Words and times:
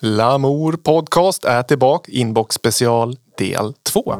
L'amour 0.00 0.72
podcast 0.72 1.44
är 1.44 1.62
tillbaka. 1.62 2.12
Inbox 2.12 2.54
special 2.54 3.16
del 3.38 3.72
2. 3.92 4.14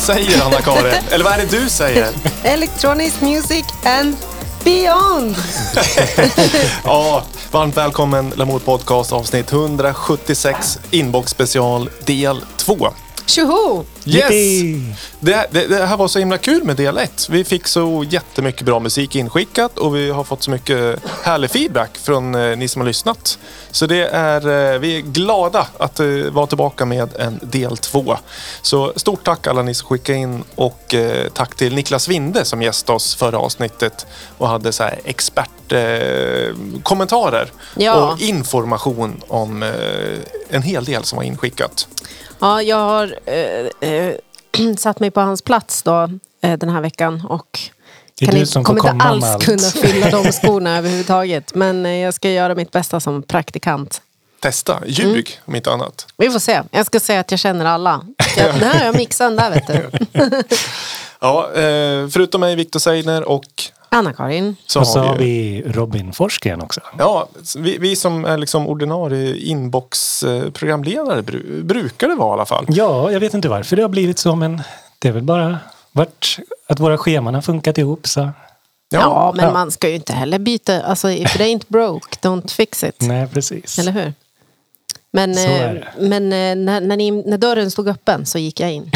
Säger 0.00 0.42
Anna-Karin? 0.44 0.94
Eller 1.10 1.24
vad 1.24 1.32
är 1.32 1.38
det 1.38 1.58
du 1.58 1.68
säger? 1.68 2.08
Electronic 2.42 3.20
music 3.20 3.64
and 3.84 4.16
beyond. 4.64 5.36
Ja, 6.84 7.24
varmt 7.50 7.76
välkommen 7.76 8.32
Lamour 8.36 8.58
Podcast 8.58 9.12
avsnitt 9.12 9.52
176 9.52 10.78
Inbox 10.90 11.30
special 11.30 11.90
del 12.04 12.44
2. 12.56 12.88
Tjoho! 13.26 13.84
Yes! 14.04 14.30
Yippee! 14.30 14.94
Det, 15.22 15.46
det, 15.50 15.66
det 15.66 15.86
här 15.86 15.96
var 15.96 16.08
så 16.08 16.18
himla 16.18 16.38
kul 16.38 16.64
med 16.64 16.76
del 16.76 16.98
1. 16.98 17.28
Vi 17.30 17.44
fick 17.44 17.66
så 17.66 18.04
jättemycket 18.10 18.62
bra 18.62 18.80
musik 18.80 19.16
inskickat 19.16 19.78
och 19.78 19.96
vi 19.96 20.10
har 20.10 20.24
fått 20.24 20.42
så 20.42 20.50
mycket 20.50 21.00
härlig 21.22 21.50
feedback 21.50 21.98
från 21.98 22.34
eh, 22.34 22.56
ni 22.56 22.68
som 22.68 22.80
har 22.80 22.86
lyssnat. 22.86 23.38
Så 23.70 23.86
det 23.86 24.08
är, 24.08 24.72
eh, 24.74 24.78
vi 24.78 24.96
är 24.96 25.00
glada 25.00 25.66
att 25.78 26.00
eh, 26.00 26.06
vara 26.06 26.46
tillbaka 26.46 26.84
med 26.84 27.08
en 27.18 27.38
del 27.42 27.76
2. 27.76 28.16
Så 28.62 28.92
stort 28.96 29.24
tack 29.24 29.46
alla 29.46 29.62
ni 29.62 29.74
som 29.74 29.88
skickade 29.88 30.18
in 30.18 30.44
och 30.54 30.94
tack 31.32 31.54
till 31.56 31.74
Niklas 31.74 32.08
Winde 32.08 32.44
som 32.44 32.62
gästade 32.62 32.96
oss 32.96 33.14
förra 33.14 33.38
avsnittet 33.38 34.06
och 34.38 34.48
hade 34.48 34.72
så 34.72 34.82
här 34.82 35.00
expertkommentarer 35.04 36.80
kommentarer 36.82 37.52
Ja. 37.76 38.12
och 38.12 38.20
information 38.20 39.22
om 39.28 39.62
en 40.50 40.62
hel 40.62 40.84
del 40.84 41.04
som 41.04 41.16
var 41.16 41.22
inskickat. 41.24 41.88
Ja, 42.38 42.62
jag 42.62 42.76
har 42.76 43.16
satt 44.78 45.00
mig 45.00 45.10
på 45.10 45.20
hans 45.20 45.42
plats 45.42 45.82
då 45.82 46.02
eh, 46.42 46.58
den 46.58 46.68
här 46.68 46.80
veckan 46.80 47.26
och 47.28 47.60
kan 48.20 48.36
inte, 48.36 48.62
kommer 48.62 48.90
inte 48.92 49.04
alls 49.04 49.24
allt. 49.24 49.44
kunna 49.44 49.58
fylla 49.62 50.10
de 50.10 50.32
skorna 50.32 50.76
överhuvudtaget. 50.78 51.54
Men 51.54 51.86
eh, 51.86 51.92
jag 51.92 52.14
ska 52.14 52.30
göra 52.30 52.54
mitt 52.54 52.70
bästa 52.70 53.00
som 53.00 53.22
praktikant. 53.22 54.02
Testa, 54.40 54.78
ljug 54.86 55.08
Mm. 55.10 55.24
om 55.44 55.54
inte 55.56 55.72
annat. 55.72 56.06
Vi 56.16 56.30
får 56.30 56.38
se. 56.38 56.62
Jag 56.70 56.86
ska 56.86 57.00
säga 57.00 57.20
att 57.20 57.30
jag 57.30 57.40
känner 57.40 57.64
alla. 57.64 58.04
Jag, 58.36 58.52
har 58.52 58.84
jag 58.84 58.96
mixat 58.96 59.36
där 59.36 59.50
vet 59.50 59.66
du. 59.66 59.90
Ja, 61.20 61.44
eh, 61.52 62.08
förutom 62.08 62.40
mig, 62.40 62.56
Viktor 62.56 62.80
Seidner 62.80 63.28
och 63.28 63.44
Anna-Karin. 63.92 64.56
så 64.66 64.80
och 64.80 64.86
så 64.86 64.98
har 64.98 65.06
har 65.06 65.16
vi, 65.16 65.62
Robin 65.66 66.12
Forsgren 66.12 66.60
också. 66.62 66.80
ja, 66.98 67.28
vi, 67.56 67.78
vi 67.78 67.96
som 67.96 68.24
är 68.24 68.38
liksom 68.38 68.68
ordinarie 68.68 69.36
inbox-programledare 69.36 71.22
bru, 71.22 71.62
brukar 71.62 72.08
det 72.08 72.14
vara 72.14 72.30
i 72.30 72.32
alla 72.32 72.46
fall. 72.46 72.66
Ja, 72.68 73.12
jag 73.12 73.20
vet 73.20 73.34
inte 73.34 73.48
varför 73.48 73.76
det 73.76 73.82
har 73.82 73.88
blivit 73.88 74.18
så, 74.18 74.36
men 74.36 74.62
det 74.98 75.08
är 75.08 75.12
väl 75.12 75.22
bara 75.22 75.58
vart, 75.92 76.38
att 76.68 76.80
våra 76.80 76.98
scheman 76.98 77.34
har 77.34 77.42
funkat 77.42 77.78
ihop. 77.78 78.06
Så. 78.06 78.30
Ja, 78.88 79.32
men 79.36 79.44
ja. 79.44 79.52
man 79.52 79.70
ska 79.70 79.88
ju 79.88 79.94
inte 79.94 80.12
heller 80.12 80.38
byta. 80.38 80.82
Alltså, 80.82 81.10
if 81.10 81.34
it 81.34 81.40
ain't 81.40 81.64
broke, 81.68 82.16
don't 82.22 82.50
fix 82.50 82.84
it. 82.84 82.96
Nej, 83.00 83.28
precis. 83.28 83.78
Eller 83.78 83.92
hur? 83.92 84.12
Men, 85.12 85.38
eh, 85.38 85.82
men 85.98 86.24
eh, 86.24 86.56
när, 86.64 86.80
när, 86.80 86.96
ni, 86.96 87.10
när 87.10 87.38
dörren 87.38 87.70
stod 87.70 87.88
öppen 87.88 88.26
så 88.26 88.38
gick 88.38 88.60
jag 88.60 88.72
in. 88.72 88.90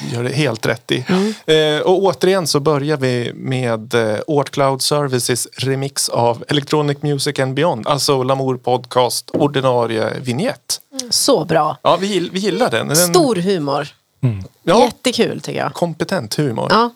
gör 0.12 0.22
det 0.22 0.32
helt 0.32 0.66
rätt 0.66 0.92
i. 0.92 1.04
Mm. 1.08 1.34
Eh, 1.76 1.82
och 1.82 2.02
återigen 2.02 2.46
så 2.46 2.60
börjar 2.60 2.96
vi 2.96 3.32
med 3.34 3.94
Ort 4.26 4.50
Cloud 4.50 4.82
Services 4.82 5.48
remix 5.56 6.08
av 6.08 6.44
Electronic 6.48 7.02
Music 7.02 7.38
and 7.38 7.54
Beyond. 7.54 7.86
Alltså 7.86 8.22
Lamour 8.22 8.56
Podcast 8.56 9.30
ordinarie 9.30 10.20
vignett. 10.20 10.80
Så 11.10 11.44
bra. 11.44 11.76
Ja, 11.82 11.96
vi, 11.96 12.28
vi 12.32 12.38
gillar 12.38 12.70
den. 12.70 12.88
den 12.88 12.96
Stor 12.96 13.36
humor. 13.36 13.88
ja, 14.62 14.84
Jättekul 14.84 15.40
tycker 15.40 15.60
jag. 15.60 15.74
kompetent 15.74 16.34
humor. 16.34 16.66
Ja. 16.70 16.90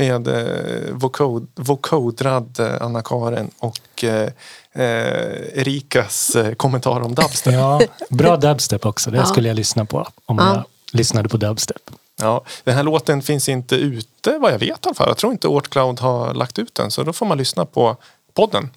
Med 0.00 0.28
eh, 0.28 0.92
vocod, 0.94 1.46
vocodrad 1.54 2.60
eh, 2.60 2.82
Anna-Karin 2.82 3.50
och 3.58 4.04
eh, 4.04 4.28
eh, 4.72 5.58
Erikas 5.60 6.36
eh, 6.36 6.54
kommentar 6.54 7.00
om 7.00 7.14
dubstep. 7.14 7.54
Ja, 7.54 7.80
bra 8.08 8.36
dubstep 8.36 8.86
också. 8.86 9.10
Det 9.10 9.16
Ja. 9.16 9.24
skulle 9.24 9.48
jag 9.48 9.54
lyssna 9.54 9.84
på 9.84 10.08
om 10.26 10.38
Ja. 10.38 10.54
jag 10.54 10.64
lyssnade 10.98 11.28
på 11.28 11.36
dubstep. 11.36 11.90
Ja, 12.20 12.44
den 12.64 12.74
här 12.76 12.82
låten 12.82 13.22
finns 13.22 13.48
inte 13.48 13.76
ute 13.76 14.38
vad 14.38 14.52
jag 14.52 14.58
vet 14.58 14.70
i 14.70 14.88
alla 14.88 14.94
fall. 14.94 15.08
Jag 15.08 15.16
tror 15.16 15.32
inte 15.32 15.48
Ort 15.48 15.70
Cloud 15.70 16.00
har 16.00 16.34
lagt 16.34 16.58
ut 16.58 16.74
den 16.74 16.90
så 16.90 17.02
då 17.02 17.12
får 17.12 17.26
man 17.26 17.38
lyssna 17.38 17.64
på 17.66 17.96
podden. 18.40 18.70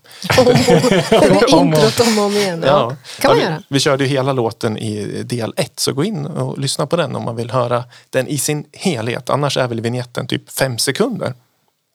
Introt 1.49 1.99
om 1.99 2.19
och 2.19 2.25
om 2.25 2.31
igen. 2.31 2.63
Ja. 2.65 2.95
kan 3.19 3.29
man 3.29 3.37
vi, 3.37 3.43
göra. 3.43 3.63
vi 3.69 3.79
körde 3.79 4.03
ju 4.03 4.09
hela 4.09 4.33
låten 4.33 4.77
i 4.77 5.23
del 5.23 5.53
ett 5.57 5.79
så 5.79 5.93
gå 5.93 6.03
in 6.03 6.25
och 6.25 6.59
lyssna 6.59 6.87
på 6.87 6.95
den 6.95 7.15
om 7.15 7.23
man 7.23 7.35
vill 7.35 7.51
höra 7.51 7.83
den 8.09 8.27
i 8.27 8.37
sin 8.37 8.65
helhet. 8.71 9.29
Annars 9.29 9.57
är 9.57 9.67
väl 9.67 9.81
vignetten 9.81 10.27
typ 10.27 10.51
fem 10.51 10.77
sekunder. 10.77 11.33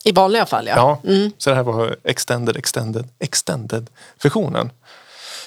I 0.05 0.12
vanliga 0.12 0.47
fall 0.47 0.67
ja. 0.67 1.00
Ja, 1.03 1.12
så 1.38 1.50
det 1.50 1.56
här 1.56 1.62
var 1.62 1.97
extended, 2.05 2.56
extended, 2.56 3.09
extended 3.19 3.91
versionen. 4.23 4.70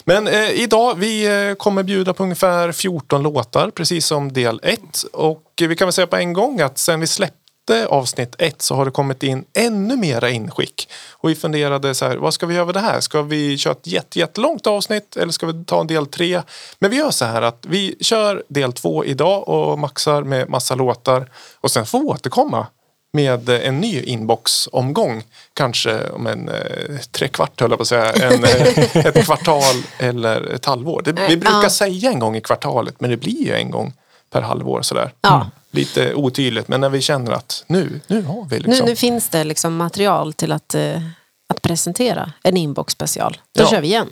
Men 0.03 0.27
eh, 0.27 0.49
idag, 0.49 0.95
vi 0.97 1.47
eh, 1.49 1.55
kommer 1.55 1.83
bjuda 1.83 2.13
på 2.13 2.23
ungefär 2.23 2.71
14 2.71 3.23
låtar, 3.23 3.69
precis 3.69 4.05
som 4.05 4.33
del 4.33 4.59
1. 4.63 4.79
Och 5.13 5.43
eh, 5.61 5.67
vi 5.67 5.75
kan 5.75 5.87
väl 5.87 5.93
säga 5.93 6.07
på 6.07 6.15
en 6.15 6.33
gång 6.33 6.61
att 6.61 6.77
sen 6.77 6.99
vi 6.99 7.07
släppte 7.07 7.40
efter 7.69 7.85
avsnitt 7.85 8.35
ett 8.37 8.61
så 8.61 8.75
har 8.75 8.85
det 8.85 8.91
kommit 8.91 9.23
in 9.23 9.45
ännu 9.53 9.97
mera 9.97 10.29
inskick. 10.29 10.89
Och 11.11 11.29
vi 11.29 11.35
funderade 11.35 11.95
så 11.95 12.05
här, 12.05 12.17
vad 12.17 12.33
ska 12.33 12.45
vi 12.45 12.55
göra 12.55 12.65
med 12.65 12.73
det 12.75 12.79
här? 12.79 12.99
Ska 12.99 13.21
vi 13.21 13.57
köra 13.57 13.71
ett 13.73 13.87
jätte, 13.87 14.19
jättelångt 14.19 14.67
avsnitt 14.67 15.17
eller 15.17 15.31
ska 15.31 15.45
vi 15.47 15.65
ta 15.65 15.81
en 15.81 15.87
del 15.87 16.05
tre? 16.07 16.41
Men 16.79 16.91
vi 16.91 16.97
gör 16.97 17.11
så 17.11 17.25
här 17.25 17.41
att 17.41 17.65
vi 17.67 17.95
kör 18.01 18.43
del 18.47 18.73
två 18.73 19.05
idag 19.05 19.47
och 19.49 19.79
maxar 19.79 20.23
med 20.23 20.49
massa 20.49 20.75
låtar 20.75 21.29
och 21.61 21.71
sen 21.71 21.85
får 21.85 21.99
vi 21.99 22.05
återkomma 22.05 22.67
med 23.13 23.49
en 23.49 23.79
ny 23.79 24.01
inbox-omgång. 24.01 25.23
Kanske 25.53 26.09
om 26.09 26.27
en 26.27 26.49
eh, 26.49 26.97
trekvart 27.11 27.61
höll 27.61 27.69
jag 27.71 27.77
på 27.79 27.81
att 27.81 27.87
säga. 27.87 28.11
En, 28.13 28.43
eh, 28.43 29.05
ett 29.05 29.25
kvartal 29.25 29.75
eller 29.99 30.53
ett 30.53 30.65
halvår. 30.65 31.01
Det, 31.05 31.11
vi 31.11 31.37
brukar 31.37 31.63
Ja. 31.63 31.69
säga 31.69 32.11
en 32.11 32.19
gång 32.19 32.35
i 32.35 32.41
kvartalet 32.41 32.95
men 33.01 33.09
det 33.09 33.17
blir 33.17 33.45
ju 33.45 33.53
en 33.53 33.71
gång 33.71 33.93
per 34.29 34.41
halvår 34.41 34.81
sådär. 34.81 35.11
Ja. 35.21 35.47
Lite 35.71 36.13
otydligt 36.13 36.67
men 36.67 36.81
när 36.81 36.89
vi 36.89 37.01
känner 37.01 37.31
att 37.31 37.63
nu, 37.67 37.99
nu 38.07 38.21
har 38.23 38.45
vi 38.49 38.59
Nu, 38.59 38.67
liksom. 38.67 38.85
nu 38.85 38.95
finns 38.95 39.29
det 39.29 39.43
liksom 39.43 39.75
material 39.75 40.33
till 40.33 40.51
att, 40.51 40.75
eh, 40.75 41.01
att 41.49 41.61
presentera 41.61 42.31
en 42.43 42.57
inbox 42.57 42.93
special. 42.93 43.37
Då 43.57 43.63
Ja. 43.63 43.67
kör 43.69 43.81
vi 43.81 43.87
igen. 43.87 44.09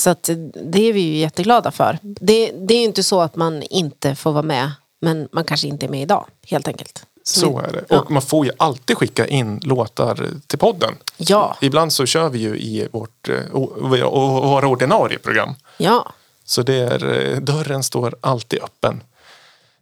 Så 0.00 0.10
att, 0.10 0.28
eh, 0.28 0.36
det 0.64 0.88
är 0.88 0.92
vi 0.92 1.00
ju 1.00 1.16
jätteglada 1.16 1.70
för. 1.70 1.98
Det, 2.02 2.52
det 2.58 2.74
är 2.74 2.78
ju 2.78 2.84
inte 2.84 3.02
så 3.02 3.20
att 3.20 3.36
man 3.36 3.62
inte 3.62 4.14
får 4.14 4.32
vara 4.32 4.42
med, 4.42 4.70
men 5.00 5.28
man 5.32 5.44
kanske 5.44 5.68
inte 5.68 5.86
är 5.86 5.90
med 5.90 6.02
idag, 6.02 6.26
helt 6.46 6.68
enkelt. 6.68 7.06
Så 7.26 7.58
är 7.58 7.72
det. 7.72 7.84
Ja. 7.88 8.00
Och 8.00 8.10
man 8.10 8.22
får 8.22 8.46
ju 8.46 8.52
alltid 8.56 8.96
skicka 8.96 9.26
in 9.26 9.60
låtar 9.62 10.28
till 10.46 10.58
podden. 10.58 10.94
Ja, 11.16 11.56
Ibland 11.60 11.92
så 11.92 12.06
kör 12.06 12.28
vi 12.28 12.38
ju 12.38 12.56
i 12.58 12.88
vårt, 12.92 13.28
eh, 13.28 13.36
våra 13.80 14.68
ordinarie 14.68 15.18
program. 15.18 15.54
ja. 15.76 16.12
Så 16.46 16.62
det 16.62 16.74
är, 16.74 17.36
dörren 17.40 17.82
står 17.82 18.14
alltid 18.20 18.62
öppen. 18.62 19.00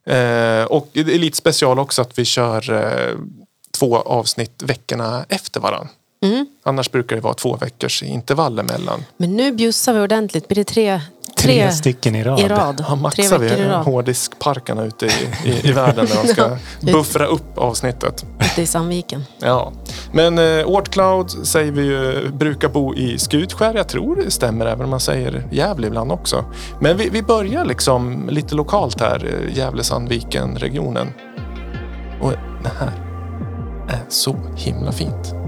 Eh, 0.07 0.65
och 0.65 0.89
det 0.93 1.01
är 1.01 1.19
lite 1.19 1.37
special 1.37 1.79
också 1.79 2.03
att 2.03 2.19
vi 2.19 2.25
kör 2.25 2.73
eh, 2.73 3.19
två 3.79 3.97
avsnitt 3.97 4.63
veckorna 4.63 5.25
efter 5.29 5.61
varandra. 5.61 5.89
Mm. 6.23 6.47
Annars 6.65 6.91
brukar 6.91 7.17
det 7.17 7.23
vara 7.23 7.35
två 7.35 7.57
veckors 7.57 8.03
intervall 8.03 8.59
emellan. 8.59 9.05
Men 9.17 9.37
nu 9.37 9.53
bjussar 9.53 9.95
vi 9.95 10.01
ordentligt. 10.01 10.49
Blir 10.49 10.57
det 10.57 10.65
tre, 10.65 11.01
Tre 11.37 11.73
stycken 11.73 12.15
i 12.17 12.25
rad. 12.25 12.41
i 12.41 12.49
rad? 12.49 12.77
Ja, 12.79 12.85
tre 12.87 12.97
maxar 12.97 13.39
vi 13.39 13.65
hårddiskparkarna 13.85 14.85
ute 14.85 15.07
i, 15.07 15.11
i, 15.45 15.69
i 15.69 15.73
världen 15.73 16.07
när 16.15 16.23
de 16.23 16.29
ska 16.29 16.57
buffra 16.93 17.27
upp 17.27 17.59
avsnittet. 17.59 18.25
Ute 18.41 18.63
i 18.63 18.67
Sandviken. 18.67 19.25
Ja. 19.41 19.73
Men 20.13 20.39
eh, 20.39 20.67
Ortcloud 20.67 21.31
säger 21.31 21.73
vi 21.73 21.83
ju 21.83 22.29
brukar 22.33 22.69
bo 22.69 22.95
i 22.95 23.19
Skutskär. 23.19 23.75
Jag 23.75 23.89
tror 23.89 24.17
det 24.17 24.31
stämmer 24.31 24.67
även 24.67 24.85
om 24.85 24.91
man 24.91 25.01
säger 25.01 25.49
Gävle 25.53 25.87
ibland 25.87 26.13
också. 26.13 26.45
Men 26.81 26.97
vi, 26.97 27.09
vi 27.09 27.23
börjar 27.23 27.65
liksom 27.65 28.29
lite 28.31 28.55
lokalt 28.55 29.01
här, 29.01 29.25
eh, 29.25 29.57
Gävle-Sandviken-regionen. 29.57 31.13
Och 32.21 32.33
det 32.63 32.73
här 32.79 32.93
är 33.89 34.03
så 34.09 34.37
himla 34.57 34.93
fint. 34.93 35.42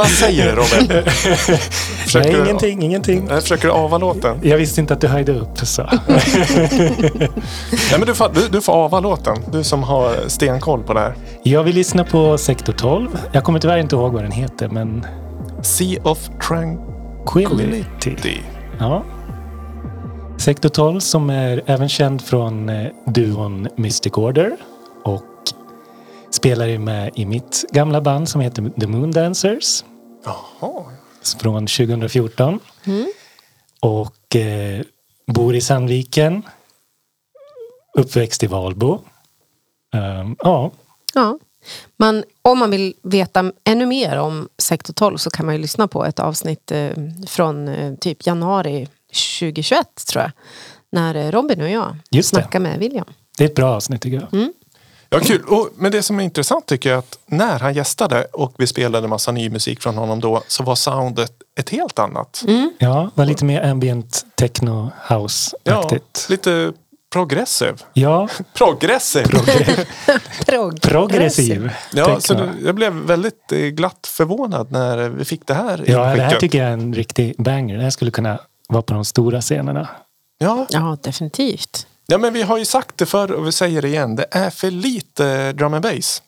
Vad 0.00 0.08
säger 0.10 0.44
du 0.44 0.50
Robin? 0.52 1.04
Försöker 2.04 2.28
Nej, 2.32 2.40
du- 2.40 2.44
ingenting, 2.44 2.82
ingenting. 2.82 3.24
Nej, 3.28 3.40
försöker 3.40 3.68
du 3.68 3.74
ava 3.74 3.98
låten? 3.98 4.38
Jag 4.42 4.56
visste 4.58 4.80
inte 4.80 4.94
att 4.94 5.00
du 5.00 5.06
höjde 5.06 5.32
upp. 5.32 5.58
Så. 5.58 5.82
Nej, 5.82 6.00
men 7.98 8.06
du, 8.06 8.14
får, 8.14 8.28
du, 8.34 8.48
du 8.48 8.60
får 8.60 8.72
ava 8.84 9.00
låten. 9.00 9.36
Du 9.52 9.64
som 9.64 9.82
har 9.82 10.28
stenkoll 10.28 10.82
på 10.82 10.94
det 10.94 11.00
här. 11.00 11.14
Jag 11.42 11.62
vill 11.64 11.74
lyssna 11.74 12.04
på 12.04 12.38
Sektor 12.38 12.72
12. 12.72 13.08
Jag 13.32 13.44
kommer 13.44 13.58
tyvärr 13.58 13.78
inte 13.78 13.96
ihåg 13.96 14.12
vad 14.12 14.22
den 14.22 14.32
heter, 14.32 14.68
men 14.68 15.06
Sea 15.62 16.00
of 16.04 16.18
Tranquility. 16.48 17.84
Quility. 18.00 18.38
Ja. 18.78 19.02
Sektor 20.38 20.68
12 20.68 21.00
som 21.00 21.30
är 21.30 21.62
även 21.66 21.88
känd 21.88 22.22
från 22.22 22.68
eh, 22.68 22.86
duon 23.06 23.68
Mystic 23.76 24.12
Order 24.12 24.56
och 25.04 25.22
spelar 26.30 26.66
ju 26.66 26.78
med 26.78 27.10
i 27.14 27.26
mitt 27.26 27.64
gamla 27.72 28.00
band 28.00 28.28
som 28.28 28.40
heter 28.40 28.70
The 28.80 28.86
Moon 28.86 29.10
Dancers 29.10 29.84
Jaha. 30.24 30.84
från 31.40 31.66
2014. 31.66 32.60
och 33.80 34.36
eh, 34.36 34.82
bor 35.26 35.54
i 35.54 35.60
Sandviken. 35.60 36.42
Uppväxt 37.98 38.42
i 38.42 38.46
Valbo. 38.46 39.00
Ehm, 39.94 40.36
ja, 40.38 40.70
Ja. 41.14 41.38
Men 41.96 42.24
om 42.42 42.58
man 42.58 42.70
vill 42.70 42.94
veta 43.02 43.52
ännu 43.64 43.86
mer 43.86 44.16
om 44.18 44.48
sektor 44.58 44.94
12 44.94 45.16
så 45.16 45.30
kan 45.30 45.46
man 45.46 45.54
ju 45.54 45.60
lyssna 45.60 45.88
på 45.88 46.04
ett 46.04 46.18
avsnitt 46.20 46.70
eh, 46.72 46.90
från 47.26 47.68
eh, 47.68 47.94
typ 47.94 48.26
januari 48.26 48.88
2021 49.40 49.86
tror 50.08 50.22
jag. 50.22 50.30
När 50.92 51.14
eh, 51.14 51.30
Robin 51.30 51.60
och 51.60 51.70
jag 51.70 51.96
Just 52.10 52.30
det. 52.30 52.36
snackar 52.40 52.60
med 52.60 52.78
William. 52.78 53.04
det 53.38 53.44
är 53.44 53.48
ett 53.48 53.54
bra 53.54 53.74
avsnitt 53.76 54.02
tycker 54.02 54.28
jag. 54.32 54.48
Ja, 55.12 55.20
kul. 55.20 55.42
Och, 55.44 55.68
men 55.76 55.92
det 55.92 56.02
som 56.02 56.20
är 56.20 56.24
intressant 56.24 56.66
tycker 56.66 56.88
jag 56.90 56.94
är 56.96 56.98
att 56.98 57.18
när 57.26 57.58
han 57.58 57.74
gästade 57.74 58.24
och 58.24 58.54
vi 58.58 58.66
spelade 58.66 59.08
massa 59.08 59.32
ny 59.32 59.50
musik 59.50 59.82
från 59.82 59.96
honom 59.96 60.20
då 60.20 60.42
så 60.46 60.62
var 60.62 60.74
soundet 60.74 61.32
ett 61.58 61.70
helt 61.70 61.98
annat. 61.98 62.44
Ja, 62.78 63.10
var 63.14 63.24
lite 63.24 63.44
mer 63.44 63.62
ambient 63.70 64.24
techno 64.34 64.90
house-aktigt. 65.08 66.26
lite 66.30 66.72
progressiv. 67.12 67.82
Ja, 67.92 68.28
Progressiv! 68.54 69.26
Prog- 70.46 70.80
progressiv. 70.80 71.70
Ja, 71.92 72.20
så 72.20 72.34
det, 72.34 72.52
jag 72.64 72.74
blev 72.74 72.92
väldigt 72.92 73.52
eh, 73.52 73.58
glatt 73.58 74.06
förvånad 74.06 74.70
när 74.72 75.08
vi 75.08 75.24
fick 75.24 75.46
det 75.46 75.54
här 75.54 75.84
Ja, 75.86 75.98
det 76.14 76.22
här 76.22 76.36
tycker 76.36 76.58
jag 76.58 76.68
är 76.68 76.72
en 76.72 76.94
riktig 76.94 77.34
banger. 77.38 77.76
Det 77.76 77.82
här 77.82 77.90
skulle 77.90 78.10
kunna 78.10 78.38
vara 78.68 78.82
på 78.82 78.94
de 78.94 79.04
stora 79.04 79.40
scenerna. 79.40 79.88
Ja, 80.38 80.66
Ja, 80.70 80.96
definitivt. 81.02 81.86
Ja, 82.10 82.18
men 82.18 82.32
vi 82.32 82.42
har 82.42 82.58
ju 82.58 82.64
sagt 82.64 82.98
det 82.98 83.06
förr 83.06 83.32
och 83.32 83.46
vi 83.46 83.52
säger 83.52 83.82
det 83.82 83.88
igen. 83.88 84.16
Det 84.16 84.26
är 84.30 84.50
för 84.50 84.70
lite 84.70 85.52
drum 85.52 85.74
and 85.74 85.82
bass 85.82 86.22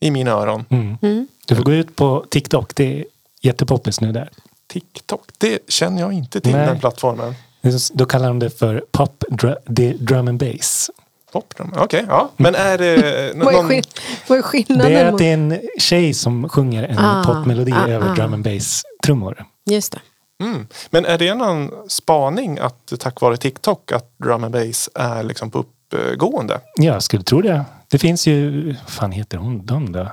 i 0.00 0.10
mina 0.10 0.30
öron. 0.30 0.64
Mm. 0.70 1.28
Du 1.46 1.56
får 1.56 1.62
gå 1.62 1.72
ut 1.72 1.96
på 1.96 2.24
TikTok. 2.30 2.74
Det 2.74 3.00
är 3.00 3.04
jättepoppis 3.42 4.00
nu 4.00 4.12
där. 4.12 4.28
TikTok, 4.66 5.22
det 5.38 5.58
känner 5.68 6.00
jag 6.00 6.12
inte 6.12 6.40
till 6.40 6.52
Nej. 6.52 6.66
den 6.66 6.80
plattformen. 6.80 7.34
Är 7.62 7.96
Då 7.96 8.06
kallar 8.06 8.28
de 8.28 8.38
det 8.38 8.50
för 8.50 8.84
pop 8.92 9.24
dr- 9.30 9.56
det 9.66 9.88
är 9.90 9.94
drum 9.94 10.28
and 10.28 10.38
bass. 10.38 10.90
Popdrum, 11.32 11.72
okej. 11.76 12.04
ja. 12.08 12.30
Men 12.36 12.54
är 12.54 12.78
det 12.78 12.96
Vad 13.36 13.54
är, 13.54 13.58
någon... 13.58 13.68
skill- 13.68 13.84
vad 14.28 14.38
är 14.38 14.42
skillnaden? 14.42 14.92
Det 14.92 14.98
är 14.98 15.12
att 15.12 15.18
det 15.18 15.24
är 15.28 15.34
en 15.34 15.60
tjej 15.78 16.14
som 16.14 16.48
sjunger 16.48 16.82
en 16.82 16.98
Ah, 16.98 17.24
popmelodi 17.24 17.72
ah, 17.72 17.88
över 17.88 18.10
ah. 18.10 18.14
drum 18.14 18.34
and 18.34 18.44
bass-trummor. 18.44 19.44
Just 19.66 19.92
det. 19.92 19.98
Mm. 20.42 20.66
Men 20.90 21.04
är 21.04 21.18
det 21.18 21.34
någon 21.34 21.70
spaning 21.90 22.58
att 22.58 22.92
tack 23.00 23.20
vare 23.20 23.36
TikTok 23.36 23.92
att 23.92 24.18
drum 24.18 24.44
and 24.44 24.52
bass 24.52 24.90
är 24.94 25.22
liksom 25.22 25.50
på 25.50 25.58
uppgående? 25.58 26.60
Jag 26.76 27.02
skulle 27.02 27.22
tro 27.22 27.40
det. 27.42 27.64
Det 27.88 27.98
finns 27.98 28.26
ju, 28.26 28.66
vad 28.72 28.90
fan 28.92 29.12
heter 29.12 29.38
hon 29.38 29.66
de 29.66 29.92
då? 29.92 30.12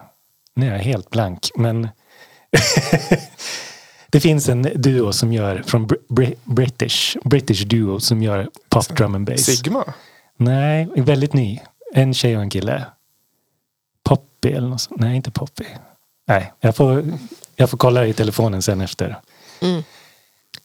Nu 0.53 0.67
är 0.67 0.71
jag 0.71 0.79
helt 0.79 1.09
blank. 1.09 1.49
Men 1.55 1.89
det 4.09 4.19
finns 4.19 4.49
en 4.49 4.61
duo 4.75 5.13
som 5.13 5.33
gör, 5.33 5.63
från 5.67 5.87
Br- 5.87 5.97
Br- 6.09 6.35
British, 6.43 7.17
British 7.23 7.63
duo 7.65 7.99
som 7.99 8.23
gör 8.23 8.49
pop 8.69 8.87
drum 8.97 9.15
and 9.15 9.27
bass. 9.27 9.45
Sigma? 9.45 9.93
Nej, 10.37 10.87
väldigt 10.95 11.33
ny. 11.33 11.59
En 11.93 12.13
tjej 12.13 12.35
och 12.37 12.41
en 12.43 12.49
kille. 12.49 12.85
Poppy 14.03 14.51
eller 14.51 14.67
något 14.67 14.81
sånt. 14.81 14.99
Nej, 14.99 15.15
inte 15.15 15.31
Poppy. 15.31 15.65
Nej, 16.27 16.53
jag 16.59 16.75
får, 16.75 17.05
jag 17.55 17.69
får 17.69 17.77
kolla 17.77 18.05
i 18.05 18.13
telefonen 18.13 18.61
sen 18.61 18.81
efter. 18.81 19.19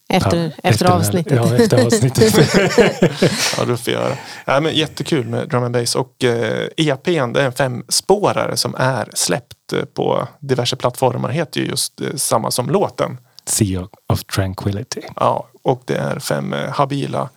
Efter, 0.08 0.36
Ja, 0.62 0.68
efter, 0.70 0.84
den 0.84 0.92
här- 0.92 1.00
avsnittet. 1.00 1.32
Ja, 1.36 1.56
efter 1.56 1.84
avsnittet. 1.86 2.34
Ja, 3.58 3.64
det 3.64 3.76
får 3.76 3.92
göra. 3.92 4.16
Ja, 4.44 4.60
men 4.60 4.74
jättekul 4.74 5.26
med 5.26 5.48
drum 5.48 5.62
and 5.64 5.74
bass. 5.74 5.94
Och 5.94 6.24
eh, 6.24 6.68
EPn, 6.76 7.32
det 7.32 7.40
är 7.40 7.46
en 7.46 7.52
femspårare 7.52 8.56
som 8.56 8.74
är 8.78 9.08
släppt 9.14 9.72
eh, 9.72 9.84
på 9.84 10.28
diverse 10.40 10.76
plattformar. 10.76 11.28
Heter 11.28 11.60
ju 11.60 11.66
just 11.66 12.00
eh, 12.00 12.06
samma 12.16 12.50
som 12.50 12.70
låten. 12.70 13.18
sea 13.46 13.88
of 14.08 14.24
tranquility. 14.24 15.00
Ja, 15.16 15.48
och 15.62 15.82
det 15.84 15.96
är 15.96 16.18
fem 16.18 16.52
eh, 16.52 16.70
habila 16.72 17.28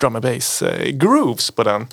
drum 0.00 0.16
and 0.16 0.22
bass 0.24 0.62
eh, 0.62 0.90
grooves 0.90 1.50
på 1.50 1.62
den. 1.62 1.86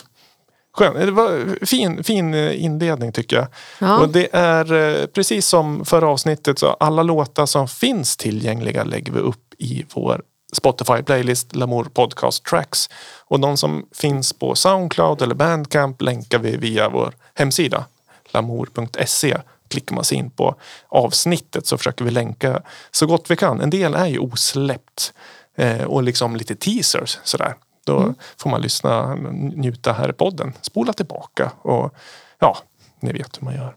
Skön. 0.74 0.94
Det 1.06 1.12
var 1.12 1.66
fin, 1.66 2.04
fin 2.04 2.34
eh, 2.34 2.64
inledning 2.64 3.12
tycker 3.12 3.36
jag. 3.36 3.48
Ja. 3.80 3.98
Och 4.00 4.10
det 4.10 4.28
är 4.36 5.08
precis 5.08 5.48
som 5.48 5.86
förra 5.86 6.08
avsnittet 6.08 6.60
så 6.60 6.68
alla 6.68 7.04
låtar 7.04 7.46
som 7.46 7.68
finns 7.68 8.18
tillgängliga 8.18 8.84
lägger 8.84 9.14
vi 9.14 9.20
upp 9.20 9.41
i 9.62 9.86
vår 9.94 10.22
Spotify 10.54 11.04
playlist 11.04 11.56
Lamour 11.56 11.84
Podcast 11.84 12.46
Tracks. 12.46 12.90
Och 13.26 13.40
de 13.40 13.58
som 13.58 13.86
finns 13.92 14.34
på 14.34 14.56
Soundcloud 14.56 15.22
eller 15.22 15.36
Bandcamp 15.36 16.02
länkar 16.02 16.40
vi 16.40 16.58
via 16.58 16.90
vår 16.90 17.14
hemsida 17.34 17.86
lamour.se. 18.34 19.38
Klickar 19.68 19.96
man 19.96 20.04
sig 20.04 20.18
in 20.18 20.30
på 20.30 20.56
avsnittet 20.88 21.68
så 21.68 21.78
försöker 21.78 22.06
vi 22.06 22.12
länka 22.12 22.62
så 22.92 23.06
gott 23.06 23.32
vi 23.32 23.36
kan. 23.36 23.62
En 23.62 23.70
del 23.70 23.94
är 23.94 24.08
ju 24.08 24.20
osläppt 24.20 25.14
eh, 25.56 25.84
och 25.84 26.04
liksom 26.04 26.36
lite 26.36 26.56
teasers 26.56 27.20
sådär. 27.24 27.56
Då 27.86 28.14
får 28.38 28.50
man 28.50 28.62
lyssna, 28.62 29.16
njuta 29.56 29.94
här 29.94 30.10
i 30.10 30.14
podden, 30.14 30.54
spola 30.62 30.94
tillbaka 30.94 31.52
och 31.62 31.96
ja, 32.40 32.58
ni 33.00 33.14
vet 33.14 33.38
hur 33.38 33.46
man 33.46 33.56
gör. 33.56 33.76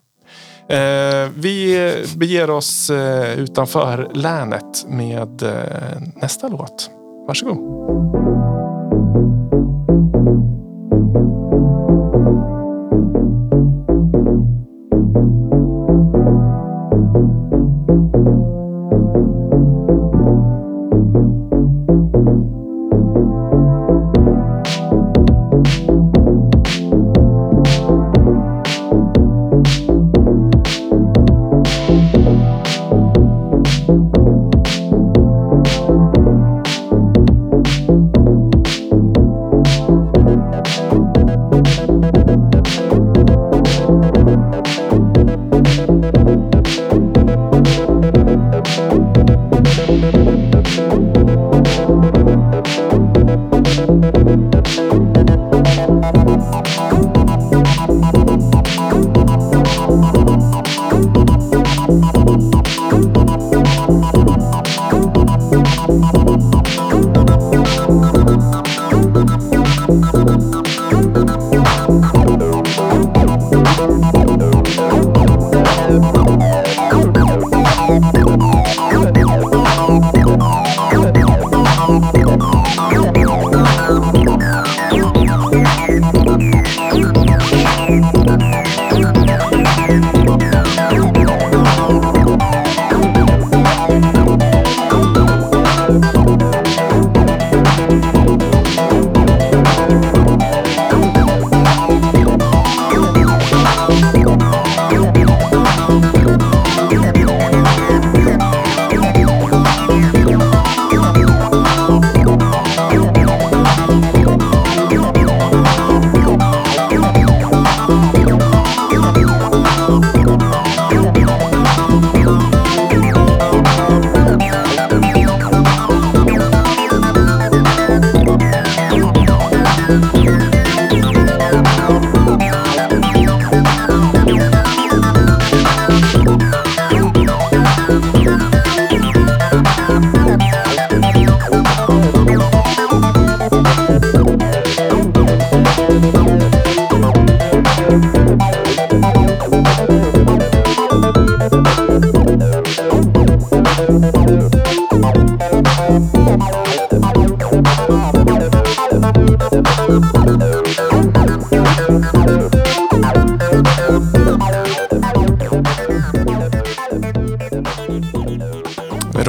Eh, 0.69 1.31
vi 1.37 1.77
beger 2.17 2.51
oss 2.51 2.91
eh, 2.91 3.39
utanför 3.39 4.11
länet 4.15 4.87
med 4.89 5.43
eh, 5.43 6.03
nästa 6.15 6.49
låt. 6.49 6.91
Varsågod. 7.27 8.24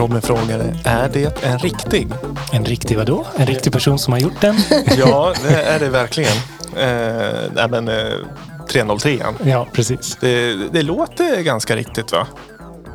Robin 0.06 0.22
frågade, 0.22 0.76
är 0.84 1.10
det 1.10 1.44
en 1.44 1.60
riktig? 1.60 2.08
En 2.52 2.66
riktig 2.66 2.98
vadå? 2.98 3.26
En 3.38 3.46
riktig 3.46 3.74
person 3.74 4.00
som 4.00 4.14
har 4.14 4.20
gjort 4.20 4.42
den? 4.42 4.56
Ja, 4.98 5.34
det 5.48 5.62
är 5.64 5.80
det 5.80 5.90
verkligen. 5.90 6.38
Eh, 6.78 7.52
nej, 7.56 7.68
men, 7.70 7.88
eh, 7.88 8.14
303 8.72 9.20
Ja, 9.46 9.68
precis. 9.74 10.18
det, 10.22 10.56
det 10.72 10.82
låter 10.82 11.42
ganska 11.42 11.76
riktigt 11.76 12.12
va? 12.12 12.28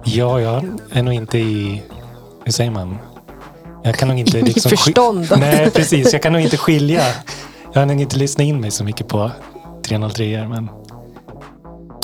Ja, 0.05 0.41
jag 0.41 0.79
är 0.93 1.03
nog 1.03 1.15
inte 1.15 1.39
i... 1.39 1.83
Hur 2.45 2.53
säger 2.53 2.71
man? 2.71 2.99
Jag 3.85 3.95
kan 3.95 4.09
nog 4.09 4.19
inte... 4.19 4.39
I 4.39 4.43
Liksom, 4.43 4.71
sk- 4.71 4.77
förstånd. 4.77 5.29
Nej, 5.39 5.71
precis. 5.71 6.13
Jag 6.13 6.23
kan 6.23 6.33
nog 6.33 6.43
inte 6.43 6.57
skilja. 6.57 7.03
Jag 7.73 7.81
har 7.81 7.87
nog 7.87 8.01
inte 8.01 8.17
lyssnat 8.17 8.45
in 8.45 8.61
mig 8.61 8.71
så 8.71 8.85
mycket 8.85 9.09
på 9.09 9.31
303 9.89 10.49
men 10.49 10.69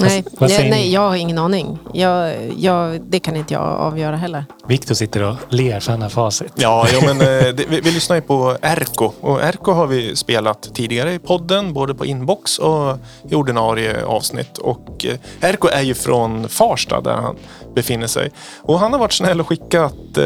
Nej, 0.01 0.23
Vad- 0.25 0.41
vad 0.41 0.51
nej, 0.51 0.59
säger 0.59 0.71
nej, 0.71 0.93
jag 0.93 1.01
har 1.09 1.17
ingen 1.17 1.39
aning. 1.39 1.79
Jag, 1.95 2.35
jag, 2.59 3.01
det 3.03 3.21
kan 3.21 3.37
inte 3.37 3.55
jag 3.55 3.63
avgöra 3.63 4.17
heller. 4.17 4.45
Viktor 4.69 4.95
sitter 4.95 5.23
och 5.23 5.37
ler 5.49 5.81
för 5.81 5.93
han 5.93 6.03
har 6.03 6.09
facit. 6.09 6.53
Ja, 6.55 6.87
ja 6.93 7.01
men 7.15 7.21
eh, 7.21 7.27
det, 7.55 7.65
vi, 7.69 7.81
vi 7.81 7.91
lyssnar 7.91 8.17
ju 8.17 8.23
på 8.23 8.57
Erko 8.63 9.13
och 9.21 9.43
Erko 9.43 9.73
har 9.73 9.87
vi 9.87 10.17
spelat 10.17 10.75
tidigare 10.75 11.13
i 11.15 11.19
podden, 11.19 11.73
både 11.73 11.95
på 11.95 12.07
inbox 12.07 12.59
och 12.59 12.99
i 13.31 13.35
ordinarie 13.35 14.05
avsnitt. 14.05 14.59
Och 14.59 15.07
eh, 15.41 15.49
Erko 15.51 15.69
är 15.69 15.83
ju 15.83 15.95
från 15.95 16.49
Farsta 16.49 17.01
där 17.01 17.13
han 17.15 17.37
befinner 17.75 18.07
sig. 18.07 18.31
Och 18.63 18.79
han 18.79 18.93
har 18.93 19.01
varit 19.01 19.13
snäll 19.13 19.41
och 19.41 19.49
skickat, 19.49 19.95
eh, 20.19 20.25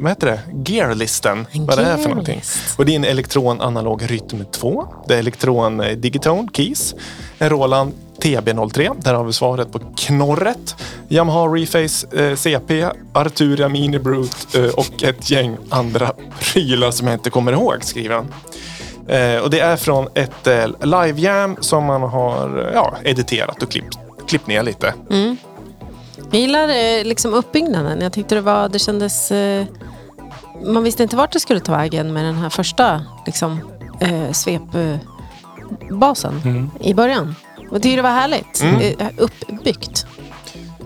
vad 0.00 0.08
heter 0.10 0.26
det, 0.26 0.40
gearlisten. 0.72 1.46
En 1.52 1.66
Vad 1.66 1.78
det 1.78 1.84
är 1.84 1.96
för 1.96 2.08
någonting. 2.08 2.42
Och 2.78 2.84
det 2.86 2.92
är 2.92 2.96
en 2.96 3.04
Elektron 3.04 3.60
Analog 3.60 4.10
Rytm 4.10 4.44
2. 4.52 4.84
Det 5.08 5.14
är 5.14 5.18
Elektron 5.18 5.80
eh, 5.80 5.96
Digitone 5.96 6.48
Keys. 6.52 6.94
En 7.38 7.48
Roland 7.50 7.92
TB03. 8.20 8.90
Där 8.98 9.14
har 9.14 9.24
vi 9.24 9.32
svaret 9.32 9.72
på 9.72 9.78
knorret. 9.96 10.76
Yamaha 11.08 11.46
Reface 11.46 12.06
eh, 12.16 12.34
CP, 12.36 12.86
Arturia 13.12 13.68
Mini 13.68 13.98
Brute 13.98 14.58
eh, 14.64 14.70
och 14.74 15.02
ett 15.02 15.30
gäng 15.30 15.56
andra 15.70 16.12
prylar 16.40 16.90
som 16.90 17.06
jag 17.06 17.14
inte 17.16 17.30
kommer 17.30 17.52
ihåg, 17.52 17.84
skriver 17.84 18.14
han. 18.14 18.26
Eh, 19.08 19.36
och 19.42 19.50
det 19.50 19.60
är 19.60 19.76
från 19.76 20.08
ett 20.14 20.46
eh, 20.46 20.66
live-jam 20.80 21.56
som 21.60 21.84
man 21.84 22.02
har 22.02 22.58
eh, 22.58 22.64
ja, 22.74 22.94
editerat 23.04 23.62
och 23.62 23.70
klippt, 23.70 23.98
klippt 24.28 24.46
ner 24.46 24.62
lite. 24.62 24.94
Jag 26.30 26.40
gillar 26.40 26.68
eh, 26.68 27.04
liksom 27.04 27.34
uppbyggnaden. 27.34 28.00
Jag 28.00 28.12
tyckte 28.12 28.34
det 28.34 28.40
var, 28.40 28.68
det 28.68 28.78
kändes... 28.78 29.30
Eh, 29.30 29.64
man 30.66 30.82
visste 30.82 31.02
inte 31.02 31.16
vart 31.16 31.32
det 31.32 31.40
skulle 31.40 31.60
ta 31.60 31.72
vägen 31.72 32.12
med 32.12 32.24
den 32.24 32.34
här 32.34 32.50
första 32.50 33.02
liksom, 33.26 33.60
eh, 34.00 34.32
svepbasen 34.32 35.00
Mm. 36.44 36.70
i 36.80 36.94
början. 36.94 37.34
Jag 37.70 37.82
tyckte 37.82 37.96
det 37.96 38.02
var 38.02 38.10
härligt. 38.10 38.60
Mm. 38.62 38.80
Eh, 38.98 39.06
uppbyggt. 39.16 40.06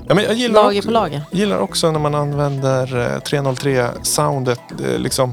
Ja, 0.09 0.15
men 0.15 0.25
jag 0.25 0.35
gillar 0.35 0.63
Lager 0.63 0.79
också- 0.79 0.89
på 0.89 0.93
lager. 0.93 1.23
gillar 1.31 1.59
också 1.59 1.91
när 1.91 1.99
man 2.01 2.15
använder 2.15 2.97
eh, 3.15 3.21
303-soundet. 3.21 4.61
eh, 4.85 4.99
Liksom, 4.99 5.33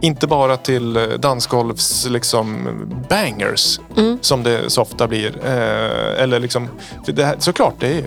inte 0.00 0.26
bara 0.26 0.56
till 0.56 0.96
eh, 0.96 1.02
dansgolvs 1.02 2.06
liksom, 2.10 2.68
bangers 3.08 3.80
Mm. 3.96 4.18
som 4.20 4.42
det 4.42 4.70
så 4.70 4.82
ofta 4.82 5.06
blir. 5.08 5.32
Eh, 5.44 6.22
eller 6.22 6.38
liksom, 6.40 6.68
det 7.06 7.24
här, 7.24 7.36
såklart, 7.38 7.74
det 7.80 7.86
är 7.86 7.94
ju 7.94 8.04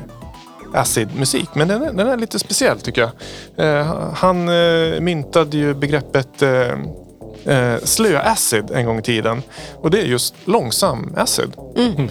acid-musik, 0.74 1.50
men 1.54 1.68
den 1.68 1.82
är, 1.82 1.94
den 1.94 2.08
är 2.08 2.18
lite 2.18 2.40
speciell 2.40 2.80
tycker 2.80 3.02
jag. 3.02 3.12
Eh, 3.80 4.12
han 4.16 4.50
eh, 4.50 5.00
myntade 5.00 5.58
ju 5.58 5.74
begreppet 5.74 6.42
eh, 6.42 6.52
eh, 7.46 7.78
slö-acid 7.84 8.72
en 8.72 8.86
gång 8.86 9.00
i 9.00 9.02
tiden. 9.02 9.44
Och 9.82 9.92
det 9.92 10.02
är 10.02 10.06
just 10.06 10.36
långsam 10.46 11.14
acid. 11.18 11.54
Mm. 11.78 12.10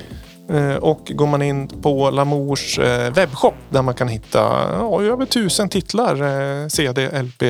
Eh, 0.52 0.76
Och 0.76 1.00
går 1.14 1.26
man 1.26 1.42
in 1.42 1.68
på 1.68 2.10
Lamours 2.10 2.78
eh, 2.78 3.12
webbshop 3.12 3.54
där 3.68 3.82
man 3.82 3.94
kan 3.94 4.08
hitta 4.08 4.38
ja, 4.72 5.02
över 5.02 5.26
tusen 5.26 5.68
titlar, 5.68 6.22
eh, 6.62 6.68
CD, 6.68 7.22
LP, 7.22 7.42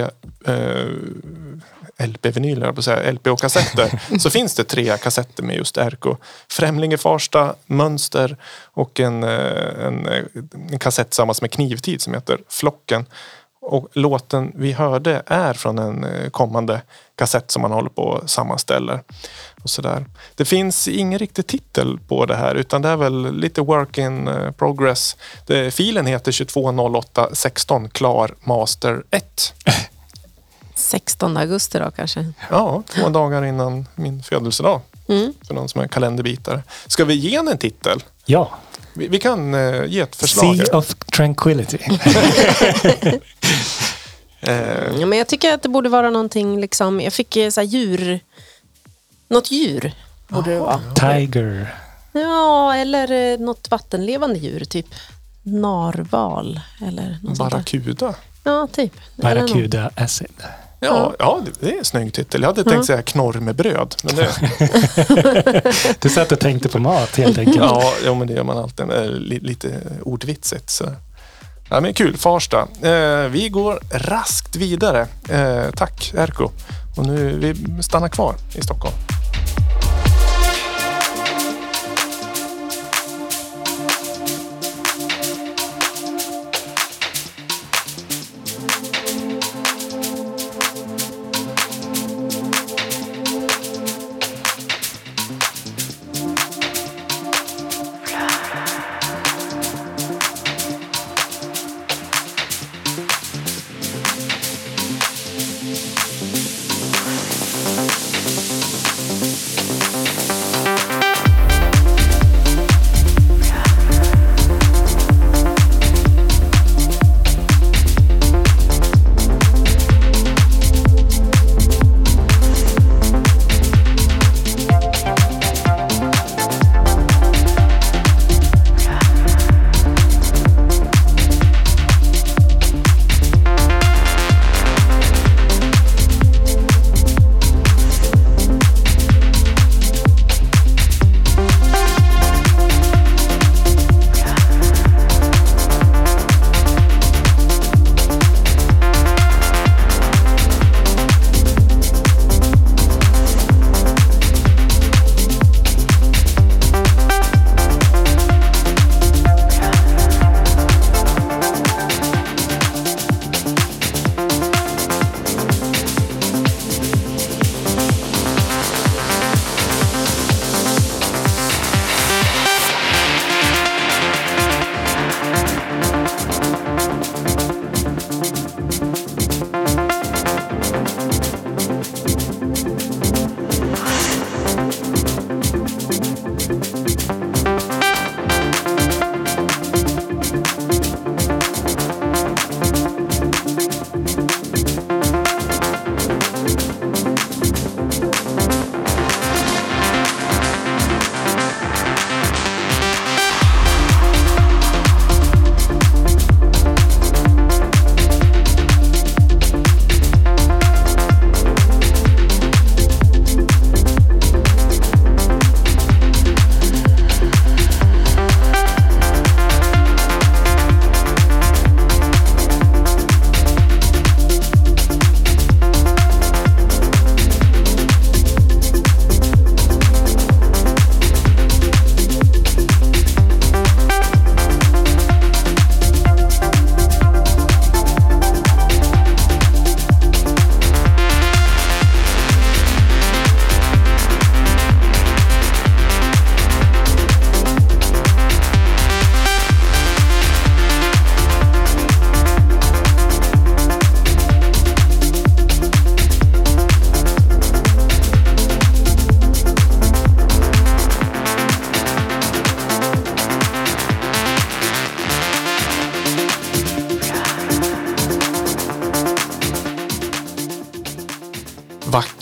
LP-vinyler, 1.99 2.73
på 2.73 2.83
säga, 2.83 3.13
LP 3.13 3.27
och 3.27 3.41
kassetter. 3.41 4.01
så 4.19 4.31
finns 4.31 4.55
det 4.55 4.65
tre 4.65 4.97
kassetter 4.97 5.43
med 5.43 5.57
just 5.57 5.77
Erko. 5.77 6.17
Främling 6.51 6.93
i 6.93 6.97
Farsta, 6.97 7.55
Mönster 7.67 8.37
och 8.65 9.01
en, 9.01 9.23
en, 9.23 10.07
en 10.71 10.79
kassett 10.79 11.11
tillsammans 11.11 11.41
med 11.41 11.51
Knivtid 11.51 12.01
som 12.01 12.15
heter 12.15 12.39
Flocken. 12.49 13.07
Och 13.61 13.89
låten 13.93 14.53
vi 14.55 14.73
hörde 14.73 15.23
är 15.27 15.55
från 15.55 15.79
en 15.79 16.31
kommande 16.31 16.83
kassett 17.19 17.51
som 17.51 17.63
man 17.63 17.73
håller 17.73 17.91
på 17.91 18.03
och 18.03 18.31
sammanställer. 18.31 19.01
Och 19.63 19.71
sådär. 19.71 20.07
Det 20.35 20.45
finns 20.45 20.89
ingen 20.89 21.19
riktig 21.19 21.47
titel 21.47 21.99
på 22.09 22.27
det 22.27 22.37
här 22.37 22.55
utan 22.55 22.83
det 22.83 22.89
är 22.89 22.97
väl 22.97 23.35
lite 23.37 23.61
work 23.61 23.99
in 23.99 24.29
eh, 24.29 24.51
progress. 24.51 25.17
Det, 25.47 25.75
filen 25.75 26.07
heter 26.07 26.33
220816 26.33 27.89
klar 27.89 28.35
master 28.45 29.03
1. 29.11 29.55
16 30.75 31.37
augusti 31.37 31.79
då 31.79 31.91
kanske. 31.91 32.33
Ja, 32.51 32.83
två 32.89 33.09
dagar 33.09 33.45
innan 33.45 33.89
min 33.95 34.23
födelsedag. 34.23 34.81
Mm. 35.09 35.33
För 35.47 35.55
någon 35.55 35.69
som 35.69 35.81
är 35.81 35.89
kalenderbitare. 35.89 36.63
Ska 36.87 37.05
vi 37.05 37.15
ge 37.15 37.37
den 37.37 37.49
en 37.49 37.59
titel? 37.59 38.03
Ja, 38.25 38.51
Vi, 38.95 39.09
vi 39.09 39.19
kan 39.19 39.55
eh, 39.55 39.85
ge 39.85 40.01
ett 40.01 40.17
förslag. 40.17 40.57
Sea 40.57 40.77
of 40.79 40.95
Tranquility. 40.95 41.79
Eh, 44.41 44.91
Ja, 45.01 45.07
men 45.07 45.19
jag 45.19 45.29
tycker 45.29 45.55
att 45.55 45.63
det 45.63 45.69
borde 45.69 45.89
vara 45.89 46.11
någonting 46.11 46.61
liksom, 46.61 47.01
jag 47.01 47.13
fick 47.13 47.37
eh, 47.37 47.51
så 47.51 47.61
här 47.61 47.69
djur, 47.69 48.21
något 49.33 49.51
djur 49.51 49.93
borde 50.29 50.51
det 50.51 50.59
vara. 50.59 50.81
Tiger. 50.95 51.75
Ja, 52.13 52.75
eller 52.77 53.33
eh, 53.33 53.39
något 53.39 53.71
vattenlevande 53.71 54.39
djur, 54.39 54.65
typ 54.65 54.87
narval 55.43 56.61
eller 56.87 57.19
något. 57.23 57.39
Barracuda. 57.39 58.15
Ja, 58.45 58.69
typ. 58.73 58.93
Barracuda 59.17 59.91
Acid. 59.97 60.33
Ja, 60.81 61.15
ja, 61.19 61.41
det- 61.61 61.73
är 61.75 61.79
en 61.79 61.85
snygg 61.85 62.13
titel. 62.15 62.43
Jag 62.43 62.49
hade 62.49 62.65
tänkt 62.65 62.87
säga 62.87 63.03
knorr 63.03 63.35
med 63.41 63.57
bröd. 63.57 63.95
Men 64.03 64.17
det, 64.17 64.29
Du 66.01 66.09
satt 66.09 66.33
och 66.33 66.41
tänkte 66.41 66.69
på 66.69 66.79
mat 66.79 67.17
helt 67.17 67.39
enkelt. 67.39 67.57
Ja, 67.57 67.93
ja, 68.05 68.15
men 68.15 68.27
det 68.29 68.35
gör 68.35 68.45
man 68.45 68.59
alltid. 68.59 68.87
Li, 69.11 69.39
lite 69.41 69.81
ordvitsigt. 70.03 70.71
Så. 70.71 70.85
Ja, 71.71 71.81
men 71.81 71.95
kul, 71.95 72.17
Farsta. 72.17 72.69
Eh, 72.83 73.29
vi 73.29 73.49
går 73.49 73.79
raskt 73.93 74.57
vidare. 74.57 75.07
Eh, 75.29 75.71
tack 75.77 76.13
Erko. 76.17 76.51
Och 76.97 77.07
nu 77.07 77.39
vi 77.39 77.83
stannar 77.83 78.09
kvar 78.09 78.35
i 78.55 78.63
Stockholm. 78.63 78.95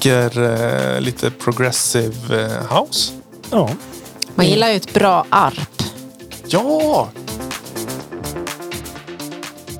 Vacker 0.05 0.43
eh, 0.95 1.01
lite 1.01 1.31
progressive 1.31 2.43
eh, 2.45 2.79
house. 2.79 3.13
Ja, 3.51 3.71
Man 4.35 4.47
gillar 4.47 4.69
ju 4.71 4.77
ett 4.77 4.95
bra 4.95 5.27
arp. 5.31 5.83
Ja! 6.47 7.09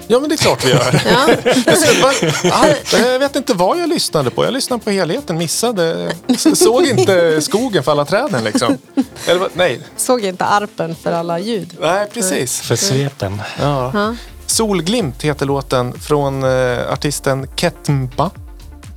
Ja, 0.09 0.21
men 0.21 0.29
det 0.29 0.35
är 0.35 0.37
klart 0.37 0.65
vi 0.65 0.71
gör. 0.71 1.03
Ja. 2.45 2.67
Jag 2.99 3.19
vet 3.19 3.37
inte 3.37 3.55
vad 3.55 3.79
jag 3.81 3.89
lyssnade 3.89 4.31
på. 4.31 4.45
Jag 4.45 4.53
lyssnade 4.53 4.83
på 4.85 4.91
helheten, 4.91 5.39
missade. 5.39 6.13
Såg 6.55 6.83
inte 6.87 7.41
skogen 7.41 7.83
för 7.83 7.93
alla 7.93 8.05
träden 8.05 8.45
liksom. 8.45 8.79
Eller, 9.27 9.49
nej, 9.55 9.81
Såg 9.97 10.25
inte 10.25 10.45
arpen 10.45 10.95
för 10.95 11.13
alla 11.13 11.39
ljud. 11.39 11.77
nej, 11.81 12.07
precis. 12.15 12.61
för 12.61 12.77
svepen. 12.77 13.43
Ja. 13.61 14.15
Solglimt 14.47 15.23
heter 15.23 15.47
låten 15.47 15.93
från 16.01 16.45
eh, 16.45 16.93
artisten 16.93 17.47
Ketmpa. 17.57 18.31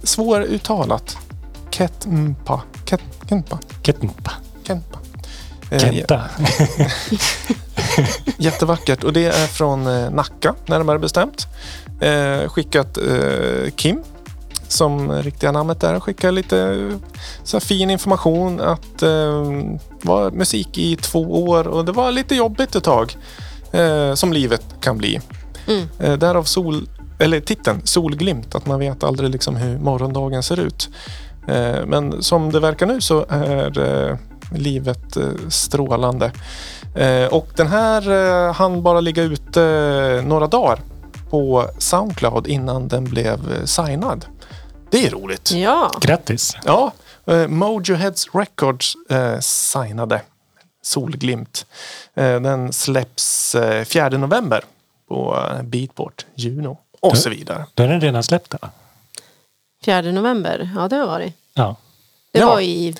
Svåruttalat. 0.03 1.17
Ketmpa. 1.71 2.61
Ket, 2.85 3.01
Ketmpa. 3.29 3.59
Ketmpa. 3.81 4.31
Ketmpa. 4.63 4.99
Eh, 5.71 5.79
Kenta. 5.79 6.21
Jättevackert 8.37 9.03
och 9.03 9.13
det 9.13 9.25
är 9.25 9.47
från 9.47 9.87
eh, 9.87 10.09
Nacka 10.09 10.55
närmare 10.65 10.99
bestämt. 10.99 11.47
Eh, 12.01 12.49
skickat 12.49 12.97
eh, 12.97 13.71
Kim 13.75 14.03
som 14.67 15.11
riktiga 15.11 15.51
namnet 15.51 15.83
är. 15.83 15.99
Skickar 15.99 16.31
lite 16.31 16.91
så 17.43 17.57
här 17.57 17.61
fin 17.61 17.89
information 17.89 18.61
att 18.61 19.01
eh, 19.01 19.43
var 20.01 20.31
musik 20.31 20.77
i 20.77 20.95
två 20.95 21.43
år 21.43 21.67
och 21.67 21.85
det 21.85 21.91
var 21.91 22.11
lite 22.11 22.35
jobbigt 22.35 22.75
ett 22.75 22.83
tag. 22.83 23.15
Eh, 23.71 24.13
som 24.13 24.33
livet 24.33 24.63
kan 24.81 24.97
bli. 24.97 25.21
Mm. 25.67 25.87
Eh, 25.99 26.13
därav 26.13 26.43
sol, 26.43 26.87
eller 27.23 27.39
titeln 27.39 27.81
Solglimt, 27.83 28.55
att 28.55 28.65
man 28.65 28.79
vet 28.79 29.03
aldrig 29.03 29.29
liksom 29.29 29.55
hur 29.55 29.77
morgondagen 29.77 30.43
ser 30.43 30.59
ut. 30.59 30.89
Eh, 31.47 31.85
men 31.85 32.23
som 32.23 32.51
det 32.51 32.59
verkar 32.59 32.85
nu 32.85 33.01
så 33.01 33.25
är 33.29 33.79
eh, 33.79 34.17
livet 34.51 35.17
eh, 35.17 35.23
strålande. 35.49 36.31
Och 37.31 37.47
den 37.55 37.67
här 37.67 38.53
hann 38.53 38.83
bara 38.83 39.01
ligga 39.01 39.23
ute 39.23 40.23
några 40.25 40.47
dagar 40.47 40.79
på 41.29 41.67
Soundcloud 41.77 42.47
innan 42.47 42.87
den 42.87 43.03
blev 43.03 43.65
signad. 43.65 44.25
Det 44.89 45.07
är 45.07 45.11
roligt. 45.11 45.51
Ja. 45.51 45.91
Grattis. 46.01 46.57
Ja, 46.65 46.91
Mojo 47.47 47.95
Heads 47.95 48.27
Records 48.33 48.93
signade 49.39 50.21
Solglimt. 50.81 51.65
Den 52.15 52.73
släpps 52.73 53.55
eh, 53.55 53.83
4 53.83 54.09
november 54.09 54.63
på 55.07 55.37
Beatport, 55.63 56.25
Juno 56.35 56.77
och 57.03 57.17
så 57.17 57.29
vidare. 57.29 57.65
Då 57.73 57.83
är 57.83 57.87
den 57.87 58.01
redan 58.01 58.23
släppt 58.23 58.49
då? 58.61 58.69
4 59.85 60.01
november. 60.01 60.69
Ja, 60.75 60.87
det 60.87 60.95
har 60.95 61.07
varit. 61.07 61.33
Ja. 61.53 61.75
Det 62.31 62.39
Ja. 62.39 62.47
var 62.47 62.61
i 62.61 62.95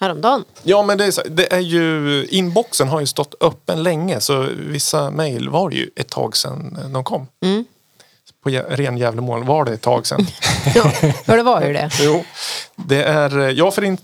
häromdagen. 0.00 0.44
Ja, 0.62 0.82
men 0.82 0.98
det 0.98 1.04
är, 1.04 1.10
så, 1.10 1.22
det 1.28 1.52
är 1.52 1.58
ju, 1.60 2.26
inboxen 2.30 2.88
har 2.88 3.00
ju 3.00 3.06
stått 3.06 3.34
öppen 3.40 3.82
länge 3.82 4.20
så 4.20 4.46
vissa 4.56 5.10
mejl 5.10 5.48
var 5.48 5.70
ju 5.70 5.90
ett 5.96 6.08
tag 6.08 6.36
sedan 6.36 6.78
de 6.92 7.04
kom. 7.04 7.26
Mm. 7.44 7.64
På 8.42 8.50
jä- 8.50 8.76
ren 8.76 8.98
Gävlemål 8.98 9.44
var 9.44 9.64
det 9.64 9.72
ett 9.72 9.82
tag 9.82 10.06
sedan. 10.06 10.26
Ja, 10.74 10.92
det 11.36 11.42
var 11.42 11.62
ju 11.62 11.72
det. 11.72 11.90
jo, 12.00 12.24
det 12.76 13.02
är, 13.04 13.38
eh, 13.38 13.50
ja, 13.50 13.70
för, 13.70 13.84
in, 13.84 13.98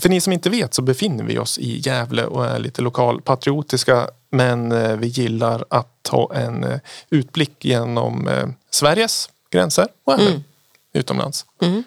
för 0.00 0.08
ni 0.08 0.20
som 0.20 0.32
inte 0.32 0.50
vet 0.50 0.74
så 0.74 0.82
befinner 0.82 1.24
vi 1.24 1.38
oss 1.38 1.58
i 1.58 1.78
Gävle 1.78 2.24
och 2.24 2.46
är 2.46 2.58
lite 2.58 2.82
lokalpatriotiska. 2.82 4.08
Men 4.30 4.72
eh, 4.72 4.96
vi 4.96 5.06
gillar 5.06 5.64
att 5.70 6.08
ha 6.10 6.34
en 6.34 6.64
eh, 6.64 6.78
utblick 7.10 7.64
genom 7.64 8.28
eh, 8.28 8.46
Sveriges 8.70 9.30
gränser 9.50 9.88
och 10.04 10.12
även 10.12 10.44
utomlands. 10.92 11.46
Mm. 11.62 11.84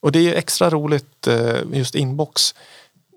Och 0.00 0.12
det 0.12 0.28
är 0.28 0.34
extra 0.34 0.70
roligt 0.70 1.26
eh, 1.26 1.56
just 1.72 1.94
inbox. 1.94 2.54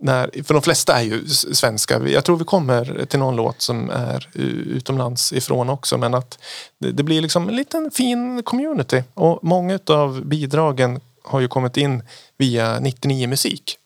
När, 0.01 0.43
för 0.43 0.53
de 0.53 0.63
flesta 0.63 0.99
är 0.99 1.03
ju 1.03 1.27
svenska. 1.27 2.07
Jag 2.07 2.25
tror 2.25 2.37
vi 2.37 2.43
kommer 2.43 3.05
till 3.05 3.19
någon 3.19 3.35
låt 3.35 3.61
som 3.61 3.89
är 3.89 4.29
utomlands 4.33 5.33
ifrån 5.33 5.69
också. 5.69 5.97
Men 5.97 6.13
att 6.13 6.39
det, 6.77 7.03
blir 7.03 7.21
liksom 7.21 7.49
en 7.49 7.55
liten 7.55 7.91
fin 7.91 8.43
community. 8.43 9.03
Och 9.13 9.39
många 9.43 9.79
av 9.87 10.25
bidragen 10.25 10.99
har 11.23 11.39
ju 11.39 11.47
kommit 11.47 11.77
in 11.77 12.03
via 12.37 12.79
99 12.79 13.27
Musik. 13.27 13.77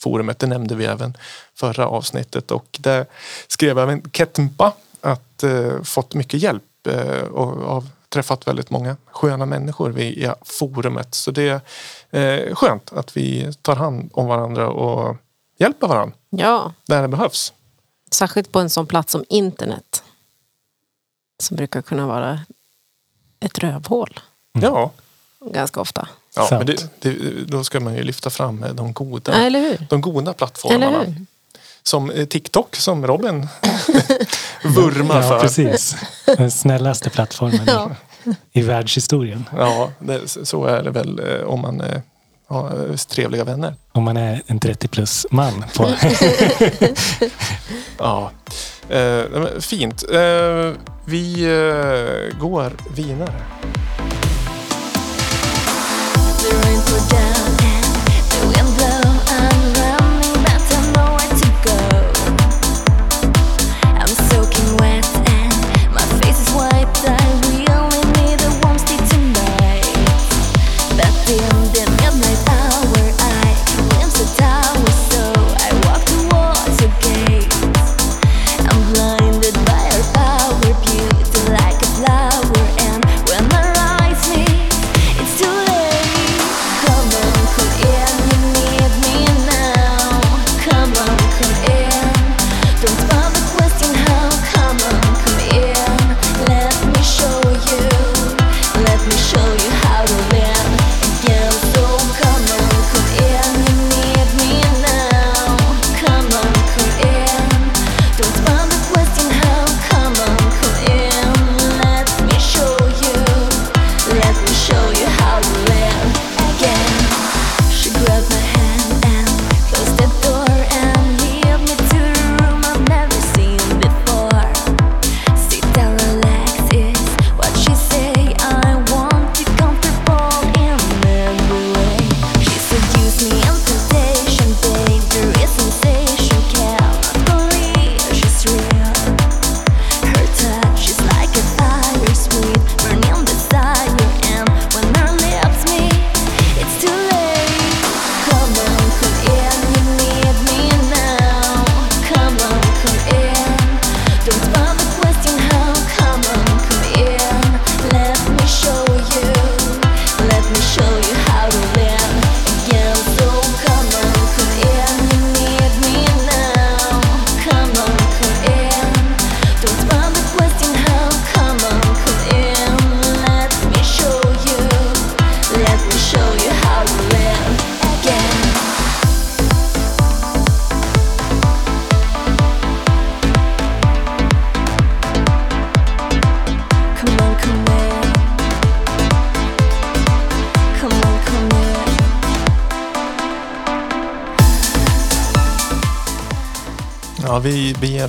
Forumet, 0.00 0.38
det 0.38 0.46
nämnde 0.46 0.74
vi 0.74 0.84
även 0.84 1.16
förra 1.54 1.86
avsnittet. 1.88 2.50
Och 2.50 2.78
där 2.80 3.06
skrev 3.48 3.78
även 3.78 4.10
Ketmpa 4.10 4.72
att 5.00 5.42
eh, 5.42 5.82
fått 5.82 6.14
mycket 6.14 6.42
hjälp 6.42 6.86
eh, 6.88 7.22
av 7.34 7.88
träffat 8.16 8.46
väldigt 8.46 8.70
många 8.70 8.96
sköna 9.10 9.46
människor 9.46 9.90
via 9.90 10.36
forumet. 10.42 11.14
Så 11.14 11.30
det 11.30 11.60
är 12.12 12.46
eh, 12.48 12.54
skönt 12.54 12.92
att 12.92 13.16
vi 13.16 13.52
tar 13.62 13.76
hand 13.76 14.10
om 14.12 14.26
varandra 14.26 14.68
och 14.68 15.16
hjälper 15.58 15.86
varandra 15.86 16.16
Ja, 16.30 16.72
när 16.88 17.02
det 17.02 17.08
behövs. 17.08 17.52
särskilt 18.10 18.52
på 18.52 18.58
en 18.60 18.70
sån 18.70 18.86
plats 18.86 19.12
som 19.12 19.24
internet. 19.28 20.02
Som 21.42 21.56
brukar 21.56 21.82
kunna 21.82 22.06
vara 22.06 22.40
ett 23.40 23.58
rövhål 23.58 24.20
Ja, 24.52 24.90
ganska 25.40 25.80
ofta. 25.80 26.08
ja 26.34 26.46
Sant. 26.46 26.58
men 26.58 26.66
det, 26.66 26.88
det, 27.00 27.44
då 27.44 27.64
ska 27.64 27.80
man 27.80 27.94
ju 27.94 28.02
lyfta 28.02 28.30
fram 28.30 28.64
de 28.74 28.92
goda, 28.92 29.32
Ja, 29.32 29.46
eller 29.46 29.60
hur? 29.60 29.86
de 29.90 30.00
goda 30.00 30.32
plattformarna. 30.32 31.04
Som 31.86 32.10
eh, 32.10 32.26
TikTok 32.26 32.76
som 32.76 33.06
Robin 33.06 33.48
vurmar 34.64 35.16
Ja, 35.22 35.28
för. 35.28 35.40
precis. 35.40 35.96
Den 36.36 36.50
snällaste 36.50 37.10
plattformen 37.10 37.60
Ja. 37.66 37.90
i, 38.52 38.62
världshistorien. 38.62 39.44
Ja, 39.58 39.90
det, 39.98 40.20
så 40.46 40.64
är 40.64 40.82
det 40.82 40.90
väl 40.90 41.18
eh, 41.18 41.46
om 41.46 41.60
man 41.60 41.80
eh, 41.80 42.00
har 42.48 42.96
trevliga 43.08 43.44
vänner. 43.44 43.74
Om 43.92 44.02
man 44.04 44.16
är 44.16 44.42
en 44.46 44.58
30 44.60 44.88
plus 44.88 45.26
man. 45.30 45.64
På, 45.76 45.88
Ja, 47.98 48.30
eh, 48.88 49.22
fint. 49.60 50.04
Eh, 50.12 50.72
vi 51.04 51.42
eh, 51.44 52.38
går 52.40 52.72
vidare. 52.94 53.32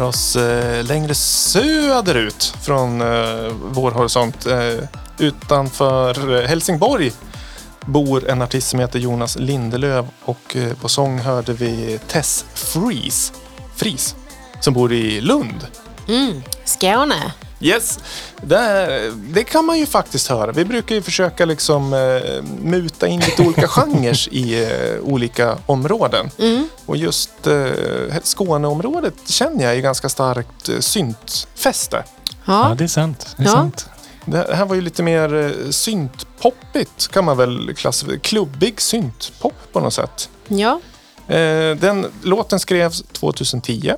Oss 0.08 0.36
eh, 0.36 0.84
längre 0.84 1.16
söderut 1.16 2.54
från 2.62 3.02
eh, 3.02 3.52
vår 3.64 3.92
horisont. 3.92 4.46
Eh, 4.46 4.84
utanför 5.18 6.36
eh, 6.36 6.48
Helsingborg 6.48 7.12
bor 7.86 8.30
en 8.30 8.42
artist 8.42 8.68
som 8.68 8.80
heter 8.80 9.00
Jonas 9.00 9.38
Lindelöv 9.40 10.08
och 10.26 10.56
eh, 10.56 10.74
på 10.74 10.90
sång 10.90 11.20
hörde 11.20 11.54
vi 11.54 12.00
Tess 12.08 12.46
Fries, 12.54 13.34
Fries 13.76 14.16
som 14.60 14.74
bor 14.74 14.94
i 14.94 15.22
Lund. 15.22 15.68
Mm. 16.08 16.44
Skåne. 16.66 17.34
Yes, 17.60 18.00
det, 18.42 19.12
det 19.16 19.44
kan 19.44 19.66
man 19.66 19.78
ju 19.80 19.86
faktiskt 19.86 20.28
höra. 20.28 20.52
Vi 20.52 20.66
brukar 20.66 20.96
ju 20.96 21.02
försöka 21.02 21.46
liksom 21.46 21.94
eh, 21.94 22.44
muta 22.62 23.08
in 23.08 23.20
lite 23.20 23.42
olika 23.42 23.68
genrer 23.68 24.34
i 24.34 24.64
eh, 24.64 25.00
olika 25.04 25.58
områden. 25.66 26.30
Mm. 26.40 26.70
Och 26.86 26.98
just 26.98 27.48
eh, 27.48 27.66
Skåneområdet 28.24 29.14
känner 29.26 29.64
jag 29.64 29.76
är 29.76 29.80
ganska 29.82 30.10
starkt 30.10 30.70
eh, 30.70 30.80
syntfäste. 30.80 32.04
Ja, 32.46 32.70
Ja. 32.70 32.76
det 32.78 32.84
är 32.84 32.88
sant. 32.88 33.28
Det 33.38 33.44
är 33.44 33.48
Ja. 33.48 33.52
sant. 33.54 33.90
Det 34.26 34.56
här 34.56 34.66
var 34.66 34.76
ju 34.76 34.82
lite 34.82 35.04
mer 35.04 35.34
eh, 35.36 35.70
syntpoppigt 35.70 37.08
kan 37.12 37.26
man 37.26 37.38
väl 37.38 37.74
klassificera. 37.76 38.20
Klubbig 38.20 38.82
syntpop 38.82 39.54
på 39.72 39.80
något 39.80 39.94
sätt. 39.94 40.30
ja. 40.48 40.80
Eh, 41.28 41.76
den 41.76 42.06
låten 42.24 42.60
skrevs 42.60 43.04
2010 43.12 43.88
eh, 43.90 43.96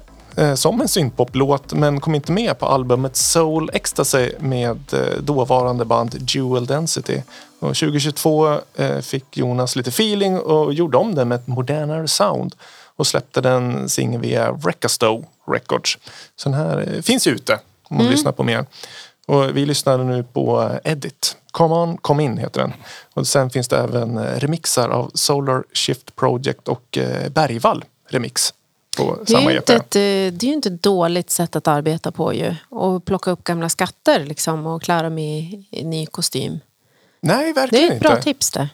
som 0.55 0.81
en 0.81 0.87
syntpoplåt 0.87 1.73
men 1.73 1.99
kom 1.99 2.15
inte 2.15 2.31
med 2.31 2.59
på 2.59 2.65
albumet 2.65 3.15
Soul 3.15 3.69
Ecstasy 3.73 4.31
med 4.39 4.93
eh, 4.93 5.21
dåvarande 5.21 5.85
band 5.85 6.29
Jewel 6.29 6.65
Density. 6.65 7.21
Och 7.59 7.75
2022 7.75 8.59
eh, 8.75 8.99
fick 8.99 9.37
Jonas 9.37 9.75
lite 9.75 9.89
feeling 9.89 10.39
och 10.39 10.73
gjorde 10.73 10.97
om 10.97 11.15
den 11.15 11.27
med 11.27 11.35
ett 11.35 11.47
modernare 11.47 12.07
sound 12.07 12.55
och 12.95 13.07
släppte 13.07 13.41
den 13.41 13.89
singeln 13.89 14.21
via 14.21 14.51
Recastow 14.51 15.25
Records. 15.47 15.97
Så 16.35 16.49
den 16.49 16.59
här 16.59 16.93
eh, 16.95 17.01
finns 17.01 17.27
ute 17.27 17.59
om 17.83 17.97
man 17.97 18.05
lyssnar 18.05 18.31
på 18.31 18.43
mer. 18.43 18.65
Och 19.27 19.57
vi 19.57 19.65
lyssnade 19.65 20.03
nu 20.03 20.23
på 20.23 20.61
eh, 20.61 20.91
Edit. 20.91 21.37
Come 21.51 21.75
on, 21.75 21.97
come 21.97 22.23
in 22.23 22.37
heter 22.37 22.61
den. 22.61 22.73
Och 23.13 23.27
sen 23.27 23.49
finns 23.49 23.67
det 23.67 23.77
även 23.77 24.17
eh, 24.17 24.39
remixar 24.39 24.89
av 24.89 25.11
Solar 25.13 25.63
Shift 25.73 26.15
Project 26.15 26.67
och 26.67 26.97
eh, 26.97 27.29
Bergvall 27.29 27.85
remix 28.09 28.53
på 28.97 29.15
Det 29.15 29.21
är, 29.21 29.25
samma 29.37 29.51
ju 29.51 29.57
EP. 29.57 29.61
inte 29.69 29.75
ett, 29.75 29.95
eh, 29.95 29.99
det 30.39 30.43
är 30.43 30.47
ju 30.47 30.53
inte 30.53 30.69
ett 30.69 30.83
dåligt 30.83 31.29
sätt 31.29 31.55
att 31.55 31.67
arbeta 31.67 32.11
på 32.11 32.33
ju. 32.33 32.55
Och 32.69 33.05
plocka 33.05 33.31
upp 33.31 33.43
gamla 33.43 33.69
skatter 33.69 34.25
liksom 34.25 34.65
och 34.67 34.81
klä 34.81 35.01
dem 35.01 35.17
i, 35.17 35.67
i 35.71 35.83
ny 35.83 36.05
kostym. 36.05 36.59
Nej, 37.21 37.45
Det 37.45 37.53
verkligen 37.61 37.91
är 37.91 37.95
ett 37.95 38.01
bra 38.01 38.11
inte. 38.11 38.23
tips 38.23 38.51
det. 38.51 38.69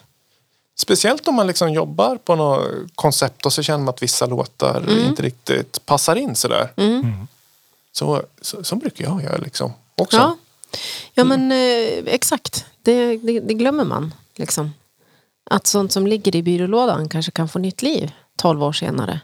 Speciellt 0.78 1.28
om 1.28 1.34
man 1.34 1.46
liksom 1.46 1.72
jobbar 1.72 2.16
på 2.16 2.34
något 2.34 2.66
koncept 2.94 3.46
och 3.46 3.52
så 3.52 3.62
känner 3.62 3.78
man 3.78 3.88
att 3.88 4.02
vissa 4.02 4.26
låtar 4.26 4.90
inte 5.06 5.22
riktigt 5.22 5.86
passar 5.86 6.16
in 6.16 6.34
sådär. 6.34 6.72
Så, 7.92 8.22
så, 8.40 8.64
så 8.64 8.76
brukar 8.76 9.04
jag 9.04 9.22
göra 9.22 9.36
liksom 9.36 9.72
också. 9.94 10.16
Ja, 10.16 10.36
ja 11.14 11.24
men 11.24 11.52
eh, 11.52 12.14
exakt. 12.14 12.64
Det, 12.82 13.16
det, 13.16 13.40
det 13.40 13.54
glömmer 13.54 13.84
man. 13.84 14.14
Liksom. 14.34 14.74
Att 15.50 15.66
sånt 15.66 15.92
som 15.92 16.06
ligger 16.06 16.36
i 16.36 16.42
byrålådan 16.42 17.08
kanske 17.08 17.32
kan 17.32 17.48
få 17.48 17.58
nytt 17.58 17.82
liv 17.82 18.12
12 18.36 18.62
år 18.64 18.72
senare. 18.72 19.20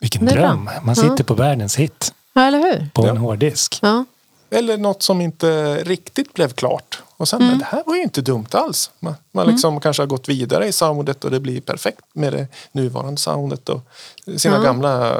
Vilken 0.00 0.26
Det 0.26 0.32
dröm. 0.32 0.70
Man 0.82 0.96
sitter 0.96 1.14
Ja. 1.18 1.24
på 1.24 1.34
världens 1.34 1.76
hit 1.76 2.14
Ja, 2.32 2.42
eller 2.46 2.58
hur? 2.58 2.88
på 2.94 3.02
Ja. 3.06 3.10
en 3.10 3.16
hårddisk. 3.16 3.78
Ja. 3.82 4.04
Eller 4.50 4.78
något 4.78 5.02
som 5.02 5.20
inte 5.20 5.76
riktigt 5.84 6.34
blev 6.34 6.52
klart. 6.52 7.02
Och 7.16 7.28
sen, 7.28 7.46
men 7.46 7.58
det 7.58 7.64
här 7.64 7.82
var 7.86 7.96
ju 7.96 8.02
inte 8.02 8.20
dumt 8.22 8.46
alls. 8.52 8.90
Man, 9.00 9.14
man 9.32 9.46
liksom 9.46 9.80
kanske 9.80 10.02
har 10.02 10.06
gått 10.06 10.28
vidare 10.28 10.66
i 10.66 10.72
soundet 10.72 11.24
och 11.24 11.30
det 11.30 11.40
blir 11.40 11.60
perfekt 11.60 12.00
med 12.12 12.32
det 12.32 12.46
nuvarande 12.72 13.20
soundet 13.20 13.68
och 13.68 13.80
sina 14.36 14.56
Ja. 14.56 14.62
gamla 14.62 15.14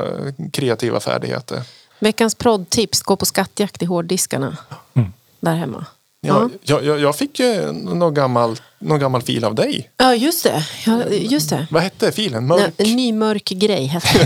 kreativa 0.52 1.00
färdigheter. 1.00 1.62
Veckans 1.98 2.34
proddtips, 2.34 3.02
gå 3.02 3.16
på 3.16 3.26
skattjakt 3.26 3.82
i 3.82 3.86
hårddiskarna. 3.86 4.56
Mm. 4.94 5.12
Där 5.40 5.54
hemma. 5.54 5.84
Jag, 6.20 6.50
jag, 6.62 6.84
jag, 6.84 7.00
jag 7.00 7.16
fick 7.16 7.40
ju 7.40 7.72
någon 7.72 8.14
gammal, 8.14 8.56
någon 8.78 8.98
gammal 9.00 9.22
fil 9.22 9.44
av 9.44 9.54
dig. 9.54 9.90
Ja, 9.96 10.14
just 10.14 10.44
det. 10.44 10.66
Ja, 10.86 11.04
just 11.08 11.50
det. 11.50 11.66
Vad 11.70 11.82
hette 11.82 12.12
filen? 12.12 12.46
Mörk? 12.46 12.74
En 12.76 12.96
ny 12.96 13.12
mörk 13.12 13.44
grej 13.44 13.84
hette 13.86 14.18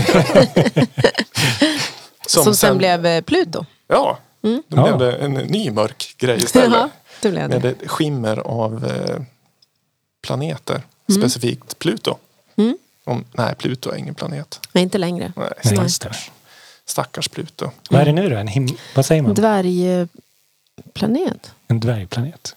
det. 0.73 0.87
Som, 2.27 2.55
sen 2.55 2.77
blev 2.77 3.05
eh, 3.05 3.21
Pluto. 3.21 3.65
Ja, 3.87 4.19
då 4.41 4.61
Ja. 4.67 4.83
blev 4.83 4.97
det 4.97 5.15
en 5.17 5.33
ny 5.33 5.71
mörk 5.71 6.15
grej 6.17 6.37
istället. 6.37 6.73
Ja, 6.79 6.89
det 7.21 7.31
blev 7.31 7.49
Med 7.49 7.61
det. 7.61 7.69
ett 7.69 7.89
skimmer 7.89 8.37
av 8.37 8.85
eh, 8.85 9.21
planeter. 10.21 10.81
Mm. 11.09 11.21
Specifikt 11.21 11.79
Pluto. 11.79 12.17
Om, 13.05 13.25
nej, 13.31 13.55
Pluto 13.55 13.89
är 13.91 13.95
ingen 13.95 14.15
planet. 14.15 14.59
Nej, 14.71 14.83
inte 14.83 14.97
längre. 14.97 15.33
Nej, 15.35 15.49
Nej, 15.75 15.89
stackars, 15.89 16.31
stackars 16.85 17.27
Pluto. 17.27 17.71
Vad 17.89 18.01
är 18.01 18.05
det 18.05 18.11
nu 18.11 18.29
då? 18.29 18.35
En 18.37 18.47
him- 18.47 18.77
vad 18.95 19.05
säger 19.05 19.21
man? 19.21 19.35
Dvärgplanet. 20.75 21.51
En 21.67 21.79
dvärgplanet? 21.79 22.55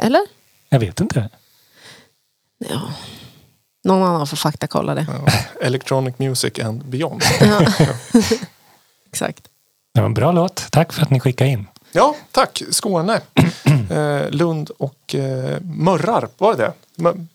Eller? 0.00 0.22
Jag 0.68 0.80
vet 0.80 1.00
inte. 1.00 1.28
Ja. 2.58 2.92
Någon 3.84 4.02
annan 4.02 4.26
får 4.26 4.36
faktakolla 4.36 4.94
det. 4.94 5.06
Ja. 5.08 5.32
Electronic 5.66 6.18
Music 6.18 6.58
and 6.58 6.84
Beyond. 6.84 7.22
Exakt. 9.08 9.48
Det 9.94 10.00
var 10.00 10.06
en 10.06 10.14
bra 10.14 10.32
låt. 10.32 10.66
Tack 10.72 10.92
för 10.92 11.02
att 11.02 11.10
ni 11.10 11.20
skickade 11.20 11.50
in. 11.50 11.66
Ja, 11.92 12.16
tack. 12.32 12.62
Skåne. 12.70 13.20
Eh, 13.90 14.30
Lund 14.30 14.70
och 14.70 15.14
eh, 15.14 15.60
Mörrarp, 15.60 16.40
var 16.40 16.56
det 16.56 16.62
det? 16.62 16.72
Mör, 17.02 17.26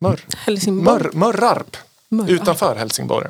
Mör, 0.00 0.20
Helsingborg. 0.36 1.02
Mör, 1.02 1.10
Mörrarp. 1.12 1.76
Mörrarp. 2.08 2.30
Utanför 2.30 2.76
Helsingborg. 2.76 3.28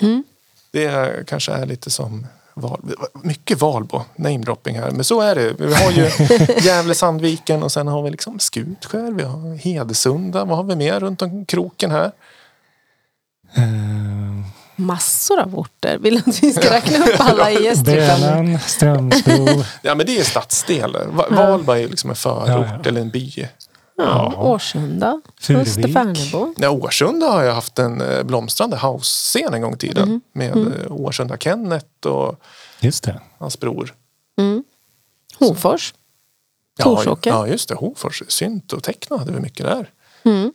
Mm. 0.00 0.24
Det 0.70 1.26
kanske 1.26 1.52
är 1.52 1.66
lite 1.66 1.90
som 1.90 2.26
Val, 2.60 2.80
mycket 3.22 3.60
Valbo, 3.60 4.02
namedropping 4.16 4.78
här. 4.78 4.90
Men 4.90 5.04
så 5.04 5.20
är 5.20 5.34
det. 5.34 5.52
Vi 5.58 5.74
har 5.74 5.90
ju 5.90 6.10
Gävle, 6.66 6.94
Sandviken 6.94 7.62
och 7.62 7.72
sen 7.72 7.88
har 7.88 8.02
vi 8.02 8.10
liksom 8.10 8.38
Skutskär, 8.38 9.10
vi 9.12 9.22
har 9.22 9.56
Hedesunda. 9.56 10.44
Vad 10.44 10.56
har 10.56 10.64
vi 10.64 10.76
mer 10.76 11.00
runt 11.00 11.22
om 11.22 11.44
kroken 11.44 11.90
här? 11.90 12.12
Uh, 13.58 14.44
Massor 14.76 15.40
av 15.40 15.58
orter. 15.58 15.98
Vill 15.98 16.14
du 16.24 16.30
att 16.30 16.42
vi 16.42 16.52
ska 16.52 16.72
räkna 16.74 16.98
upp 17.06 17.20
alla 17.20 17.50
i 17.60 17.64
Gästrikland? 17.64 18.20
Bönan, 18.22 18.58
Strömsbro. 18.60 19.46
Ja 19.82 19.94
men 19.94 20.06
det 20.06 20.18
är 20.18 20.24
stadsdelar. 20.24 21.06
Va- 21.06 21.26
Valbo 21.30 21.72
är 21.72 21.76
ju 21.76 21.88
liksom 21.88 22.10
en 22.10 22.16
förort 22.16 22.48
Ja, 22.48 22.64
ja. 22.82 22.88
eller 22.88 23.00
en 23.00 23.10
by. 23.10 23.48
Ja, 23.96 24.34
Årsunda. 24.36 25.20
Furuvik. 25.40 25.66
Österfärnebo. 25.68 26.54
Ja, 26.56 26.70
Årsunda 26.70 27.26
har 27.30 27.42
jag 27.42 27.54
haft 27.54 27.78
en 27.78 28.00
eh, 28.00 28.22
blomstrande 28.22 28.76
house-scen 28.76 29.54
en 29.54 29.60
gång 29.62 29.74
i 29.74 29.76
tiden. 29.76 30.02
Mm. 30.08 30.20
Med 30.32 30.56
eh, 30.56 30.92
Årsunda 30.92 31.36
Kenneth 31.38 32.06
och 32.06 32.40
Just 32.80 33.04
det. 33.04 33.20
hans 33.38 33.60
bror. 33.60 33.94
Mm. 34.38 34.64
Hofors. 35.38 35.94
Ja, 36.78 36.84
Torsåker. 36.84 37.30
Ja, 37.30 37.46
just 37.46 37.68
det. 37.68 37.74
Hofors. 37.74 38.22
Synt 38.28 38.72
och 38.72 38.82
techno 38.82 39.16
hade 39.16 39.32
vi 39.32 39.40
mycket 39.40 39.66
där. 39.66 39.90
Mm. 40.22 40.52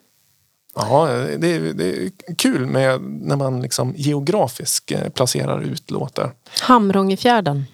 Ja, 0.76 1.08
det 1.38 1.48
är, 1.48 1.60
det 1.74 2.04
är 2.06 2.12
kul 2.38 2.66
med 2.66 3.02
när 3.02 3.36
man 3.36 3.62
liksom 3.62 3.94
geografiskt 3.98 4.92
eh, 4.92 5.10
placerar 5.10 5.62
ut 5.62 5.92
låtar. 5.92 6.34
Hamrångefjärden. 6.62 7.66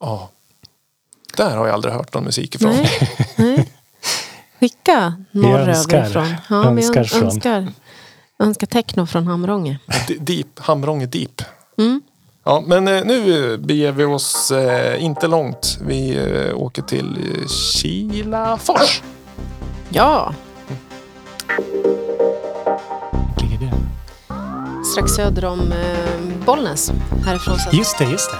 Ja. 0.00 0.30
Där 1.36 1.56
har 1.56 1.66
jag 1.66 1.74
aldrig 1.74 1.94
hört 1.94 2.14
någon 2.14 2.24
musik 2.24 2.54
ifrån. 2.54 2.70
Nej. 2.70 2.90
Nej. 3.36 3.72
Skicka 4.60 5.14
norröver 5.30 5.68
önskar. 5.68 6.06
ifrån. 6.06 6.34
Ja, 6.50 6.70
vi 6.70 6.82
Önskar 6.84 7.00
ön- 7.00 7.06
från. 7.06 7.22
önskar, 7.24 7.68
önskar 8.38 8.66
techno 8.66 9.06
från 9.06 9.26
Hamrånge. 9.26 9.78
Deep, 10.20 10.46
Hamrånge 10.58 11.06
Deep. 11.06 11.42
Mm. 11.78 12.00
Ja, 12.44 12.62
men 12.66 12.88
eh, 12.88 13.04
nu 13.04 13.56
beger 13.58 13.92
vi 13.92 14.04
oss 14.04 14.50
eh, 14.50 15.04
inte 15.04 15.26
långt. 15.26 15.78
Vi 15.82 16.16
eh, 16.16 16.56
åker 16.58 16.82
till 16.82 17.18
Kilafors. 17.48 19.02
Ja, 19.88 20.34
Ligger 23.40 23.58
det? 23.58 23.72
strax 24.92 25.12
söder 25.12 25.44
om 25.44 25.72
eh, 25.72 26.44
Bollnäs. 26.46 26.92
Härifrån. 27.26 27.56
Just 27.72 27.98
det, 27.98 28.04
just 28.04 28.30
det. 28.30 28.36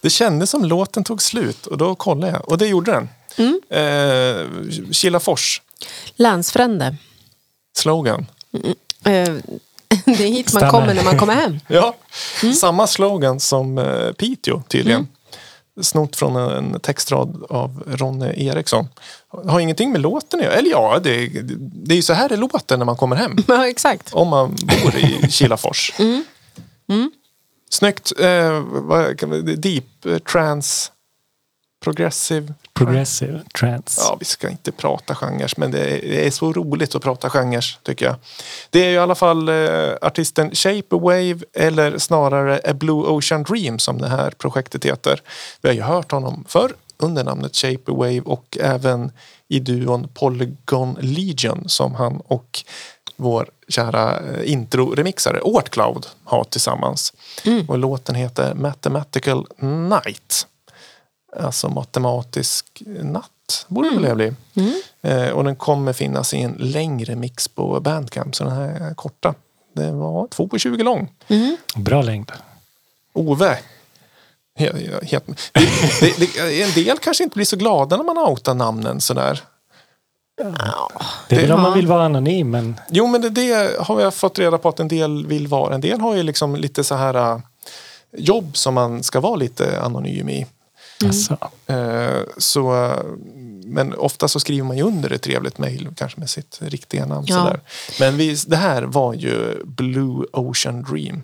Det 0.00 0.10
kändes 0.10 0.50
som 0.50 0.64
låten 0.64 1.04
tog 1.04 1.22
slut 1.22 1.66
och 1.66 1.78
då 1.78 1.94
kollade 1.94 2.32
jag 2.32 2.48
och 2.48 2.58
det 2.58 2.66
gjorde 2.66 2.92
den. 2.92 3.08
Mm. 3.36 3.60
Eh, 3.70 4.46
Kilafors, 4.92 5.62
Länsfrände. 6.14 6.96
slogan. 7.76 8.26
Eh, 9.04 9.10
det 10.04 10.24
är 10.24 10.28
hit 10.28 10.52
man 10.52 10.60
Stanna. 10.60 10.70
kommer 10.70 10.94
när 10.94 11.04
man 11.04 11.18
kommer 11.18 11.34
hem. 11.34 11.60
Ja, 11.68 11.96
Mm. 12.42 12.54
samma 12.54 12.86
slogan 12.86 13.40
som 13.40 13.78
eh, 13.78 14.12
Piteå 14.12 14.62
tydligen. 14.68 15.08
Snott 15.82 16.16
från 16.16 16.36
en 16.36 16.80
textrad 16.80 17.44
av 17.50 17.82
Ronne 17.86 18.34
Eriksson. 18.36 18.88
Har 19.46 19.60
ingenting 19.60 19.92
med 19.92 20.00
låten 20.00 20.40
att 20.40 20.46
göra. 20.46 20.54
Eller 20.56 20.70
ja, 20.70 20.98
det, 21.02 21.26
det 21.58 21.94
är 21.94 21.96
ju 21.96 22.02
så 22.02 22.12
här 22.12 22.28
det 22.28 22.36
låter 22.36 22.76
när 22.76 22.84
man 22.84 22.96
kommer 22.96 23.16
hem. 23.16 23.36
Ja, 23.48 23.68
exakt. 23.68 24.14
Om 24.14 24.28
man 24.28 24.54
bor 24.82 24.96
i 24.96 25.30
Kilafors. 25.30 25.92
Mm. 25.98 26.24
Snyggt. 27.72 28.12
Eh, 28.20 28.60
vad 28.70 29.18
kan 29.18 29.30
vi- 29.30 29.56
deep, 29.56 30.06
eh, 30.06 30.18
trance, 30.18 30.90
progressive. 31.84 32.54
Progressive 32.74 33.40
trance. 33.60 34.00
Ja, 34.04 34.16
vi 34.18 34.24
ska 34.24 34.48
inte 34.48 34.72
prata 34.72 35.14
genrer, 35.14 35.52
men 35.56 35.70
det 35.70 35.78
är, 35.80 36.08
det 36.08 36.26
är 36.26 36.30
så 36.30 36.52
roligt 36.52 36.94
att 36.94 37.02
prata 37.02 37.30
genrer 37.30 37.64
tycker 37.82 38.06
jag. 38.06 38.14
Det 38.70 38.84
är 38.84 38.88
ju 38.88 38.94
i 38.94 38.98
alla 38.98 39.14
fall 39.14 39.48
eh, 39.48 39.92
artisten 40.02 40.54
Shape 40.54 40.96
a 40.96 40.98
Wave 40.98 41.38
eller 41.54 41.98
snarare 41.98 42.60
A 42.64 42.74
Blue 42.74 43.02
Ocean 43.06 43.42
Dream 43.42 43.78
som 43.78 43.98
det 43.98 44.08
här 44.08 44.30
projektet 44.30 44.84
heter. 44.84 45.22
Vi 45.62 45.68
har 45.68 45.76
ju 45.76 45.82
hört 45.82 46.12
honom 46.12 46.44
förr 46.48 46.72
under 46.98 47.24
namnet 47.24 47.56
Shape 47.56 47.92
a 47.92 47.94
Wave 47.94 48.20
och 48.20 48.58
även 48.60 49.12
i 49.48 49.58
duon 49.60 50.08
Polygon 50.14 50.96
Legion 51.00 51.68
som 51.68 51.94
han 51.94 52.20
och 52.26 52.60
vår 53.16 53.50
kära 53.70 54.18
eh, 54.20 54.52
intro-remixare 54.52 55.40
Ort 55.40 55.68
Cloud 55.70 56.06
har 56.24 56.44
tillsammans. 56.44 57.12
Och 57.68 57.78
låten 57.78 58.14
heter 58.14 58.54
Mathematical 58.54 59.46
Night. 59.58 60.46
Alltså 61.40 61.68
matematisk 61.68 62.82
natt 62.86 63.66
borde 63.68 63.90
det 63.90 63.98
väl 64.14 64.16
bli. 64.16 64.32
Eh, 65.02 65.28
och 65.30 65.44
den 65.44 65.56
kommer 65.56 65.92
finnas 65.92 66.34
i 66.34 66.38
en 66.40 66.52
längre 66.58 67.16
mix 67.16 67.48
på 67.48 67.80
Bandcamp. 67.80 68.36
Så 68.36 68.44
den 68.44 68.52
här 68.52 68.90
är 68.90 68.94
korta. 68.94 69.34
Det 69.74 69.90
var 69.90 70.26
2 70.26 70.48
på 70.48 70.58
20 70.58 70.82
lång. 70.82 71.12
Bra 71.76 72.02
längd. 72.02 72.32
Ove. 73.12 73.58
He, 74.58 74.64
he, 74.72 75.00
het- 75.02 75.50
det, 76.00 76.18
det, 76.18 76.34
det, 76.34 76.62
en 76.62 76.72
del 76.84 76.98
kanske 76.98 77.24
inte 77.24 77.34
blir 77.34 77.46
så 77.46 77.56
glada 77.56 77.96
när 77.96 78.04
man 78.04 78.18
outar 78.18 78.54
namnen 78.54 79.00
sådär. 79.00 79.40
Det 81.28 81.36
är 81.36 81.40
väl 81.40 81.52
om 81.52 81.60
man 81.60 81.70
Ja. 81.70 81.74
vill 81.76 81.86
vara 81.86 82.04
anonym 82.04 82.50
men 82.50 82.80
Jo 82.90 83.06
men 83.06 83.20
det, 83.22 83.30
det 83.30 83.76
har 83.80 84.00
jag 84.00 84.14
fått 84.14 84.38
reda 84.38 84.58
på 84.58 84.68
att 84.68 84.80
en 84.80 84.88
del 84.88 85.26
vill 85.26 85.46
vara. 85.46 85.74
En 85.74 85.80
del 85.80 86.00
har 86.00 86.14
ju 86.16 86.22
liksom 86.22 86.56
lite 86.56 86.84
så 86.84 86.94
här 86.94 87.14
äh, 87.14 87.38
jobb 88.16 88.56
som 88.56 88.74
man 88.74 89.02
ska 89.02 89.20
vara 89.20 89.36
lite 89.36 89.80
anonym 89.82 90.28
i. 90.28 90.46
alltså, 91.04 91.38
Eh, 91.66 92.20
så, 92.38 92.84
eh, 92.84 92.98
men 93.64 93.94
ofta 93.94 94.28
så 94.28 94.40
skriver 94.40 94.66
man 94.66 94.76
ju 94.76 94.82
under 94.82 95.10
ett 95.12 95.22
trevligt 95.22 95.58
mejl, 95.58 95.88
kanske 95.96 96.20
med 96.20 96.30
sitt 96.30 96.58
riktiga 96.62 97.06
namn. 97.06 97.26
Ja. 97.28 97.36
Sådär. 97.36 97.60
Men 98.00 98.16
vi, 98.16 98.36
det 98.46 98.56
här 98.56 98.82
var 98.82 99.14
ju 99.14 99.64
Blue 99.64 100.26
Ocean 100.32 100.82
Dream. 100.82 101.22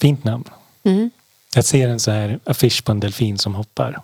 fint 0.00 0.24
namn. 0.24 0.44
Mm. 0.84 1.10
Jag 1.54 1.64
ser 1.64 1.88
en 1.88 2.00
så 2.00 2.10
här 2.10 2.40
affisch 2.44 2.84
på 2.84 2.92
en 2.92 3.00
delfin 3.00 3.38
som 3.38 3.54
hoppar 3.54 4.00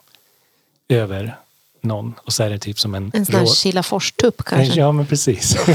över 0.89 1.37
någon 1.85 2.14
och 2.24 2.32
så 2.32 2.43
är 2.43 2.51
det 2.51 2.59
typ 2.59 2.80
som 2.80 2.95
en 2.95 3.11
En 3.14 3.26
sån 3.26 3.35
här 3.35 3.47
Kilafors-tupp 3.47 4.45
kanske. 4.45 4.80
Ja 4.80 4.93
men 4.93 5.07
precis. 5.07 5.57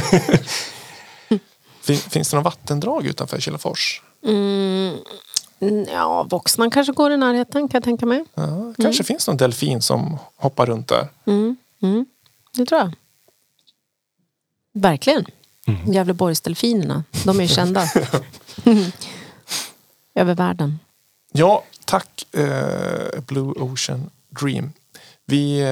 Fin, 1.81 1.97
finns 1.97 2.29
det 2.29 2.37
någon 2.37 2.43
vattendrag 2.43 3.05
utanför 3.05 3.39
Kilafors? 3.39 4.01
Mm, 4.25 4.95
ja, 5.87 6.23
Voxnan 6.23 6.71
kanske 6.71 6.93
går 6.93 7.11
i 7.11 7.17
närheten 7.17 7.67
kan 7.67 7.77
jag 7.77 7.83
tänka 7.83 8.05
mig. 8.05 8.25
Ja, 8.33 8.73
kanske 8.77 9.03
finns 9.03 9.27
någon 9.27 9.37
delfin 9.37 9.81
som 9.81 10.17
hoppar 10.35 10.65
runt 10.65 10.87
där. 10.87 11.07
Mm, 11.25 11.57
mm, 11.81 12.05
det 12.53 12.65
tror 12.65 12.81
jag. 12.81 12.93
Verkligen. 14.73 15.25
Gävleborgsdelfinerna, 15.85 17.03
de 17.25 17.39
är 17.39 17.43
ju 17.43 17.47
kända. 17.47 17.89
Över 20.15 20.35
världen. 20.35 20.79
Ja, 21.31 21.63
tack 21.85 22.35
eh, 22.35 23.19
Blue 23.27 23.51
Ocean 23.51 24.09
Dream. 24.29 24.71
Vi, 25.29 25.59
eh, 25.61 25.67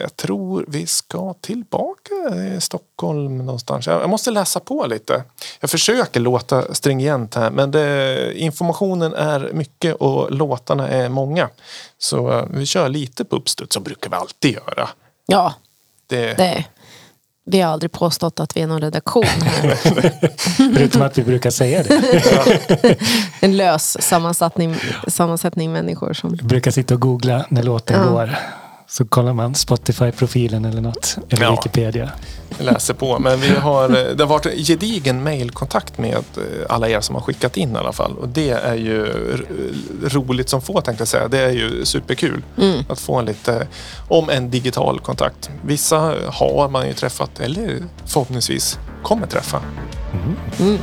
jag 0.00 0.16
tror 0.16 0.64
vi 0.68 0.86
ska 0.86 1.34
tillbaka 1.40 2.14
i 2.56 2.60
Stockholm 2.60 3.38
någonstans. 3.38 3.86
Jag, 3.86 4.10
måste 4.10 4.30
läsa 4.30 4.60
på 4.60 4.86
lite. 4.86 5.24
Jag 5.60 5.70
försöker 5.70 6.20
låta 6.20 6.74
stringent 6.74 7.34
här 7.34 7.50
men 7.50 7.70
det, 7.70 8.32
informationen 8.38 9.14
är 9.14 9.50
mycket 9.52 9.94
och 9.94 10.32
låtarna 10.32 10.88
är 10.88 11.08
många. 11.08 11.48
Så 11.98 12.32
eh, 12.32 12.44
vi 12.50 12.66
kör 12.66 12.88
lite 12.88 13.24
på 13.24 13.36
uppstuds 13.36 13.74
som 13.74 13.82
brukar 13.82 14.10
vi 14.10 14.16
alltid 14.16 14.52
göra. 14.54 14.88
Ja, 15.26 15.54
Det, 16.06 16.34
det. 16.34 16.64
Vi 17.44 17.60
har 17.60 17.72
aldrig 17.72 17.92
påstått 17.92 18.40
att 18.40 18.56
vi 18.56 18.60
är 18.60 18.66
någon 18.66 18.80
redaktion 18.80 19.24
här. 19.24 19.76
Förutom 20.74 21.02
att 21.02 21.18
vi 21.18 21.22
brukar 21.22 21.50
säga 21.50 21.82
det. 21.82 22.96
En 23.40 23.56
lös 23.56 24.02
sammansättning, 24.02 24.76
sammansättning 25.08 25.72
människor 25.72 26.12
som... 26.12 26.30
Vi 26.32 26.42
brukar 26.42 26.70
sitta 26.70 26.94
och 26.94 27.00
googla 27.00 27.46
när 27.48 27.62
låten 27.62 28.00
Ja. 28.02 28.10
går. 28.10 28.36
Så 28.92 29.04
kollar 29.04 29.32
man 29.32 29.54
Spotify-profilen 29.54 30.64
eller 30.64 30.80
något. 30.80 31.16
Eller 31.30 31.42
Ja. 31.44 31.50
Wikipedia. 31.50 32.10
läser 32.58 32.94
på. 32.94 33.18
Men 33.18 33.40
vi 33.40 33.48
har, 33.54 33.84
eh, 33.84 34.14
det 34.16 34.22
har 34.22 34.26
varit 34.28 34.46
en 34.46 34.56
gedigen 34.64 35.22
mailkontakt 35.22 35.98
med 35.98 36.14
eh, 36.14 36.22
alla 36.68 36.88
er 36.88 37.00
som 37.00 37.14
har 37.14 37.22
skickat 37.22 37.56
in 37.56 37.74
i 37.74 37.78
alla 37.78 37.92
fall. 37.92 38.16
Och 38.18 38.28
det 38.28 38.50
är 38.50 38.74
ju 38.74 39.06
roligt 40.02 40.48
som 40.48 40.62
få 40.62 40.80
tänkte 40.80 41.00
jag 41.02 41.08
säga. 41.08 41.28
Det 41.28 41.38
är 41.38 41.50
ju 41.50 41.84
superkul 41.84 42.42
att 42.88 43.00
få 43.00 43.14
en 43.18 43.24
lite, 43.24 43.66
om 44.08 44.30
en 44.30 44.50
digital 44.50 45.00
kontakt. 45.00 45.50
Vissa 45.64 46.14
har 46.26 46.68
man 46.68 46.86
ju 46.88 46.94
träffat 46.94 47.40
eller 47.40 47.78
förhoppningsvis 48.06 48.78
kommer 49.02 49.26
träffa. 49.26 49.62
Someone, 50.58 50.78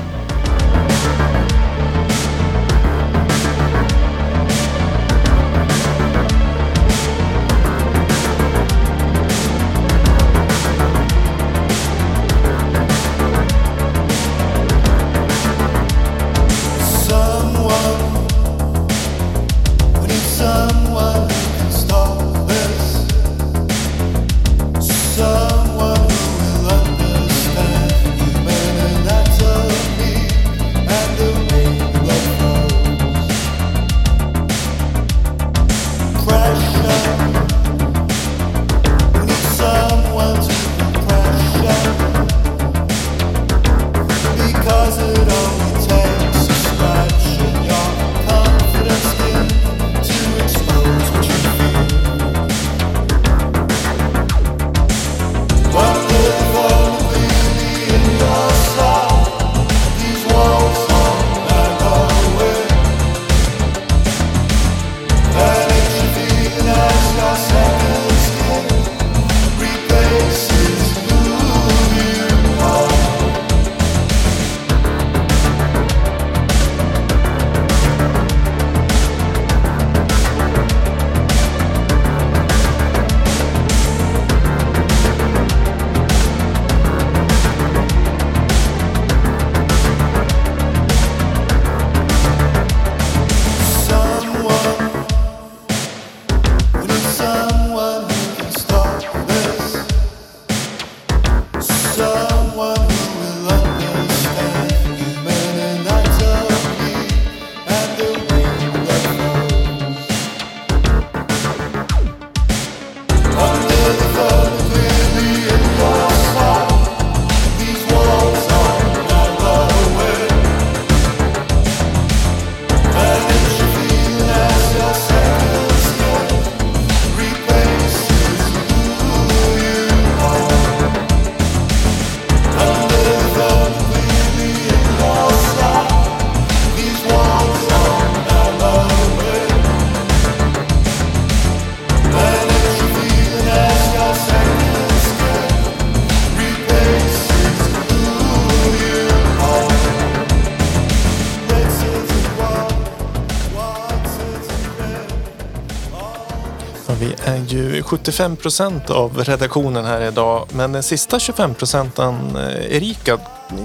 25 158.19 158.35
procent 158.35 158.89
av 158.89 159.23
redaktionen 159.23 159.85
här 159.85 160.01
idag, 160.01 160.47
men 160.53 160.71
den 160.71 160.83
sista 160.83 161.19
25 161.19 161.53
procenten, 161.53 162.35
eh, 162.35 162.75
Erika, 162.75 163.19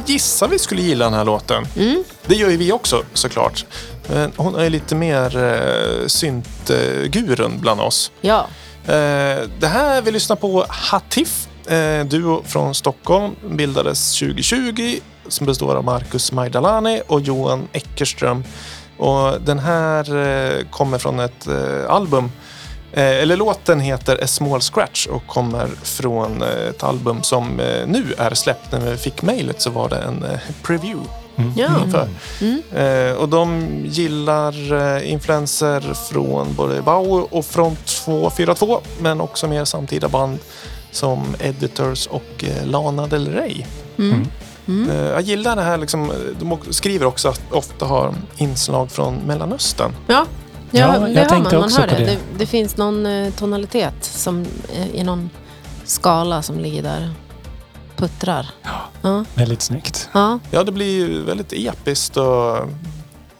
gissar 0.07 0.49
vi 0.49 0.59
skulle 0.59 0.83
gilla 0.83 1.05
den 1.05 1.15
här 1.15 1.25
låten. 1.25 1.67
Mm. 1.77 2.05
Det 2.27 2.35
gör 2.35 2.51
ju 2.51 2.57
vi 2.57 2.73
också 2.73 3.03
såklart. 3.13 3.67
Men 4.09 4.33
hon 4.37 4.55
är 4.55 4.71
lite 4.71 4.95
mer 4.95 5.37
eh, 5.37 6.07
syntgurun 6.07 7.59
bland 7.61 7.81
oss. 7.81 8.13
Ja. 8.21 8.47
Eh, 8.87 9.41
det 9.61 9.67
här 9.67 10.03
vi 10.03 10.11
lyssnar 10.11 10.37
på, 10.37 10.67
Hatif, 10.69 11.49
eh, 11.67 12.05
duo 12.07 12.43
från 12.47 12.75
Stockholm, 12.75 13.35
bildades 13.49 14.19
2020 14.19 14.99
som 15.29 15.47
består 15.47 15.75
av 15.75 15.85
Marcus 15.85 16.33
Majdalani 16.33 17.03
och 17.07 17.21
Johan 17.21 17.69
Eckerström. 17.73 18.45
Och 18.99 19.41
den 19.41 19.59
här 19.59 20.71
kommer 20.71 20.99
från 20.99 21.21
ett 21.21 21.49
album 21.89 22.31
eller 23.01 23.37
låten 23.37 23.81
heter 23.81 24.25
A 24.25 24.27
Small 24.27 24.61
Scratch 24.61 25.07
och 25.07 25.27
kommer 25.27 25.69
från 25.83 26.43
eh, 26.43 26.69
ett 26.69 26.83
album 26.83 27.23
som 27.23 27.61
eh, 27.61 27.87
nu 27.87 28.15
är 28.19 28.35
släppt. 28.35 28.73
När 28.73 28.81
vi 28.81 28.97
fick 28.97 29.23
mejlet 29.23 29.61
så 29.63 29.71
var 29.71 29.89
det 29.89 29.97
en 29.97 30.25
eh, 30.25 30.39
preview 30.63 31.09
ja. 31.57 31.69
inför. 31.85 32.09
Eh, 32.81 33.13
och 33.13 33.29
de 33.29 33.69
gillar 33.85 34.73
eh, 34.73 35.13
influenser 35.13 35.95
från 36.11 36.55
både 36.55 36.83
Bauer 36.83 37.35
och 37.35 37.45
Front 37.45 37.87
242 37.87 38.81
men 39.01 39.21
också 39.21 39.49
mer 39.49 39.65
samtida 39.65 40.09
band 40.09 40.39
som 40.91 41.23
Editors 41.41 42.07
och 42.07 42.45
eh, 42.45 42.67
Lana 42.67 43.07
Del 43.07 43.29
Rey. 43.29 43.65
Eh, 44.69 44.97
jag 44.97 45.21
gillar 45.21 45.57
det 45.57 45.63
här, 45.63 45.77
liksom, 45.79 46.13
de 46.41 46.59
skriver 46.71 47.07
också 47.07 47.29
att 47.29 47.43
ofta 47.51 47.87
har 47.87 48.15
inslag 48.37 48.91
från 48.91 49.15
Mellanöstern. 49.15 49.93
Ja, 50.07 50.27
Ja, 50.77 50.97
ja, 50.97 51.09
jag 51.09 51.29
tänkte 51.29 51.55
man. 51.55 51.61
Man 51.61 51.64
också 51.64 51.81
hör 51.81 51.89
på 51.89 51.95
det. 51.95 52.05
det. 52.05 52.11
det. 52.11 52.18
Det 52.39 52.47
finns 52.47 52.77
någon 52.77 53.07
eh, 53.07 53.33
tonalitet 53.33 53.95
som, 54.01 54.47
eh, 54.72 54.95
i 54.95 55.05
någon 55.05 55.31
skala 55.85 56.43
som 56.43 56.61
ligger 56.61 56.83
där. 56.83 57.11
Puttrar. 57.97 58.51
Ja. 59.03 59.25
Väldigt 59.35 59.62
snyggt. 59.62 60.09
Ja. 60.12 60.39
Ja, 60.51 60.64
det 60.64 60.72
blir 60.72 60.91
ju 60.91 61.22
väldigt 61.22 61.53
episkt 61.53 62.16
och 62.16 62.57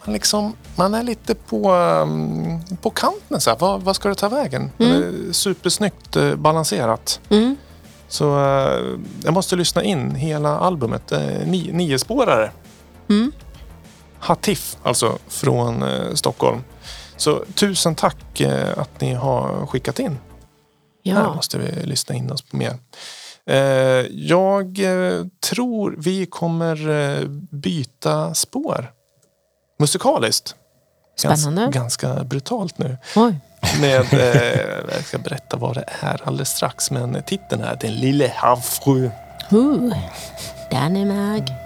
man, 0.05 0.12
liksom, 0.12 0.57
man 0.76 0.95
är 0.95 1.03
lite 1.03 1.35
på, 1.35 1.72
um, 1.72 2.61
på 2.82 2.91
kanten. 2.91 3.41
Så 3.41 3.51
här. 3.51 3.57
Vad, 3.59 3.82
vad 3.82 3.97
ska 3.97 4.09
det 4.09 4.14
ta 4.14 4.28
vägen? 4.28 4.70
Det 4.76 4.85
är 4.85 5.32
supersnyggt 5.32 6.16
eh, 6.16 6.35
balanserat. 6.35 7.20
Mm. 7.28 7.57
Så 8.09 8.24
jag 9.24 9.35
måste 9.35 9.57
lyssna 9.57 9.82
in 9.82 10.14
hela 10.14 10.59
albumet. 10.59 11.12
Ni, 11.47 11.70
nio 11.72 11.99
spårare. 11.99 12.51
Mm. 13.09 13.32
Hatif, 14.18 14.76
alltså 14.82 15.18
från 15.28 15.85
Stockholm. 16.14 16.61
Så 17.25 17.45
tusen 17.55 17.95
tack 17.95 18.41
eh, 18.41 18.79
att 18.79 19.01
ni 19.01 19.12
har 19.14 19.66
skickat 19.66 19.99
in. 19.99 20.18
Här 21.05 21.12
ja. 21.12 21.35
måste 21.35 21.59
vi 21.59 21.87
lyssna 21.87 22.14
in 22.14 22.31
oss 22.31 22.43
på 22.43 22.57
mer. 22.57 22.79
Eh, 23.47 23.57
jag 24.11 24.79
eh, 24.79 25.25
tror 25.51 25.95
vi 25.99 26.27
kommer 26.27 26.77
byta 27.57 28.35
spår. 28.35 28.93
Musikaliskt. 29.79 30.55
Spännande. 31.18 31.62
Gans, 31.62 31.75
ganska 31.75 32.25
brutalt 32.25 32.79
nu. 32.79 32.97
Oj. 33.16 33.37
Med, 33.81 34.01
eh, 34.12 34.95
jag 34.95 35.05
ska 35.05 35.18
berätta 35.18 35.57
vad 35.57 35.75
det 35.75 35.85
är 36.01 36.20
alldeles 36.25 36.51
strax. 36.51 36.91
Men 36.91 37.22
titeln 37.22 37.62
är 37.62 37.77
Den 37.81 37.95
lille 37.95 38.33
havfru. 38.37 39.11
Uh. 39.53 39.97
Danemag. 40.70 41.43
Ridån 41.43 41.64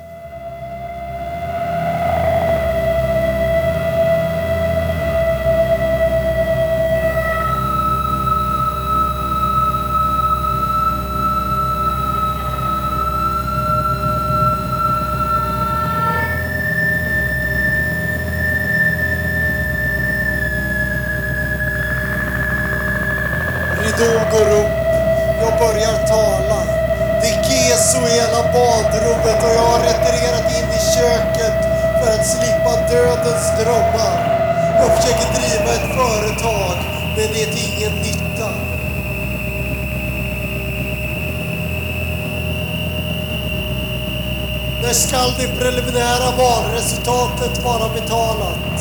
det 45.39 45.49
preliminära 45.59 46.30
valresultatet 46.39 47.64
vara 47.64 47.89
betalat? 47.95 48.78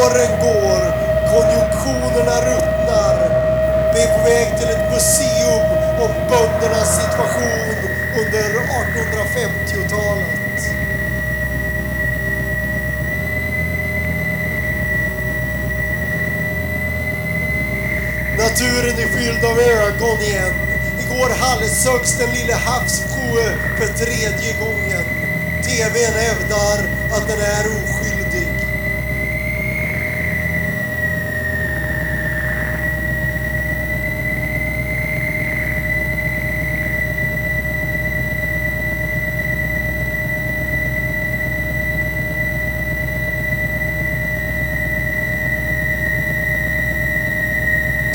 Åren 0.00 0.32
går, 0.44 0.80
konjunktionerna 1.32 2.36
ruttnar. 2.48 3.16
Vi 3.94 4.00
är 4.02 4.10
på 4.18 4.22
väg 4.24 4.48
till 4.58 4.68
ett 4.68 4.90
museum 4.92 5.66
om 6.00 6.10
böndernas 6.30 6.90
situation 7.02 7.76
under 8.20 8.42
1850-talet. 8.42 10.58
Naturen 18.38 18.98
är 18.98 19.08
fylld 19.18 19.44
av 19.44 19.58
ögon 19.58 20.22
igen. 20.22 20.54
Igår 21.00 21.30
halshöggs 21.40 22.18
den 22.18 22.30
lille 22.30 22.54
havssjö 22.54 23.56
för 23.78 23.86
tredje 24.04 24.52
gången. 24.52 25.11
TVn 25.72 26.14
hävdar 26.14 26.78
att 27.10 27.28
den 27.28 27.40
är 27.40 27.66
oskyldig. 27.66 28.48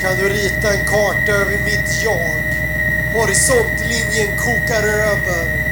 Kan 0.02 0.18
du 0.18 0.30
rita 0.30 0.74
en 0.74 0.86
karta 0.86 1.32
över 1.32 1.58
mitt 1.66 2.04
jag? 2.04 2.44
Horisontlinjen 3.14 4.38
kokar 4.38 4.84
över. 4.84 5.67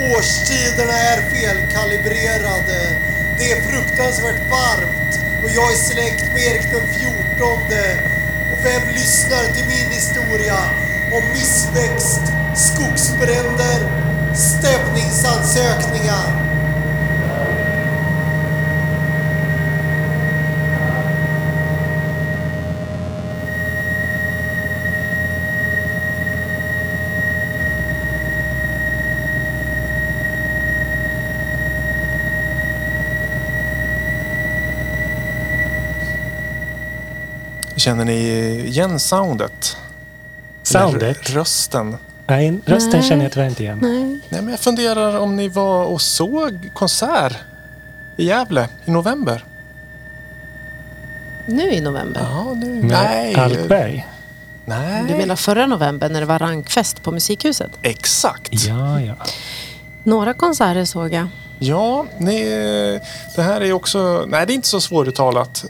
Årstiderna 0.00 0.92
är 0.92 1.30
felkalibrerade. 1.30 2.96
Det 3.38 3.52
är 3.52 3.62
fruktansvärt 3.62 4.50
varmt 4.50 5.20
och 5.44 5.50
jag 5.50 5.72
är 5.72 5.76
släkt 5.76 6.32
med 6.32 6.42
Erik 6.42 6.72
den 6.72 6.88
fjortonde. 6.94 8.00
Och 8.52 8.64
vem 8.64 8.88
lyssnar 8.94 9.44
till 9.54 9.66
min 9.66 9.90
historia 9.90 10.58
om 11.12 11.22
missväxt, 11.32 12.22
skogsbränder, 12.56 13.80
stämningsansökningar? 14.34 16.45
Känner 37.86 38.04
ni 38.04 38.18
igen 38.66 39.00
soundet? 39.00 39.76
Soundet? 40.62 41.02
Eller 41.02 41.34
Rösten? 41.38 41.96
Nej, 42.26 42.58
rösten 42.64 43.00
Nej. 43.00 43.08
känner 43.08 43.24
jag 43.24 43.32
tyvärr 43.32 43.46
inte 43.46 43.62
igen. 43.62 43.78
Nej. 43.82 44.20
Nej, 44.28 44.42
men 44.42 44.48
jag 44.48 44.60
funderar 44.60 45.18
om 45.18 45.36
ni 45.36 45.48
var 45.48 45.84
och 45.84 46.00
såg 46.00 46.70
konsert 46.74 47.36
i 48.16 48.24
Gävle 48.24 48.68
i 48.84 48.90
november? 48.90 49.44
Nu 51.46 51.72
i 51.72 51.80
november. 51.80 52.20
Ja, 52.30 52.54
nu. 52.54 52.66
Med 52.66 52.84
Nej. 52.84 53.34
Alkberg? 53.34 54.06
Nej. 54.64 55.04
Du 55.08 55.14
menar 55.14 55.36
förra 55.36 55.66
november 55.66 56.08
när 56.08 56.20
det 56.20 56.26
var 56.26 56.38
rankfest 56.38 57.02
på 57.02 57.12
Musikhuset? 57.12 57.70
Exakt. 57.82 58.52
Ja, 58.52 59.00
ja. 59.00 59.14
Några 60.02 60.34
konserter 60.34 60.84
såg 60.84 61.12
jag. 61.12 61.28
Ja, 61.58 62.06
ni, 62.18 62.44
det 63.36 63.42
här 63.42 63.60
är 63.60 63.72
också... 63.72 64.24
Nej, 64.28 64.46
det 64.46 64.52
är 64.52 64.54
inte 64.54 64.68
så 64.68 64.80
svåruttalat. 64.80 65.64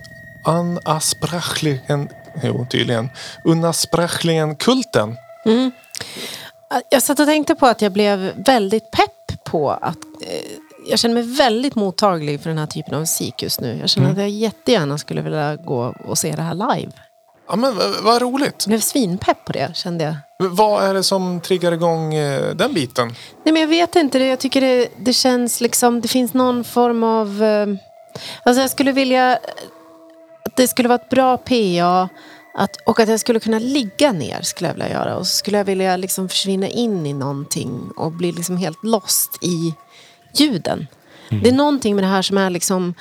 Unassprachligen... 0.47 2.09
Jo, 2.43 2.67
tydligen. 2.71 3.11
Unassprachligen 3.45 4.57
kulten. 4.57 5.17
Jag 6.89 7.03
satt 7.03 7.21
och 7.21 7.27
tänkte 7.27 7.55
på 7.55 7.67
att 7.67 7.83
jag 7.83 7.93
blev 7.93 8.33
väldigt 8.37 8.91
pepp 8.91 9.45
på 9.45 9.71
att... 9.71 9.97
Eh, 10.23 10.41
jag 10.89 10.99
känner 10.99 11.15
mig 11.15 11.23
väldigt 11.37 11.75
mottaglig 11.75 12.41
för 12.41 12.49
den 12.51 12.59
här 12.59 12.67
typen 12.67 12.95
av 12.95 13.01
musik 13.01 13.43
just 13.43 13.61
nu. 13.61 13.79
Jag 13.81 13.89
känner 13.91 14.11
att 14.13 14.19
jag 14.19 14.29
jättegärna 14.29 14.99
skulle 14.99 15.23
vilja 15.23 15.57
gå 15.57 15.95
och 16.05 16.19
se 16.19 16.33
det 16.37 16.43
här 16.43 16.55
live. 16.55 16.93
Ja, 17.49 17.57
men 17.57 17.77
vad- 18.03 18.23
roligt. 18.23 18.55
Jag 18.59 18.69
blev 18.69 18.81
svinpepp 18.81 19.45
på 19.45 19.53
det 19.53 19.77
kände 19.77 20.05
jag. 20.05 20.17
Vad 20.51 20.85
är 20.85 20.95
det 20.95 21.03
som 21.03 21.41
triggar 21.41 21.73
igång 21.73 22.15
eh, 22.15 22.55
den 22.55 22.75
biten? 22.75 23.09
Nej, 23.45 23.53
men 23.53 23.57
jag 23.63 23.69
vet 23.69 23.97
inte. 23.97 24.19
Jag 24.19 24.39
tycker 24.39 24.61
det, 24.61 24.89
det 24.99 25.13
känns 25.13 25.61
liksom... 25.61 26.01
Det 26.01 26.09
finns 26.09 26.35
någon 26.35 26.65
form 26.65 27.03
av... 27.05 27.43
eh, 27.43 27.67
Alltså 28.43 28.61
jag 28.61 28.71
skulle 28.71 28.93
vilja 28.93 29.39
att 30.47 30.57
det 30.57 30.69
skulle 30.69 30.89
vara 30.89 30.99
ett 30.99 31.09
bra 31.09 31.37
PA 31.37 32.09
att, 32.55 32.77
och 32.87 33.01
att 33.01 33.09
jag 33.09 33.21
skulle 33.21 33.41
kunna 33.41 33.59
ligga 33.59 34.13
ner 34.13 34.43
skulle 34.43 34.69
jag 34.69 34.75
vilja 34.75 34.91
göra. 34.91 35.17
Och 35.17 35.27
så 35.27 35.37
skulle 35.37 35.59
jag 35.59 35.65
vilja 35.65 35.97
liksom 35.97 36.29
försvinna 36.29 36.69
in 36.69 37.07
i 37.07 37.13
någonting 37.13 37.91
och 37.97 38.13
bli 38.13 38.33
liksom 38.33 38.57
helt 38.57 38.85
lost 38.85 39.39
i 39.41 39.75
ljuden. 40.35 40.87
Det 41.29 41.49
är 41.49 41.53
någonting 41.53 41.95
med 41.95 42.05
det 42.05 42.09
här 42.09 42.23
som 42.23 42.39
är 42.39 42.51
liksom 42.51 42.95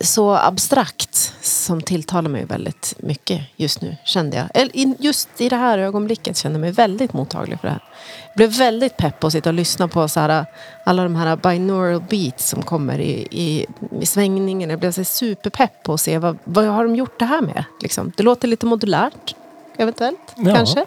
så 0.00 0.34
abstrakt 0.34 1.34
som 1.42 1.82
tilltalar 1.82 2.30
mig 2.30 2.44
väldigt 2.44 2.94
mycket 2.98 3.40
just 3.56 3.80
nu, 3.80 3.96
kände 4.04 4.36
jag. 4.36 4.46
Eller 4.54 4.94
just 4.98 5.28
i 5.40 5.48
det 5.48 5.56
här 5.56 5.78
ögonblicket 5.78 6.36
kände 6.36 6.56
jag 6.56 6.60
mig 6.60 6.72
väldigt 6.72 7.12
mottaglig 7.12 7.60
för 7.60 7.68
det 7.68 7.72
här. 7.72 7.82
Jag 8.28 8.36
blev 8.36 8.50
väldigt 8.50 8.96
pepp 8.96 9.20
på 9.20 9.26
att 9.26 9.32
sitta 9.32 9.50
och 9.50 9.54
lyssna 9.54 9.88
på 9.88 10.08
så 10.08 10.20
här, 10.20 10.46
alla 10.86 11.02
de 11.02 11.16
här 11.16 11.36
binaural 11.36 12.02
beats 12.10 12.48
som 12.48 12.62
kommer 12.62 12.98
i, 12.98 13.28
i, 13.30 13.66
i 14.00 14.06
svängningen. 14.06 14.70
Jag 14.70 14.78
blev 14.78 14.92
så 14.92 15.04
superpepp 15.04 15.82
på 15.82 15.94
att 15.94 16.00
se 16.00 16.18
vad, 16.18 16.38
vad 16.44 16.64
har 16.64 16.84
de 16.84 16.96
gjort 16.96 17.18
det 17.18 17.24
här 17.24 17.40
med. 17.40 17.64
Liksom. 17.82 18.12
Det 18.16 18.22
låter 18.22 18.48
lite 18.48 18.66
modulärt, 18.66 19.34
eventuellt. 19.76 20.34
Ja. 20.36 20.54
Kanske. 20.54 20.86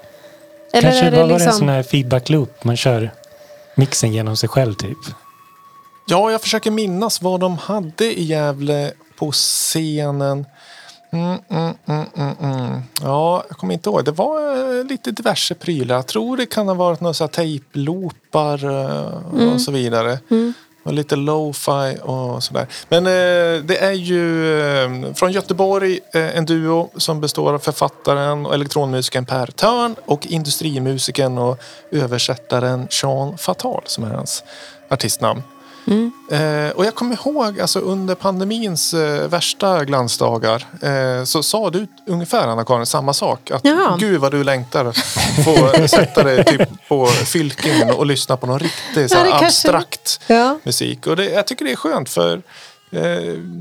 Eller 0.74 0.82
Kanske 0.82 1.06
är 1.06 1.12
det 1.12 1.18
bara 1.18 1.22
var 1.22 1.28
det 1.28 1.34
en 1.34 1.40
liksom... 1.40 1.60
sån 1.60 1.70
här 1.70 1.84
feedback 1.84 2.30
loop. 2.30 2.64
Man 2.64 2.78
kör 2.78 3.12
mixen 3.76 4.14
genom 4.14 4.38
sig 4.38 4.50
själv 4.50 4.74
typ. 4.74 4.98
Ja, 6.08 6.32
jag 6.32 6.42
försöker 6.42 6.72
minnas 6.72 7.22
vad 7.22 7.40
de 7.40 7.58
hade 7.58 8.20
i 8.20 8.24
Gävle 8.24 8.92
på 9.18 9.32
scenen. 9.32 10.46
Mm, 11.12 11.38
mm, 11.50 11.74
mm, 11.86 12.06
mm, 12.16 12.36
mm. 12.42 12.82
Ja, 13.02 13.44
jag 13.50 13.58
kommer 13.58 13.74
inte 13.74 13.90
ihåg. 13.90 14.06
Det 14.06 14.12
var 14.12 14.78
eh, 14.80 14.86
lite 14.86 15.12
diverse 15.12 15.56
prylar. 15.56 15.96
Jag 15.96 16.08
tror 16.08 16.38
det 16.38 16.46
kan 16.46 16.68
ha 16.68 16.76
varit 16.76 17.02
några 17.02 17.28
tejploopar 17.28 18.66
eh, 18.66 19.54
och 19.54 19.62
så 19.62 19.72
vidare. 19.72 20.20
Och 20.84 20.94
lite 20.94 21.16
lo-fi 21.16 21.98
och 22.02 22.44
sådär. 22.44 22.68
Men 22.90 23.06
eh, 23.06 23.64
det 23.64 23.78
är 23.78 23.92
ju 23.92 24.60
eh, 24.62 25.14
från 25.14 25.32
Göteborg 25.32 26.00
eh, 26.14 26.38
en 26.38 26.46
duo 26.46 26.90
som 26.98 27.22
består 27.22 27.54
av 27.54 27.60
författaren 27.60 28.46
och 28.46 28.54
elektronmusikern 28.54 29.26
Per 29.26 29.48
Törn 29.48 29.96
och 30.06 30.28
industrimusikern 30.28 31.38
och 31.38 31.58
översättaren 31.92 32.88
Sean 32.90 33.38
Fatal 33.38 33.82
som 33.86 34.04
är 34.04 34.10
hans 34.10 34.44
artistnamn. 34.90 35.44
Eh, 36.32 36.70
och 36.76 36.86
jag 36.86 36.96
kommer 36.96 37.16
ihåg 37.16 37.60
alltså, 37.60 37.80
under 37.80 38.16
pandemins 38.16 38.94
eh, 38.94 39.28
värsta 39.28 39.86
glansdagar 39.86 40.66
eh, 40.82 41.24
så 41.24 41.44
sa 41.44 41.70
du 41.70 41.88
ungefär 42.08 42.48
Anna-Karin 42.48 42.86
samma 42.86 43.14
sak. 43.14 43.52
Att 43.52 43.66
Jaha. 43.66 43.98
gud 44.00 44.22
vad 44.22 44.32
du 44.32 44.44
längtar 44.44 44.86
att 44.86 44.98
få 45.46 45.88
sätta 45.88 46.24
dig 46.24 46.44
typ 46.46 46.88
på 46.88 47.06
fylkingen 47.08 47.90
och 47.92 48.06
lyssna 48.06 48.38
på 48.38 48.48
någon 48.48 48.60
riktig 48.60 49.10
så 49.10 49.16
Ja, 49.18 49.24
det 49.24 49.30
kanske- 49.30 49.46
abstrakt 49.46 50.20
Ja. 50.28 50.60
musik. 50.64 51.08
Och 51.08 51.16
det, 51.16 51.26
jag 51.26 51.48
tycker 51.48 51.66
det 51.66 51.72
är 51.72 51.76
skönt 51.76 52.10
för 52.10 52.42
eh, 52.92 53.02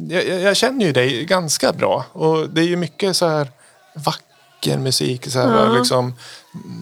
jag, 0.09 0.41
jag- 0.41 0.57
känner 0.57 0.87
ju 0.87 0.93
dig 0.93 1.25
ganska 1.25 1.73
bra. 1.73 2.05
Och 2.13 2.49
det 2.51 2.61
är 2.61 2.67
ju 2.67 2.77
mycket 2.77 3.17
så 3.17 3.29
här 3.29 3.49
vacker 3.97 4.79
musik. 4.79 5.31
Så 5.31 5.39
här, 5.39 5.79
liksom, 5.79 6.15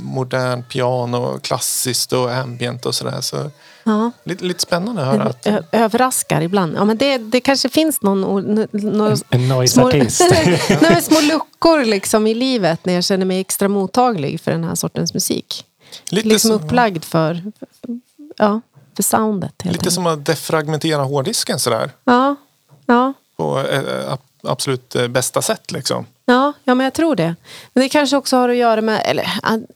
modern 0.03 0.63
piano, 0.63 1.39
klassiskt 1.43 2.13
och 2.13 2.33
ambient 2.35 2.87
och 2.87 2.95
sådär. 2.95 3.21
Så 3.21 3.51
Ja. 3.85 4.11
lite, 4.25 4.45
lite 4.45 4.61
spännande 4.61 5.03
att 5.03 5.09
höra. 5.13 5.23
Att, 5.23 5.47
Ö- 5.47 5.63
överraskar 5.73 6.41
ibland. 6.41 6.75
Ja, 6.77 6.85
men 6.85 6.97
det, 6.97 7.19
det 7.19 7.41
kanske 7.41 7.69
finns 7.69 8.03
någon, 8.03 8.21
någon 8.21 9.11
En 9.11 9.19
små, 9.19 9.39
noise-artist. 9.39 10.23
Men 10.81 11.03
små 11.03 11.21
luckor 11.21 11.85
liksom 11.85 12.27
i 12.27 12.35
livet 12.35 12.85
när 12.85 12.93
jag 12.95 13.05
känner 13.05 13.27
mig 13.27 13.41
extra 13.41 13.69
mottaglig 13.69 14.41
för 14.41 14.51
den 14.51 14.65
här 14.65 14.75
sortens 14.75 15.15
musik. 15.15 15.65
lite, 16.11 16.29
liksom 16.29 16.51
som, 16.59 16.67
upplagd 16.67 17.05
för, 17.05 17.43
ja, 18.37 18.61
för 18.97 19.03
soundet. 19.03 19.63
Helt 19.63 19.77
lite 19.77 19.91
som 19.91 20.07
att 20.07 20.27
defragmentera 20.27 21.03
hårddisken 21.03 21.59
sådär. 21.59 21.91
Ja, 22.05 22.37
ja, 22.87 23.13
På 23.37 23.59
ab- 24.09 24.21
absolut 24.43 24.95
eh, 24.97 25.09
bästa 25.09 25.43
sätt 25.43 25.71
liksom. 25.73 26.07
ja, 26.25 26.53
ja, 26.65 26.75
men 26.75 26.85
jag 26.85 26.95
tror 26.95 27.17
det. 27.17 27.35
Men 27.73 27.83
det 27.83 27.89
kanske 27.89 28.17
också 28.17 28.37
har 28.37 28.49
att 28.49 28.57
göra 28.57 28.81
med... 28.81 29.03
Eller, 29.05 29.27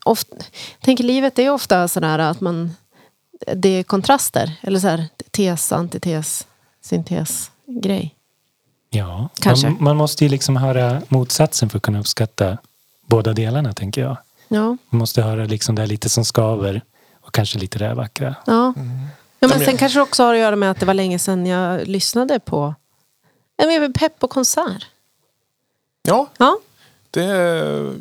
ofta, 0.05 0.35
jag 0.79 0.85
tänker 0.85 1.03
livet 1.03 1.39
är 1.39 1.49
ofta 1.49 1.87
sådär 1.87 2.19
att 2.19 2.41
man... 2.41 2.75
Det 3.55 3.69
är 3.69 3.83
kontraster. 3.83 4.59
Eller 4.61 4.79
så 4.79 4.87
här, 4.87 5.05
tes, 5.31 5.71
antites, 5.71 6.47
syntes 6.81 7.51
grej. 7.65 8.15
Ja, 8.89 9.29
Kanske. 9.39 9.69
Man, 9.69 9.83
man 9.83 9.97
måste 9.97 10.23
ju 10.23 10.29
liksom 10.29 10.55
höra 10.55 11.01
motsatsen 11.07 11.69
för 11.69 11.77
att 11.77 11.83
kunna 11.83 11.99
uppskatta 11.99 12.57
båda 13.05 13.33
delarna 13.33 13.73
tänker 13.73 14.01
jag. 14.01 14.17
Ja. 14.47 14.77
Man 14.89 14.99
måste 14.99 15.21
höra 15.21 15.45
liksom 15.45 15.75
det 15.75 15.81
här 15.81 15.87
lite 15.87 16.09
som 16.09 16.25
skaver 16.25 16.81
och 17.21 17.33
kanske 17.33 17.59
lite 17.59 17.79
det 17.79 17.85
här 17.85 17.95
vackra. 17.95 18.35
Ja. 18.45 18.73
ja 18.75 18.83
Ja, 19.39 19.47
men 19.47 19.59
sen 19.59 19.77
kanske 19.77 19.99
det 19.99 20.03
också 20.03 20.23
har 20.23 20.33
att 20.33 20.39
göra 20.39 20.55
med 20.55 20.71
att 20.71 20.79
det 20.79 20.85
var 20.85 20.93
länge 20.93 21.19
sedan 21.19 21.45
jag 21.45 21.87
lyssnade 21.87 22.39
på 22.39 22.75
jag 23.57 23.73
är 23.73 23.89
pepp 23.89 24.19
på 24.19 24.27
konsert. 24.27 24.85
Ja, 26.03 26.29
Ja, 26.37 26.59
det, 27.11 27.93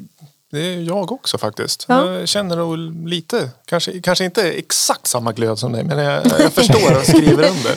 det 0.56 0.74
är 0.74 0.80
jag 0.80 1.12
också 1.12 1.38
faktiskt. 1.38 1.84
Ja. 1.88 2.12
Jag 2.12 2.28
känner 2.28 2.56
nog 2.56 2.78
lite, 3.08 3.50
kanske, 3.66 4.00
kanske 4.00 4.24
inte 4.24 4.52
exakt 4.52 5.06
samma 5.06 5.32
glöd 5.32 5.58
som 5.58 5.72
dig, 5.72 5.84
men 5.84 5.98
jag, 5.98 6.26
jag 6.38 6.52
förstår 6.52 6.98
och 6.98 7.06
skriver 7.06 7.50
under. 7.50 7.76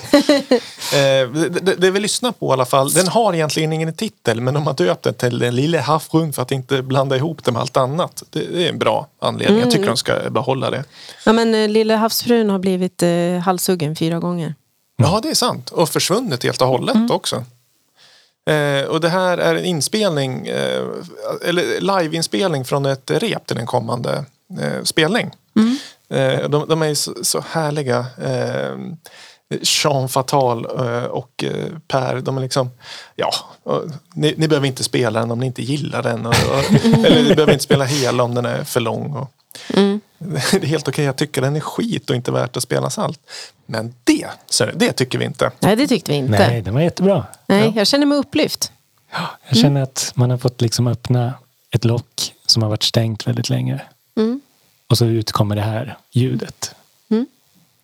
Eh, 0.93 1.30
det, 1.30 1.75
det, 1.75 1.91
vi 1.91 1.99
lyssnar 1.99 2.32
på 2.32 2.49
i 2.49 2.53
alla 2.53 2.65
fall, 2.65 2.93
den 2.93 3.07
har 3.07 3.34
egentligen 3.34 3.73
ingen 3.73 3.93
titel, 3.93 4.41
men 4.41 4.53
de 4.53 4.67
har 4.67 4.73
döpt 4.73 5.03
den 5.03 5.13
till 5.13 5.39
Den 5.39 5.55
lille 5.55 5.77
havsfrun 5.77 6.34
för 6.34 6.41
att 6.41 6.51
inte 6.51 6.82
blanda 6.82 7.15
ihop 7.15 7.45
det 7.45 7.51
med 7.51 7.61
allt 7.61 7.77
annat. 7.77 8.23
Det, 8.30 8.39
det 8.39 8.65
är 8.65 8.69
en 8.69 8.80
bra 8.80 9.07
anledning. 9.19 9.59
Jag 9.59 9.71
tycker 9.71 9.88
de 9.88 9.97
ska 9.97 10.30
behålla 10.30 10.69
det. 10.69 10.84
ja 11.25 11.34
men 11.34 11.55
eh, 11.55 11.69
Lille 11.69 11.95
havsfrun 11.95 12.49
har 12.49 12.59
blivit 12.59 13.03
eh, 13.03 13.09
halshuggen 13.45 13.95
fyra 13.95 14.19
gånger. 14.19 14.55
Ja, 14.97 15.19
det 15.23 15.30
är 15.30 15.36
sant. 15.36 15.69
Och 15.69 15.89
försvunnit 15.89 16.43
helt 16.43 16.61
och 16.61 16.67
hållet 16.67 17.11
också. 17.11 17.43
Eh, 18.50 18.86
och 18.86 19.02
det 19.02 19.10
här 19.10 19.38
är 19.38 19.56
en 19.56 19.66
inspelning, 19.66 20.48
eh, 20.48 20.84
eller 21.46 21.82
liveinspelning 21.82 22.66
från 22.66 22.86
ett 22.86 23.12
rep 23.12 23.48
till 23.48 23.58
en 23.58 23.66
kommande 23.66 24.26
eh, 24.62 24.84
spelning. 24.84 25.32
Eh, 26.10 26.50
de, 26.50 26.68
de 26.68 26.82
är 26.82 26.94
så, 26.94 27.14
så 27.22 27.44
härliga. 27.50 28.06
Eh, 28.22 28.78
Jean 29.62 30.10
Fatal 30.10 30.66
eh, 30.66 31.04
och 31.04 31.44
Per, 31.88 32.22
de 32.22 32.38
är 32.38 32.42
liksom, 32.42 32.70
ja, 33.16 33.32
ni, 34.14 34.36
ni 34.38 34.48
behöver 34.48 34.68
inte 34.68 34.84
spela 34.84 35.20
den 35.20 35.32
om 35.32 35.40
ni 35.40 35.46
inte 35.46 35.62
gillar 35.62 36.04
den. 36.04 36.26
Och, 36.26 36.34
och, 36.34 36.74
eller 37.06 37.24
ni 37.24 37.36
behöver 37.36 37.54
inte 37.54 37.64
spela 37.64 37.86
hela 37.86 38.24
om 38.24 38.36
den 38.36 38.46
är 38.46 38.64
för 38.64 38.80
lång. 38.80 39.16
Och, 39.16 39.32
Det 40.20 40.53
är 40.53 40.65
helt 40.65 40.88
okej 40.88 41.07
att 41.07 41.17
tycka 41.17 41.41
den 41.41 41.55
är 41.55 41.59
skit 41.59 42.09
och 42.09 42.15
inte 42.15 42.32
värt 42.32 42.57
att 42.57 42.63
spelas 42.63 42.97
allt. 42.97 43.20
Men 43.65 43.93
det, 44.03 44.28
så 44.45 44.65
det 44.65 44.93
tycker 44.93 45.17
vi 45.17 45.26
inte. 45.26 45.51
Nej, 45.59 45.76
det 45.76 45.88
tyckte 45.88 46.11
vi 46.11 46.17
inte. 46.17 46.32
Nej, 46.32 46.47
Nej, 46.47 46.61
den 46.61 46.74
var 46.74 46.82
jättebra. 46.82 47.26
jag 47.76 47.88
känner 47.88 48.05
mig 48.05 48.17
upplyft. 48.17 48.72
Jag 49.47 49.57
känner 49.57 49.84
att 49.84 50.11
man 50.15 50.30
har 50.30 50.38
fått 50.38 50.61
liksom 50.61 50.88
öppna 50.88 51.34
ett 51.72 51.86
lock 51.86 52.34
som 52.45 52.61
har 52.63 52.70
varit 52.70 52.84
stängt 52.84 53.28
väldigt 53.28 53.49
länge. 53.49 53.82
Mm. 54.17 54.41
Och 54.88 54.97
så 54.97 55.05
utkommer 55.05 55.55
det 55.55 55.61
här 55.61 55.97
ljudet. 56.11 56.76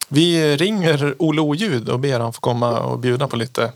Vi 0.07 0.57
ringer 0.57 1.15
Olle 1.19 1.41
Oljud 1.41 1.89
och 1.89 1.99
ber 1.99 2.13
honom 2.13 2.33
få 2.33 2.41
komma 2.41 2.79
och 2.79 2.99
bjuda 2.99 3.27
på 3.27 3.35
lite 3.35 3.71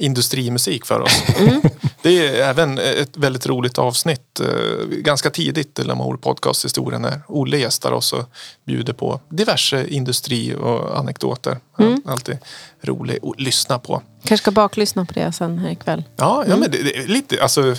industrimusik 0.00 0.86
för 0.86 1.00
oss. 1.00 1.22
Det 2.02 2.26
är 2.26 2.50
även 2.50 2.78
ett 2.78 3.16
väldigt 3.16 3.46
roligt 3.46 3.78
avsnitt 3.78 4.40
eh, 4.40 4.86
ganska 4.88 5.30
tidigt 5.30 5.78
i 5.78 5.84
Lamour 5.84 6.16
podcast 6.16 6.64
historien 6.64 7.02
när 7.02 7.20
Olle 7.28 7.58
gästar 7.58 7.92
oss 7.92 8.12
och 8.12 8.24
bjuder 8.66 8.92
på 8.92 9.20
diverse 9.28 9.86
industri 9.88 10.54
och 10.54 10.98
anekdoter. 10.98 11.58
Alltid 12.04 12.38
rolig 12.82 13.18
att 13.22 13.40
lyssna 13.40 13.78
på. 13.78 14.02
Kanske 14.24 14.42
ska 14.42 14.50
baklyssna 14.50 15.04
på 15.04 15.12
det 15.12 15.32
sen 15.32 15.58
här 15.58 15.70
ikväll. 15.70 16.04
Ja, 16.16 16.44
ja 16.48 16.56
men 16.56 16.70
det, 16.70 16.82
det 16.82 17.06
lite, 17.06 17.42
alltså, 17.42 17.74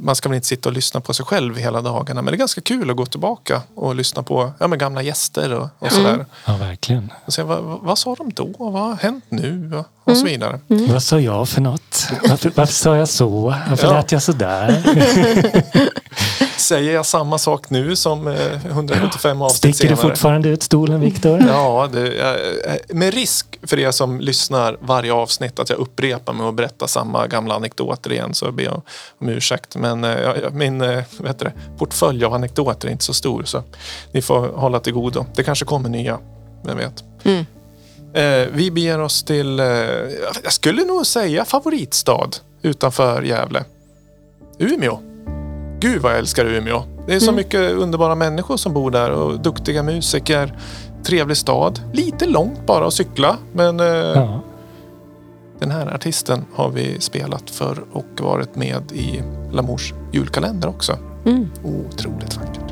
man 0.00 0.16
ska 0.16 0.28
väl 0.28 0.36
inte 0.36 0.46
sitta 0.48 0.68
och 0.68 0.72
lyssna 0.72 1.00
på 1.00 1.14
sig 1.14 1.26
själv 1.26 1.56
hela 1.56 1.82
dagarna. 1.82 2.22
Men 2.22 2.32
det 2.32 2.36
är 2.36 2.38
ganska 2.38 2.60
kul 2.60 2.90
att 2.90 2.96
gå 2.96 3.06
tillbaka 3.06 3.62
och 3.74 3.94
lyssna 3.94 4.22
på 4.22 4.52
ja, 4.58 4.66
men 4.66 4.78
gamla 4.78 5.02
gäster 5.02 5.52
och, 5.54 5.68
och 5.78 5.92
sådär. 5.92 6.26
Ja, 6.46 6.56
verkligen. 6.56 7.12
Och 7.24 7.32
se, 7.32 7.42
vad, 7.42 7.62
vad, 7.62 7.80
vad 7.82 7.98
sa 7.98 8.14
de 8.14 8.32
då? 8.32 8.54
Vad 8.58 8.72
har 8.72 8.94
hänt 8.96 9.24
nu? 9.28 9.70
Och, 10.04 10.10
och 10.12 10.16
så 10.16 10.24
vidare. 10.24 10.60
Vad 10.66 11.02
sa 11.02 11.20
jag 11.20 11.48
för 11.48 11.60
något? 11.60 12.08
Varför, 12.28 12.52
varför 12.54 12.72
sa 12.74 12.96
jag 12.96 13.08
så? 13.08 13.54
Varför 13.70 13.86
Ja. 13.86 13.92
lät 13.92 14.12
jag 14.12 14.22
så 14.22 14.32
där? 14.32 14.82
Säger 16.56 16.94
jag 16.94 17.06
samma 17.06 17.38
sak 17.38 17.70
nu 17.70 17.96
som 17.96 18.28
eh, 18.28 18.66
175 18.66 19.42
avsnitt 19.42 19.76
Sticker 19.76 19.90
du 19.90 19.96
senare? 19.96 20.10
fortfarande 20.10 20.48
ut 20.48 20.62
stolen, 20.62 21.00
Viktor? 21.00 21.44
Ja, 21.48 21.88
det, 21.92 22.20
eh, 22.20 22.96
med 22.96 23.14
risk 23.14 23.58
för 23.62 23.78
er 23.78 23.90
som 23.90 24.20
lyssnar 24.20 24.76
varje 24.80 25.12
avsnitt 25.12 25.58
att 25.58 25.70
jag 25.70 25.78
upprepar 25.78 26.32
mig 26.32 26.46
och 26.46 26.54
berättar 26.54 26.86
samma 26.86 27.26
gamla 27.26 27.54
anekdoter 27.54 28.12
igen 28.12 28.34
så 28.34 28.52
ber 28.52 28.64
jag 28.64 28.82
om 29.18 29.28
ursäkt. 29.28 29.76
Men 29.76 30.04
eh, 30.04 30.50
min 30.52 30.80
eh, 30.80 31.04
heter 31.26 31.44
det, 31.44 31.52
portfölj 31.78 32.24
av 32.24 32.34
anekdoter 32.34 32.88
är 32.88 32.92
inte 32.92 33.04
så 33.04 33.14
stor 33.14 33.42
så 33.44 33.62
ni 34.12 34.22
får 34.22 34.48
hålla 34.48 34.80
till 34.80 34.92
godo. 34.92 35.26
Det 35.34 35.42
kanske 35.44 35.64
kommer 35.64 35.88
nya, 35.88 36.18
vem 36.64 36.76
vet. 36.78 37.04
Eh, 38.14 38.48
vi 38.52 38.70
beger 38.70 39.00
oss 39.00 39.22
till, 39.24 39.60
eh, 39.60 39.66
jag 40.44 40.52
skulle 40.52 40.84
nog 40.84 41.06
säga 41.06 41.44
favoritstad 41.44 42.30
utanför 42.62 43.22
Gävle. 43.22 43.64
Umeå. 44.58 44.98
Gud 45.80 46.02
vad 46.02 46.12
jag 46.12 46.18
älskar 46.18 46.44
Umeå. 46.44 46.82
Det 47.06 47.14
är 47.14 47.20
så 47.20 47.32
mycket 47.32 47.72
underbara 47.72 48.14
människor 48.14 48.56
som 48.56 48.72
bor 48.72 48.90
där 48.90 49.10
och 49.10 49.40
duktiga 49.40 49.82
musiker. 49.82 50.58
Trevlig 51.04 51.36
stad. 51.36 51.80
Lite 51.92 52.26
långt 52.26 52.66
bara 52.66 52.86
att 52.86 52.94
cykla. 52.94 53.36
Men 53.52 53.80
eh, 53.80 53.86
Ja. 53.86 54.40
den 55.58 55.70
här 55.70 55.94
artisten 55.94 56.44
har 56.54 56.68
vi 56.70 57.00
spelat 57.00 57.50
för 57.50 57.78
och 57.92 58.06
varit 58.20 58.56
med 58.56 58.92
i 58.92 59.22
Lamours 59.52 59.94
julkalender 60.12 60.68
också. 60.68 60.98
Mm. 61.26 61.50
Otroligt 61.64 62.36
vackert. 62.36 62.65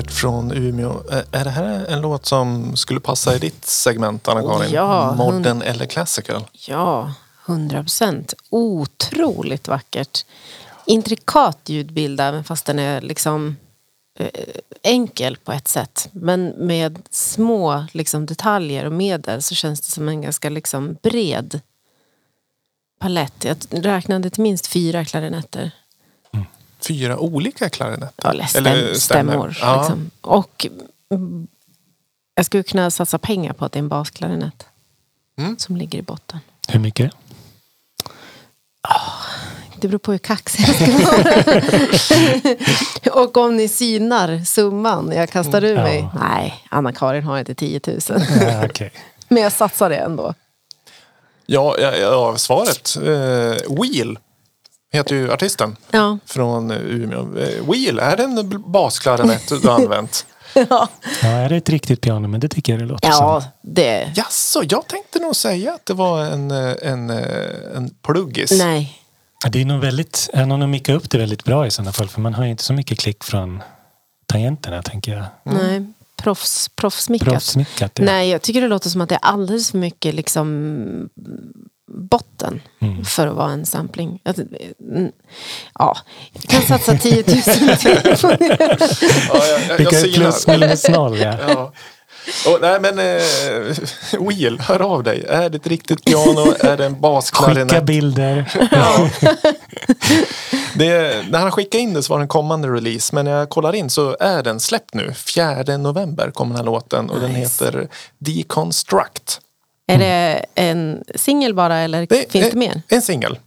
Supervackert 0.00 0.10
från 0.10 0.52
Umeå. 0.52 1.02
Är 1.32 1.44
det 1.44 1.50
här 1.50 1.86
en 1.88 2.00
låt 2.00 2.26
som 2.26 2.76
skulle 2.76 3.00
passa 3.00 3.36
i 3.36 3.38
ditt 3.38 3.64
segment, 3.64 4.28
Anna-Karin? 4.28 4.72
Ja. 4.72 5.14
Modern 5.14 5.62
eller 5.62 5.86
classical? 5.86 6.44
Ja, 6.52 7.12
hundra 7.46 7.82
procent. 7.82 8.34
Otroligt 8.50 9.68
vackert. 9.68 10.24
Intrikat 10.86 11.58
ljudbild 11.66 12.20
även 12.20 12.44
fast 12.44 12.66
den 12.66 12.78
är 12.78 13.00
liksom 13.00 13.56
eh, 14.18 14.28
enkel 14.82 15.36
på 15.36 15.52
ett 15.52 15.68
sätt. 15.68 16.08
Men 16.12 16.48
med 16.48 16.98
små 17.10 17.86
liksom, 17.92 18.26
detaljer 18.26 18.84
och 18.84 18.92
medel 18.92 19.42
så 19.42 19.54
känns 19.54 19.80
det 19.80 19.90
som 19.90 20.08
en 20.08 20.22
ganska 20.22 20.50
liksom, 20.50 20.96
bred 21.02 21.60
palett. 23.00 23.44
Jag 23.44 23.56
räknade 23.70 24.30
till 24.30 24.42
minst 24.42 24.66
fyra 24.66 25.04
klarinetter. 25.04 25.70
Fyra 26.88 27.18
olika 27.18 27.68
klarinetter? 27.70 28.12
Ja, 28.24 28.30
eller 28.30 28.44
stäm, 28.46 28.66
Eller 28.66 28.94
stämmor. 28.94 29.56
Ja. 29.60 29.78
Liksom. 29.80 30.10
Och 30.20 30.66
mm, 31.14 31.46
jag 32.34 32.46
skulle 32.46 32.62
kunna 32.62 32.90
satsa 32.90 33.18
pengar 33.18 33.52
på 33.52 33.64
att 33.64 33.72
det 33.72 33.76
är 33.78 33.82
en 33.82 33.88
basklarinett 33.88 34.66
Mm. 35.38 35.58
som 35.58 35.76
ligger 35.76 35.98
i 35.98 36.02
botten. 36.02 36.38
Hur 36.68 36.80
mycket? 36.80 37.12
Det 39.80 39.88
beror 39.88 39.98
på 39.98 40.12
hur 40.12 40.18
kaxig 40.18 40.64
jag 40.68 40.74
ska 40.76 40.86
vara. 41.10 41.34
och 43.24 43.36
om 43.36 43.56
ni 43.56 43.68
synar 43.68 44.44
summan 44.44 45.12
jag 45.14 45.30
kastar 45.30 45.64
ur 45.64 45.74
Ja. 45.76 45.82
mig. 45.82 46.08
Nej, 46.20 46.64
Anna-Karin 46.70 47.24
har 47.24 47.38
inte 47.38 47.54
10 47.54 47.80
000. 47.86 47.98
Ja, 48.40 48.64
okej. 48.64 48.92
Men 49.28 49.42
jag 49.42 49.52
satsar 49.52 49.90
det 49.90 49.96
ändå. 49.96 50.34
Ja, 51.46 51.76
ja, 51.80 51.94
ja 51.96 52.36
svaret. 52.36 52.96
Eh, 52.96 53.74
Wheel 53.82 54.18
heter 54.92 55.14
ju 55.14 55.32
artisten 55.32 55.76
Ja. 55.90 56.18
från 56.26 56.70
eh, 56.70 56.76
Umeå. 56.76 57.38
Eh, 57.38 57.70
Wheel, 57.70 57.98
är 57.98 58.16
det 58.16 58.22
en 58.22 58.62
basklarinett 58.72 59.48
du 59.48 59.68
har 59.68 59.74
använt? 59.74 60.26
ja. 60.54 60.88
Ja, 61.22 61.28
är 61.28 61.48
det 61.48 61.56
ett 61.56 61.68
riktigt 61.68 62.00
piano? 62.00 62.28
Men 62.28 62.40
det 62.40 62.48
tycker 62.48 62.72
jag 62.72 62.80
det 62.82 62.86
låter 62.86 63.08
ja, 63.08 63.40
som. 63.40 63.50
det... 63.72 64.12
Jaså, 64.16 64.62
jag 64.68 64.86
tänkte 64.88 65.18
nog 65.18 65.36
säga 65.36 65.74
att 65.74 65.86
det 65.86 65.94
var 65.94 66.24
en, 66.24 66.50
eh, 66.50 66.74
en, 66.82 67.10
en 67.10 67.94
pluggis. 68.02 68.50
Nej. 68.50 68.96
Det 69.50 69.60
är 69.60 69.64
nog 69.64 69.80
väldigt, 69.80 70.30
han 70.34 70.50
har 70.50 70.58
nog 70.58 70.68
mickat 70.68 70.96
upp 70.96 71.10
det 71.10 71.18
väldigt 71.18 71.44
bra 71.44 71.66
i 71.66 71.70
sådana 71.70 71.92
fall. 71.92 72.08
För 72.08 72.20
man 72.20 72.34
har 72.34 72.44
ju 72.44 72.50
inte 72.50 72.62
så 72.62 72.72
mycket 72.72 72.98
klick 72.98 73.24
från 73.24 73.62
tangenterna 74.26 74.82
tänker 74.82 75.12
jag. 75.12 75.24
Nej. 75.42 75.92
Proffs, 76.16 76.68
proffsmickat. 76.68 77.28
Proffsmickat. 77.28 77.92
Ja. 77.98 78.04
Nej, 78.04 78.28
jag 78.28 78.42
tycker 78.42 78.60
det 78.60 78.68
låter 78.68 78.88
som 78.90 79.00
att 79.00 79.08
det 79.08 79.14
är 79.14 79.24
alldeles 79.24 79.70
för 79.70 79.78
mycket 79.78 80.14
liksom 80.14 81.08
botten 81.90 82.60
Mm. 82.82 83.04
för 83.04 83.26
att 83.26 83.36
vara 83.36 83.50
en 83.52 83.66
sampling. 83.66 84.20
Mm, 84.92 85.12
Ja, 85.78 85.96
jag 86.32 86.42
kan 86.42 86.62
satsa 86.62 86.96
10 86.98 87.14
000 87.16 87.24
till. 87.78 88.00
Ja, 89.28 89.42
jag, 89.68 89.76
plus 90.14 90.46
minus 90.46 90.88
noll 90.88 91.18
ja. 91.18 91.34
Ja. 91.48 91.72
Och, 92.46 92.58
nej 92.60 92.80
men 92.80 92.98
eh, 92.98 93.22
Wheel, 94.28 94.60
hör 94.60 94.82
av 94.82 95.02
dig. 95.02 95.24
Är 95.28 95.50
det 95.50 95.56
ett 95.56 95.66
riktigt 95.66 96.04
piano? 96.04 96.54
Är 96.60 96.76
det 96.76 96.84
en 96.86 96.92
Skicka 96.92 97.00
basklarinett? 97.00 97.84
bilder. 97.84 98.52
Det, 100.74 101.24
när 101.30 101.38
han 101.38 101.52
skickade 101.52 101.82
in 101.82 101.94
det 101.94 102.02
så 102.02 102.12
var 102.12 102.18
det 102.18 102.24
en 102.24 102.28
kommande 102.28 102.68
release. 102.68 103.14
Men 103.14 103.24
när 103.24 103.32
jag 103.32 103.48
kollar 103.48 103.74
in 103.74 103.90
så 103.90 104.16
är 104.20 104.42
den 104.42 104.60
släppt 104.60 104.94
nu. 104.94 105.12
4 105.14 105.76
november 105.76 106.30
kommer 106.30 106.50
den 106.54 106.56
här 106.56 106.64
låten 106.72 107.10
och 107.10 107.20
den 107.20 107.32
Nice. 107.32 107.64
heter 107.64 107.88
Deconstruct. 108.18 109.40
Är 109.90 109.98
det 109.98 110.46
en 110.54 111.04
singel 111.14 111.54
bara 111.54 111.76
eller 111.76 112.06
Det 112.06 112.32
finns 112.32 112.46
är 112.46 112.50
det 112.50 112.56
mer? 112.56 112.82
En 112.88 113.02
singel. 113.02 113.38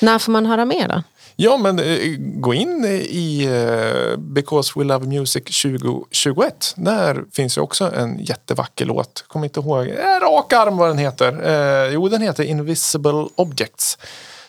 När 0.00 0.18
får 0.18 0.32
man 0.32 0.46
höra 0.46 0.64
mer 0.64 0.88
då? 0.88 1.02
Ja, 1.36 1.56
men 1.56 1.78
eh, 1.78 1.98
gå 2.18 2.54
in 2.54 2.84
i 2.84 3.44
eh, 3.44 4.18
Because 4.18 4.72
We 4.76 4.84
Love 4.84 5.06
Music 5.06 5.62
2021. 5.62 6.74
Där 6.76 7.24
finns 7.32 7.56
ju 7.58 7.60
också 7.60 7.92
en 7.96 8.18
jättevacker 8.18 8.84
låt. 8.84 9.24
Kommer 9.28 9.46
inte 9.46 9.60
ihåg. 9.60 9.86
Eh, 9.88 10.20
rak 10.20 10.52
arm 10.52 10.76
vad 10.76 10.88
den 10.88 10.98
heter. 10.98 11.46
Eh, 11.86 11.92
jo, 11.94 12.08
den 12.08 12.22
heter 12.22 12.44
Invisible 12.44 13.26
Objects. 13.34 13.98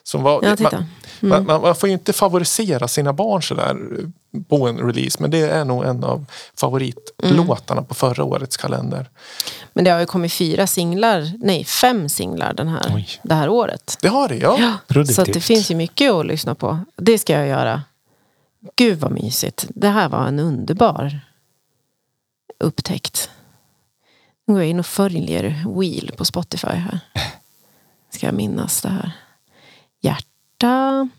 Som 0.08 0.24
var, 0.24 0.40
Ja, 0.44 0.56
titta. 0.56 0.78
man, 1.20 1.30
man, 1.30 1.46
man, 1.46 1.62
man 1.62 1.76
får 1.76 1.90
ju 1.90 1.94
inte 1.94 2.14
favorisera 2.14 2.88
sina 2.88 3.14
barn 3.14 3.42
sådär 3.44 3.76
eh, 4.00 4.42
på 4.50 4.68
en 4.68 4.78
release. 4.78 5.18
Men 5.22 5.32
det 5.32 5.40
är 5.42 5.66
nog 5.66 5.84
en 5.86 6.04
av 6.04 6.26
favoritlåtarna 6.56 7.82
på 7.84 7.94
förra 7.94 8.24
årets 8.24 8.58
kalender. 8.58 9.10
Men 9.74 9.86
det 9.86 9.92
har 9.92 10.00
ju 10.00 10.06
kommit 10.06 10.34
fyra 10.34 10.68
singlar, 10.68 11.32
nej 11.40 11.64
fem 11.64 12.10
singlar 12.10 12.54
den 12.54 12.68
här, 12.68 12.92
Oj. 12.96 13.10
det 13.24 13.34
här 13.36 13.50
året. 13.50 13.98
Det 14.02 14.08
har 14.08 14.28
det, 14.30 14.36
ja. 14.38 14.58
Så 14.58 14.64
att 14.64 14.88
det 14.88 14.94
Produktivt. 14.94 15.44
finns 15.44 15.72
ju 15.72 15.76
mycket 15.76 16.12
att 16.12 16.26
lyssna 16.26 16.56
på. 16.56 16.80
Det 16.96 17.18
ska 17.18 17.34
jag 17.34 17.48
göra. 17.48 17.84
Gud 18.76 19.00
vad 19.00 19.12
mysigt. 19.12 19.66
Det 19.70 19.90
här 19.90 20.10
var 20.10 20.28
en 20.28 20.40
underbar 20.40 21.20
upptäckt. 22.60 23.30
Nu 24.48 24.54
går 24.54 24.62
jag 24.64 24.70
in 24.70 24.80
och 24.80 24.86
följer 24.86 25.66
Wheel 25.80 26.12
på 26.18 26.26
Spotify 26.26 26.68
här. 26.68 27.00
Ska 28.10 28.26
jag 28.26 28.36
minnas 28.36 28.82
det 28.82 28.90
här. 28.90 29.12
Hjärta. 30.06 31.10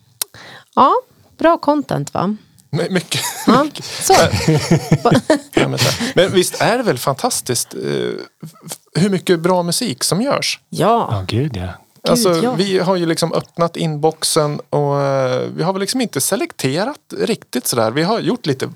Ja, 0.75 0.95
bra 1.39 1.59
content 1.59 2.15
va? 2.15 2.37
My- 2.71 2.91
Mycket. 2.91 3.21
Ja, 3.47 3.67
så. 4.03 4.13
Men, 5.69 5.79
så 5.79 5.89
här. 5.91 6.13
men 6.15 6.33
visst 6.33 6.61
är 6.61 6.77
det 6.79 6.83
väl 6.83 6.99
fantastiskt 6.99 7.75
eh, 7.75 7.81
hur 8.95 9.11
mycket 9.11 9.41
bra 9.41 9.63
musik 9.63 10.05
som 10.05 10.23
görs? 10.23 10.61
Ja, 10.69 11.09
Ja, 11.11 11.25
gud 11.29 11.57
ja. 11.57 11.69
Alltså, 12.09 12.35
ja. 12.35 12.55
Vi 12.55 12.79
har 12.79 12.97
ju 12.97 13.07
liksom 13.07 13.33
öppnat 13.33 13.77
inboxen 13.77 14.61
och 14.71 15.01
eh, 15.03 15.41
vi 15.57 15.63
har 15.63 15.73
väl 15.73 15.81
liksom 15.81 16.01
inte 16.01 16.21
selekterat 16.21 16.99
riktigt 17.19 17.67
sådär. 17.67 17.91
Vi 17.91 18.03
har 18.03 18.21
gjort 18.21 18.47
lite, 18.47 18.69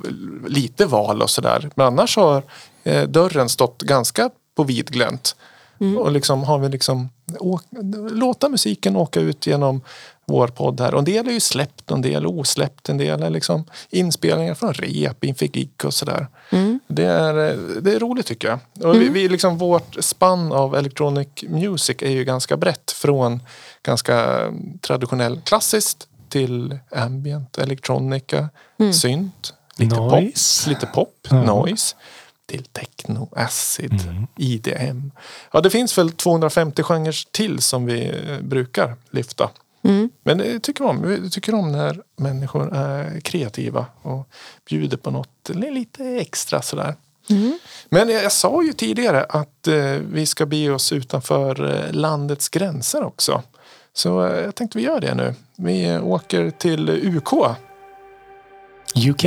lite 0.46 0.86
val 0.86 1.22
och 1.22 1.30
sådär. 1.30 1.70
Men 1.74 1.86
annars 1.86 2.16
har 2.16 2.42
eh, 2.84 3.02
dörren 3.08 3.48
stått 3.48 3.82
ganska 3.82 4.30
på 4.56 4.64
vidglänt. 4.64 5.36
Mm. 5.80 5.98
Och 5.98 6.12
liksom 6.12 6.42
har 6.42 6.58
vi 6.58 6.68
liksom 6.68 7.08
åk, 7.38 7.62
låta 8.10 8.48
musiken 8.48 8.96
åka 8.96 9.20
ut 9.20 9.46
genom 9.46 9.80
vår 10.26 10.48
podd 10.48 10.80
här. 10.80 10.92
Och 10.94 10.98
en 10.98 11.04
del 11.04 11.28
är 11.28 11.32
ju 11.32 11.40
släppt 11.40 11.90
och 11.90 11.96
en 11.96 12.02
del 12.02 12.22
är 12.22 12.26
osläppt. 12.26 12.88
En 12.88 12.98
del 12.98 13.22
är 13.22 13.30
liksom 13.30 13.64
inspelningar 13.90 14.54
från 14.54 14.72
rep 14.74 15.24
inför 15.24 15.46
gig 15.46 15.70
och 15.84 15.94
sådär. 15.94 16.26
Mm. 16.50 16.80
Det, 16.86 17.04
är, 17.04 17.34
det 17.80 17.92
är 17.92 17.98
roligt 17.98 18.26
tycker 18.26 18.48
jag. 18.48 18.58
Och 18.88 18.94
vi, 18.94 19.08
vi 19.08 19.28
liksom, 19.28 19.58
vårt 19.58 20.04
spann 20.04 20.52
av 20.52 20.76
electronic 20.76 21.28
music 21.48 21.96
är 22.02 22.10
ju 22.10 22.24
ganska 22.24 22.56
brett. 22.56 22.90
Från 22.90 23.42
ganska 23.82 24.40
traditionell 24.80 25.40
klassiskt 25.44 26.06
till 26.28 26.78
ambient, 26.96 27.58
elektronika, 27.58 28.48
synt, 28.94 29.54
lite 29.76 29.96
Noise. 29.96 30.64
pop, 30.64 30.68
lite 30.74 30.86
pop, 30.86 31.26
Ja. 31.30 31.42
noise 31.42 31.96
till 32.51 32.64
techno, 32.64 33.28
acid, 33.36 33.92
IDM. 34.36 35.11
Ja, 35.53 35.61
det 35.61 35.70
finns 35.70 35.98
väl 35.98 36.12
250 36.12 36.82
genrer 36.82 37.32
till 37.32 37.59
som 37.59 37.86
vi 37.86 38.09
eh, 38.09 38.40
brukar 38.40 38.96
lyfta. 39.11 39.51
Men 40.22 40.38
det 40.38 40.61
tycker 40.61 40.84
vi 40.84 40.90
om. 40.90 41.03
Vi 41.22 41.30
tycker 41.30 41.55
om 41.55 41.72
när 41.72 42.03
människor 42.16 42.74
är 42.74 43.20
kreativa 43.20 43.86
och 44.03 44.28
bjuder 44.68 44.96
på 44.96 45.11
något 45.11 45.48
lite 45.48 46.05
extra 46.05 46.62
sådär. 46.62 46.94
Men 47.88 48.09
jag, 48.09 48.32
sa 48.32 48.62
ju 48.62 48.72
tidigare 48.72 49.24
att 49.24 49.68
eh, 49.68 49.94
vi 50.12 50.26
ska 50.26 50.46
bege 50.46 50.70
oss 50.70 50.92
utanför 50.92 51.74
eh, 51.74 51.92
landets 51.92 52.48
gränser 52.48 53.05
också. 53.05 53.42
Så 53.92 54.26
eh, 54.26 54.44
jag 54.44 54.55
tänkte 54.55 54.78
vi 54.78 54.84
gör 54.84 55.01
det 55.01 55.14
nu. 55.14 55.34
Vi 55.57 55.88
eh, 55.88 56.07
åker 56.07 56.51
till 56.51 56.90
UK. 57.16 57.32
UK. 59.09 59.24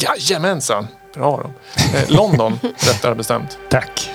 Jajamensan! 0.00 0.86
Bra 1.14 1.40
då. 1.42 1.50
Eh, 1.98 2.10
London, 2.10 2.58
rättare 2.62 3.14
bestämt. 3.14 3.58
Tack. 3.70 4.10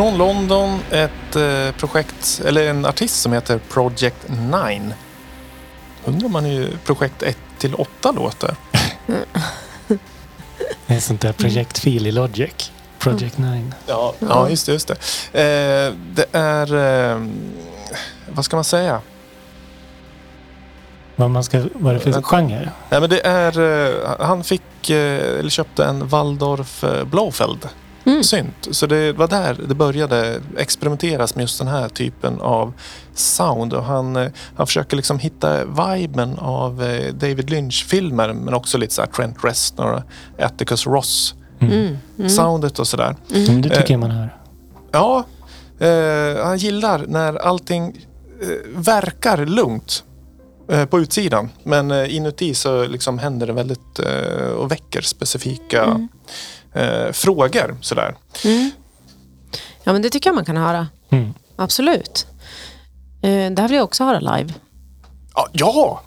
Från 0.00 0.18
London 0.18 0.80
ett 0.90 1.36
eh, 1.36 1.72
projekt, 1.76 2.40
eller 2.46 2.70
en 2.70 2.86
artist 2.86 3.20
som 3.20 3.32
heter 3.32 3.58
Project 3.58 4.16
9. 4.28 4.92
Undrar 6.04 6.28
man 6.28 6.46
är 6.46 6.68
projekt 6.84 7.22
1 7.22 7.38
till 7.58 7.74
8 7.74 8.12
låter. 8.12 8.56
Det 10.86 10.94
är 10.94 11.00
sånt 11.00 11.20
där 11.20 11.32
projektfil 11.32 12.06
i 12.06 12.12
Logic. 12.12 12.72
Project 12.98 13.38
9. 13.38 13.72
Ja, 13.86 14.14
ja 14.18 14.50
just 14.50 14.66
det. 14.66 14.72
Just 14.72 14.88
det. 14.88 14.94
Eh, 15.40 15.94
det 16.14 16.26
är, 16.32 16.74
eh, 16.74 17.26
vad 18.28 18.44
ska 18.44 18.56
man 18.56 18.64
säga? 18.64 19.00
Vad, 21.16 21.30
man 21.30 21.44
ska, 21.44 21.64
vad 21.74 21.90
är 21.90 21.94
det 21.94 22.00
för 22.00 22.10
Vänta. 22.10 22.28
genre? 22.28 22.70
Nej, 22.90 23.00
men 23.00 23.10
det 23.10 23.26
är, 23.26 23.60
eh, 23.60 24.26
han 24.26 24.44
fick, 24.44 24.90
eh, 24.90 25.38
eller 25.38 25.50
köpte 25.50 25.84
en 25.84 26.08
Waldorf 26.08 26.84
eh, 26.84 27.04
Blofeld 27.04 27.68
Mm. 28.10 28.24
synt. 28.24 28.68
Så 28.70 28.86
det 28.86 29.12
var 29.12 29.28
där 29.28 29.56
det 29.68 29.74
började 29.74 30.40
experimenteras 30.56 31.34
med 31.34 31.42
just 31.42 31.58
den 31.58 31.68
här 31.68 31.88
typen 31.88 32.40
av 32.40 32.72
sound. 33.14 33.72
Och 33.74 33.84
han, 33.84 34.16
eh, 34.16 34.30
han 34.56 34.66
försöker 34.66 34.96
liksom 34.96 35.18
hitta 35.18 35.64
viben 35.64 36.38
av 36.38 36.82
eh, 36.82 37.14
David 37.14 37.50
Lynch-filmer 37.50 38.32
men 38.32 38.54
också 38.54 38.78
lite 38.78 38.94
så 38.94 39.02
här 39.02 39.08
Trent 39.08 39.36
Reznor 39.44 39.92
och 39.92 40.02
Atticus 40.44 40.86
Ross 40.86 41.34
Mm. 41.62 41.96
Mm. 42.18 42.30
soundet 42.30 42.78
och 42.78 42.88
sådär. 42.88 43.16
Mm, 43.34 43.62
det 43.62 43.68
tycker 43.68 43.84
Eh, 43.84 43.90
jag 43.90 44.00
man 44.00 44.10
hör. 44.10 44.36
Ja, 44.92 45.24
eh, 45.78 46.44
han 46.44 46.58
gillar 46.58 47.04
när 47.06 47.34
allting 47.36 48.06
eh, 48.42 48.48
verkar 48.80 49.46
lugnt 49.46 50.04
på 50.90 51.00
utsidan. 51.00 51.48
Men 51.64 51.90
inuti 52.06 52.54
så 52.54 52.86
liksom 52.86 53.18
händer 53.18 53.46
det 53.46 53.52
väldigt 53.52 53.98
och 54.56 54.70
väcker 54.72 55.00
specifika 55.00 56.08
eh, 56.74 57.12
frågor. 57.12 57.76
Sådär. 57.80 58.16
Mm. 58.44 58.70
Ja, 59.84 59.92
men 59.92 60.02
det 60.02 60.10
tycker 60.10 60.30
jag 60.30 60.34
man 60.34 60.44
kan 60.44 60.56
höra. 60.56 60.88
Mm. 61.10 61.34
Absolut. 61.56 62.26
Eh, 63.22 63.50
det 63.50 63.62
här 63.62 63.68
vill 63.68 63.76
jag 63.76 63.84
också 63.84 64.04
höra 64.04 64.20
live. 64.20 64.54
Ja, 65.34 65.48
ja, 65.52 66.02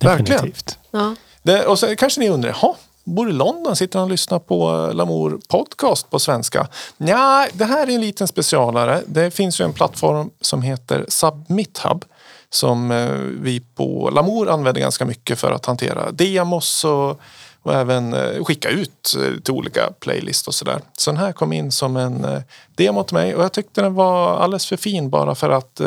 verkligen. 0.00 0.24
Definitivt. 0.24 0.78
Ja. 0.90 1.14
Det, 1.42 1.66
och 1.66 1.78
så 1.78 1.96
kanske 1.96 2.20
ni 2.20 2.28
undrar, 2.28 2.56
jaha, 2.62 2.74
bor 3.04 3.30
i 3.30 3.32
London, 3.32 3.76
sitter 3.76 3.98
han 3.98 4.04
och 4.04 4.10
lyssnar 4.10 4.38
på 4.38 4.90
Lamour 4.94 5.40
podcast 5.48 6.10
på 6.10 6.18
svenska? 6.18 6.68
Ja, 6.96 7.48
det 7.52 7.64
här 7.64 7.86
är 7.86 7.94
en 7.94 8.00
liten 8.00 8.28
specialare. 8.28 9.02
Det 9.06 9.30
finns 9.30 9.60
ju 9.60 9.64
en 9.64 9.72
plattform 9.72 10.30
som 10.40 10.62
heter 10.62 11.04
SubmitHub 11.08 12.04
som 12.50 12.90
eh, 12.90 13.10
vi 13.40 13.60
på 13.60 14.10
Lamour 14.14 14.50
använder 14.50 14.80
ganska 14.80 15.04
mycket 15.04 15.38
för 15.38 15.52
att 15.52 15.66
hantera 15.66 16.12
demos 16.12 16.84
och, 16.84 17.20
och 17.64 17.74
även 17.74 18.14
eh, 18.14 18.44
skicka 18.44 18.68
ut 18.68 19.14
eh, 19.16 19.40
till 19.40 19.54
olika 19.54 19.92
playlist 20.00 20.48
och 20.48 20.54
sådär. 20.54 20.80
Så 20.96 21.10
den 21.10 21.20
här 21.20 21.32
kom 21.32 21.52
in 21.52 21.72
som 21.72 21.96
en 21.96 22.24
eh, 22.24 22.40
demo 22.74 23.02
till 23.02 23.14
mig 23.14 23.34
och 23.34 23.44
jag 23.44 23.52
tyckte 23.52 23.82
den 23.82 23.94
var 23.94 24.36
alldeles 24.38 24.66
för 24.66 24.76
fin 24.76 25.10
bara 25.10 25.34
för 25.34 25.50
att 25.50 25.80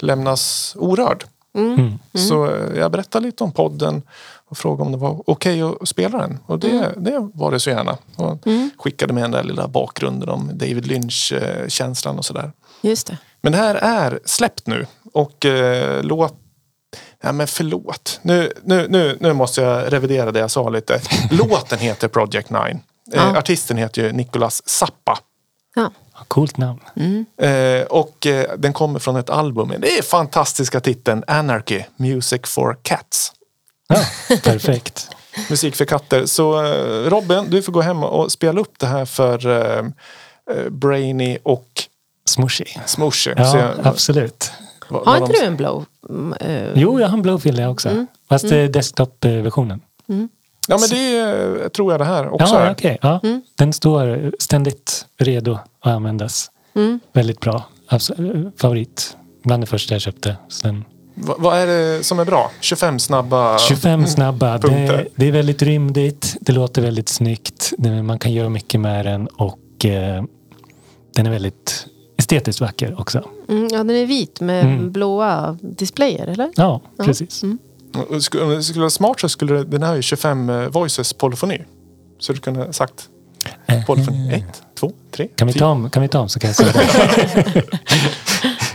lämnas 0.00 0.76
orörd. 0.78 1.24
Mm. 1.56 1.98
Så 2.14 2.46
eh, 2.46 2.78
jag 2.78 2.92
berättade 2.92 3.26
lite 3.26 3.44
om 3.44 3.52
podden 3.52 4.02
och 4.48 4.58
frågade 4.58 4.82
om 4.82 4.92
det 4.92 4.98
var 4.98 5.22
okej 5.26 5.62
att 5.62 5.88
spela 5.88 6.18
den. 6.18 6.38
Och 6.46 6.58
det, 6.58 6.92
det 6.96 7.30
var 7.34 7.50
det 7.50 7.60
så 7.60 7.70
gärna. 7.70 7.96
Och 8.16 8.38
skickade 8.78 9.12
med 9.12 9.22
den 9.24 9.30
där 9.30 9.42
lilla 9.42 9.68
bakgrunden 9.68 10.28
om 10.28 10.50
David 10.54 10.86
Lynch-känslan 10.86 12.18
och 12.18 12.24
sådär. 12.24 12.52
Just 12.80 13.06
det. 13.06 13.18
Men 13.40 13.52
det 13.52 13.58
här 13.58 13.74
är 13.74 14.20
släppt 14.24 14.66
nu 14.66 14.86
och 15.12 15.44
eh, 15.44 16.02
låt... 16.02 16.34
Ja 17.26 17.32
men 17.32 17.46
förlåt. 17.46 18.18
Nu, 18.22 18.52
nu, 18.64 18.86
nu, 18.88 19.16
nu 19.20 19.32
måste 19.32 19.60
jag 19.62 19.92
revidera 19.92 20.32
det 20.32 20.38
jag 20.38 20.50
sa 20.50 20.68
lite. 20.68 21.00
Låten 21.30 21.78
heter 21.78 22.08
Project 22.08 22.50
9. 22.50 22.60
Eh, 22.60 22.76
Ja. 23.12 23.38
Artisten 23.38 23.76
heter 23.76 24.02
ju 24.02 24.12
Nicolas 24.12 24.68
Zappa. 24.68 25.18
Ja. 25.74 25.90
Coolt 26.28 26.56
namn. 26.56 26.80
Eh, 27.40 27.82
och 27.86 28.26
eh, 28.26 28.50
den 28.58 28.72
kommer 28.72 28.98
från 28.98 29.16
ett 29.16 29.30
album. 29.30 29.72
Det 29.78 29.98
är 29.98 30.02
fantastiska 30.02 30.80
titeln 30.80 31.24
Anarchy, 31.26 31.82
Music 31.96 32.40
for 32.44 32.76
Cats. 32.82 33.32
Ja, 33.88 33.96
perfekt. 34.42 35.08
Musik 35.50 35.76
för 35.76 35.84
katter. 35.84 36.26
Så 36.26 36.64
eh, 36.64 37.10
Robin, 37.10 37.50
du 37.50 37.62
får 37.62 37.72
gå 37.72 37.80
hem 37.80 38.02
och 38.04 38.32
spela 38.32 38.60
upp 38.60 38.78
det 38.78 38.86
här 38.86 39.04
för 39.04 39.46
eh, 39.46 39.78
eh, 40.56 40.68
Brainy 40.70 41.38
och 41.42 41.68
Smushy. 42.24 42.64
Smooshy. 42.86 43.32
Ja, 43.36 43.52
Se 43.52 43.88
absolut. 43.88 44.52
Har 44.88 45.16
inte 45.16 45.32
du 45.32 45.44
en 45.44 45.56
blow? 45.56 45.84
Mm, 46.08 46.32
eh, 46.40 46.72
Jo, 46.74 47.00
jag 47.00 47.08
har 47.08 47.16
en 47.16 47.22
Blowfield 47.22 47.58
jag 47.60 47.70
också. 47.70 48.06
Fast 48.28 48.48
det 48.48 48.56
är 48.56 48.68
desktop-versionen. 48.68 49.80
Ja 50.68 50.78
men 50.78 50.88
det 50.90 51.16
är, 51.18 51.68
tror 51.68 51.92
jag 51.92 52.00
det 52.00 52.04
här 52.04 52.28
också 52.34 52.54
Ja, 52.54 52.60
är. 52.60 52.72
okej. 52.72 52.98
Ja. 53.02 53.20
Den 53.56 53.72
står 53.72 54.32
ständigt 54.38 55.06
redo 55.18 55.52
att 55.80 55.92
användas. 55.92 56.50
Mm. 56.74 57.00
Väldigt 57.12 57.40
bra. 57.40 57.62
Abs- 57.88 58.52
favorit. 58.60 59.16
Bland 59.44 59.62
det 59.62 59.66
första 59.66 59.94
jag 59.94 60.00
köpte. 60.02 60.36
Sen 60.48 60.84
Va- 61.14 61.34
Vad 61.38 61.58
är 61.58 61.66
det 61.66 62.04
som 62.04 62.18
är 62.18 62.24
bra? 62.24 62.50
25 62.60 62.98
snabba... 62.98 63.58
25 63.58 64.06
snabba. 64.06 64.58
Punkter. 64.58 64.96
Det, 64.96 65.08
det 65.16 65.28
är 65.28 65.32
väldigt 65.32 65.62
rymdigt. 65.62 66.36
Det 66.40 66.52
låter 66.52 66.82
väldigt 66.82 67.08
snyggt. 67.08 67.72
Det, 67.78 68.02
man 68.02 68.18
kan 68.18 68.32
göra 68.32 68.48
mycket 68.48 68.80
med 68.80 69.06
den 69.06 69.26
och 69.26 69.84
eh, 69.84 70.24
den 71.14 71.26
är 71.26 71.30
väldigt 71.30 71.86
estetiskt 72.26 72.60
vacker 72.60 73.00
också. 73.00 73.22
Mm, 73.48 73.68
ja, 73.72 73.78
den 73.78 73.90
är 73.90 74.06
vit 74.06 74.40
med 74.40 74.64
Mm. 74.64 74.92
blåa 74.92 75.58
displayer, 75.60 76.26
eller? 76.26 76.50
Ja, 76.56 76.80
precis. 77.04 77.42
Och 78.10 78.22
skulle- 78.24 78.44
Om 78.44 78.50
det 78.50 78.62
skulle 78.62 78.80
vara 78.80 78.90
smart 78.90 79.20
så 79.20 79.28
skulle 79.28 79.64
den 79.64 79.82
här 79.82 79.88
ha 79.88 79.96
ju 79.96 80.02
25 80.02 80.50
eh, 80.50 80.68
voices 80.68 81.12
polyfoni. 81.12 81.62
Så 82.18 82.32
du 82.32 82.38
kunde 82.38 82.60
ha 82.60 82.72
sagt 82.72 83.08
polyfoni. 83.86 84.32
Ett, 84.34 84.62
två, 84.80 84.92
tre, 85.10 85.24
Eh, 85.24 85.30
Kan 85.36 85.46
vi 85.46 85.52
fyra. 85.52 85.60
ta 85.60 85.70
om, 85.70 85.90
kan 85.90 86.02
vi 86.02 86.08
ta 86.08 86.20
om 86.20 86.28
så 86.28 86.38
kan 86.40 86.48
jag 86.48 86.56
säga 86.56 86.72
det. 86.72 87.62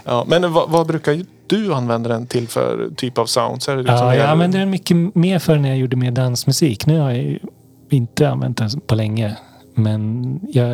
Ja, 0.06 0.26
men 0.28 0.54
vad, 0.54 0.70
vad 0.70 0.88
brukar 0.88 1.26
du 1.48 1.74
använda 1.74 2.10
den 2.10 2.28
till 2.28 2.48
för 2.48 2.90
typ 2.98 3.18
av 3.18 3.26
sound? 3.26 3.64
Så 3.64 3.72
är 3.72 3.76
det 3.76 3.84
liksom 3.84 3.98
Ja, 4.08 4.16
jag 4.16 4.30
använde 4.30 4.58
den 4.58 4.70
mycket 4.70 5.16
mer 5.16 5.40
för 5.40 5.58
när 5.58 5.70
jag 5.70 5.78
gjorde 5.78 5.96
mer 5.96 6.12
dansmusik. 6.12 6.86
Nu 6.86 7.00
har 7.00 7.12
jag 7.12 7.38
inte 7.90 8.30
använt 8.30 8.58
den 8.58 8.70
på 8.88 8.96
länge. 8.96 9.38
Men 9.74 10.40
jag 10.52 10.68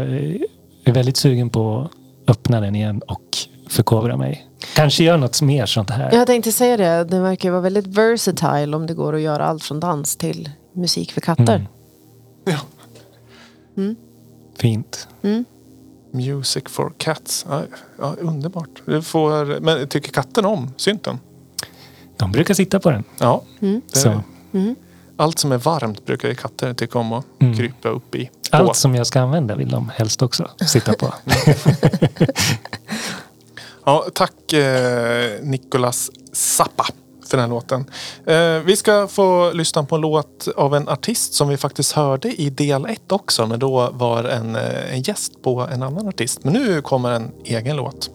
är 0.83 0.91
väldigt 0.93 1.17
sugen 1.17 1.49
på 1.49 1.79
att 1.81 1.91
öppna 2.27 2.61
den 2.61 2.75
igen 2.75 3.01
och 3.07 3.37
förkovra 3.69 4.17
mig. 4.17 4.47
Kanske 4.75 5.03
göra 5.03 5.17
något 5.17 5.41
mer 5.41 5.65
sånt 5.65 5.89
här. 5.89 6.13
Jag 6.13 6.27
tänkte 6.27 6.51
säga 6.51 6.77
det, 6.77 7.03
den 7.03 7.23
verkar 7.23 7.51
vara 7.51 7.61
väldigt 7.61 7.87
versatile 7.87 8.75
om 8.77 8.87
det 8.87 8.93
går 8.93 9.15
att 9.15 9.21
göra 9.21 9.45
allt 9.45 9.63
från 9.63 9.79
dans 9.79 10.15
till 10.15 10.49
musik 10.73 11.11
för 11.11 11.21
katter. 11.21 11.55
Mm. 11.55 11.67
Ja. 12.45 12.59
Fint. 14.57 15.07
Music 16.11 16.63
for 16.67 16.93
cats. 16.97 17.45
Ja, 17.49 17.61
ja, 17.99 18.15
underbart. 18.19 18.81
Du 18.85 19.01
får, 19.01 19.59
men 19.59 19.87
tycker 19.87 20.11
katten 20.11 20.45
om 20.45 20.69
synten? 20.77 21.19
De 22.17 22.31
brukar 22.31 22.53
sitta 22.53 22.79
på 22.79 22.91
den. 22.91 23.03
Ja. 23.19 23.41
Mm. 23.59 23.81
Så. 23.87 24.21
Allt 25.17 25.39
som 25.39 25.51
är 25.51 25.57
varmt 25.57 26.05
brukar 26.05 26.33
katter 26.33 26.73
tycka 26.73 26.99
om 26.99 27.13
att 27.13 27.25
Mm. 27.39 27.57
krypa 27.57 27.89
upp 27.89 28.15
i. 28.15 28.29
På. 28.51 28.57
Allt 28.57 28.75
som 28.75 28.95
jag 28.95 29.07
ska 29.07 29.19
använda 29.21 29.55
vill 29.55 29.69
de 29.69 29.89
helst 29.89 30.21
också 30.21 30.49
sitta 30.67 30.93
på. 30.93 31.13
Ja, 33.87 34.05
tack 34.13 34.53
eh, 34.53 35.41
Nicolas 35.41 36.11
Zappa 36.33 36.85
för 37.29 37.37
den 37.37 37.39
här 37.39 37.47
låten. 37.47 37.85
Eh, 38.25 38.65
vi 38.65 38.75
ska 38.75 39.07
få 39.07 39.51
lyssna 39.51 39.83
på 39.83 39.95
en 39.95 40.01
låt 40.01 40.47
av 40.55 40.75
en 40.75 40.89
artist 40.89 41.33
som 41.33 41.47
vi 41.47 41.57
faktiskt 41.57 41.91
hörde 41.91 42.41
i 42.41 42.49
del 42.49 42.85
1 42.85 43.11
också. 43.11 43.47
Men 43.47 43.59
då 43.59 43.89
var 43.93 44.23
en, 44.23 44.55
eh, 44.55 44.93
en 44.93 45.01
gäst 45.01 45.41
på 45.41 45.61
en 45.61 45.83
annan 45.83 46.07
artist. 46.07 46.43
Men 46.43 46.53
nu 46.53 46.81
kommer 46.81 47.11
en 47.11 47.31
egen 47.45 47.75
låt. 47.75 48.09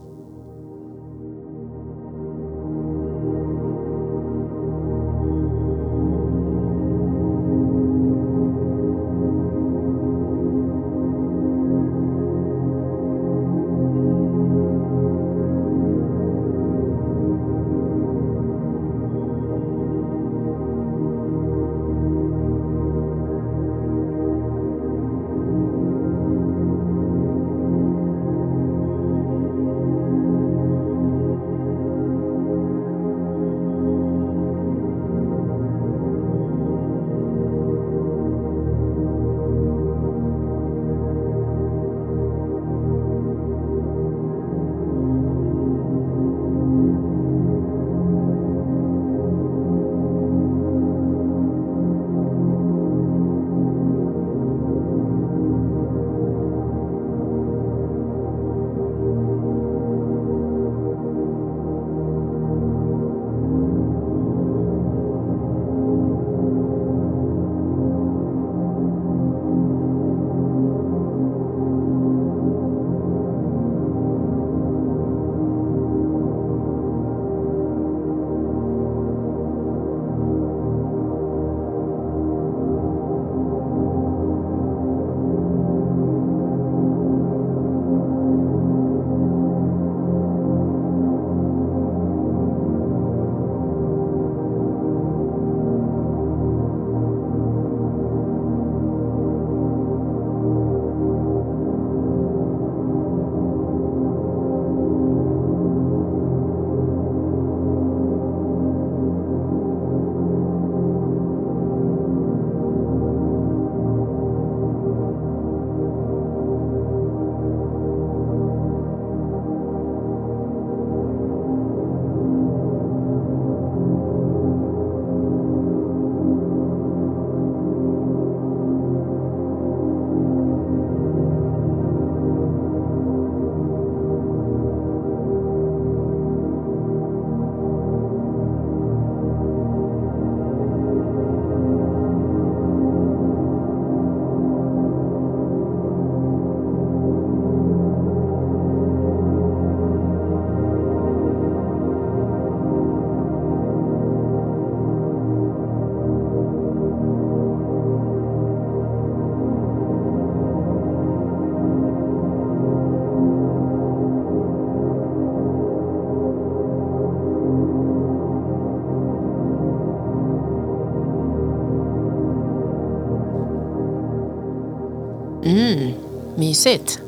Mysigt. 176.37 177.01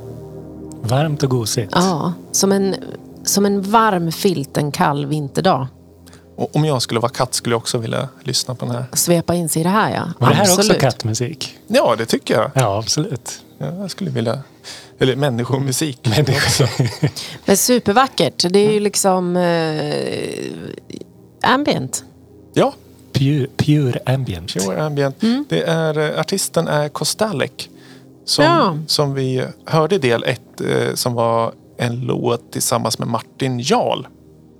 Varmt 0.83 1.23
och 1.23 1.31
gosigt. 1.31 1.73
Ja, 1.75 2.13
som 2.33 2.53
en, 2.53 2.75
som 3.25 3.47
en 3.47 3.63
varm 3.63 4.13
filt 4.13 4.57
en 4.57 4.73
kall 4.73 5.07
vinterdag. 5.07 5.67
Och 6.37 6.57
om 6.57 6.65
jag 6.65 6.83
skulle 6.83 7.01
vara 7.01 7.13
katt 7.13 7.35
skulle 7.35 7.53
jag 7.53 7.59
också 7.59 7.79
vilja 7.79 8.09
lyssna 8.23 8.55
på 8.55 8.67
den 8.67 8.75
här. 8.75 8.85
Svepa 8.93 9.35
in 9.35 9.49
sig 9.49 9.61
i 9.61 9.63
det 9.63 9.71
här 9.71 9.95
ja. 9.95 10.09
Var 10.19 10.29
det 10.29 10.35
här 10.35 10.55
också 10.55 10.75
kattmusik? 10.75 11.59
Ja, 11.67 11.95
det 11.99 12.07
tycker 12.07 12.35
jag. 12.35 12.51
Ja, 12.55 12.79
absolut. 12.79 13.41
Ja, 13.59 13.67
jag 13.67 13.91
skulle 13.91 14.11
vilja... 14.11 14.39
Eller 14.99 15.17
människomusik. 15.17 16.09
Också. 16.29 16.67
Men 17.45 17.57
supervackert. 17.57 18.45
Det 18.51 18.59
är 18.59 18.73
ju 18.73 18.81
liksom 18.81 19.37
eh, 19.37 19.95
ambient. 21.43 22.05
Ja, 22.53 22.73
Pure, 23.13 23.47
pure 23.57 24.01
ambient. 24.07 24.53
Pure 24.55 24.83
Ambient. 24.83 25.17
Det 25.49 25.63
är, 25.63 25.99
eh, 25.99 26.21
artisten 26.21 26.69
är 26.69 26.89
Kostalik. 26.89 27.71
Som, 28.25 28.45
Ja. 28.45 28.79
som 28.87 29.15
vi 29.15 29.45
hörde 29.65 29.95
i 29.95 29.99
del 29.99 30.25
ett 30.25 30.61
eh, 30.61 30.95
som 30.95 31.15
var 31.15 31.53
en 31.77 32.01
låt 32.01 32.53
tillsammans 32.53 32.99
med 32.99 33.09
Martin 33.09 33.59
Jarl. 33.61 34.07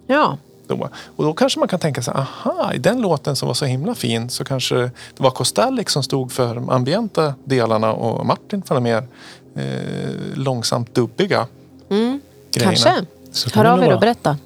Ja. 0.07 0.39
Då. 0.67 0.89
Och 1.17 1.25
då 1.25 1.33
kanske 1.33 1.59
man 1.59 1.69
kan 1.69 1.81
tänka 1.81 2.03
sig, 2.03 2.15
aha, 2.15 2.73
i 2.75 2.79
den 2.79 3.01
låten 3.01 3.37
som 3.37 3.47
var 3.47 3.55
så 3.55 3.65
himla 3.65 3.95
fin 3.95 4.31
så 4.31 4.45
kanske 4.45 4.75
det 4.77 4.91
var 5.23 5.31
Kostalik 5.31 5.91
som 5.91 6.03
stod 6.03 6.33
för 6.33 6.55
de 6.55 6.71
ambienta 6.71 7.35
delarna 7.45 7.93
och 7.93 8.27
Martin 8.27 8.63
för 8.63 8.75
de 8.75 8.85
mer 8.85 9.07
eh, 9.57 10.15
långsamt 10.35 10.95
dubbiga 10.95 11.47
grejerna. 11.89 12.21
Kanske. 12.51 13.05
Så 13.33 13.51
Hör 13.55 13.65
det 13.65 13.73
av 13.73 13.83
er 13.83 13.95
och 13.95 14.01
berätta. 14.01 14.37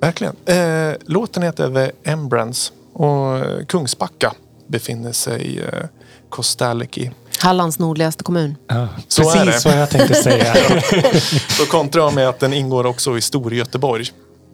Verkligen. 0.00 0.36
Eh, 0.46 0.94
låten 1.06 1.42
heter 1.42 1.74
The 1.74 2.10
Embrance 2.10 2.72
och 2.92 3.38
eh, 3.38 3.64
Kungsbacka 3.66 4.32
befinner 4.66 5.12
sig 5.12 5.60
eh, 5.60 5.84
Kostalik 6.28 6.98
i. 6.98 7.10
Hallands 7.44 7.78
nordligaste 7.78 8.24
kommun. 8.24 8.56
Ja, 8.66 8.88
Så 9.08 9.30
är 9.30 9.44
precis 9.44 9.62
det. 9.62 9.68
vad 9.70 9.78
jag 9.80 9.90
tänkte 9.90 10.14
säga. 10.14 10.54
Så 11.48 11.66
kontrar 11.66 12.02
jag 12.02 12.14
med 12.14 12.28
att 12.28 12.40
den 12.40 12.52
ingår 12.52 12.86
också 12.86 13.18
i 13.18 13.20
Storgöteborg. 13.20 14.06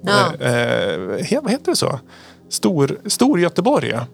Ja. 0.02 0.32
Eh, 0.40 0.52
eh, 1.32 1.42
vad 1.42 1.50
heter 1.50 1.70
det 1.72 1.76
så? 1.76 2.00
Stor, 2.48 3.00
Storgöteborg, 3.06 3.88
ja. 3.88 4.06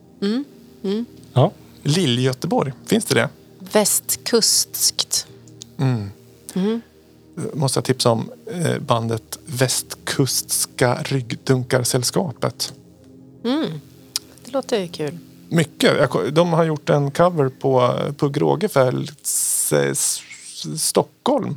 Ja. 1.32 1.50
Lill-Göteborg, 1.82 2.72
finns 2.86 3.04
det 3.04 3.14
det? 3.14 3.28
Västkustskt. 3.72 5.26
Måste 7.52 7.76
jag 7.78 7.84
tipsa 7.84 8.10
om 8.10 8.30
eh, 8.52 8.78
bandet 8.78 9.38
Västkustska 9.46 10.98
ryggdunkarsällskapet. 11.02 12.72
Det 14.44 14.52
låter 14.52 14.80
ju 14.80 14.88
kul. 14.88 15.18
Mycket. 15.48 16.10
De 16.34 16.52
har 16.52 16.64
gjort 16.64 16.90
en 16.90 17.10
cover 17.10 17.48
på 17.48 17.92
Pugh 18.18 18.40
Rogefeldts 18.40 19.72
eh, 19.72 19.92
Stockholm. 20.78 21.56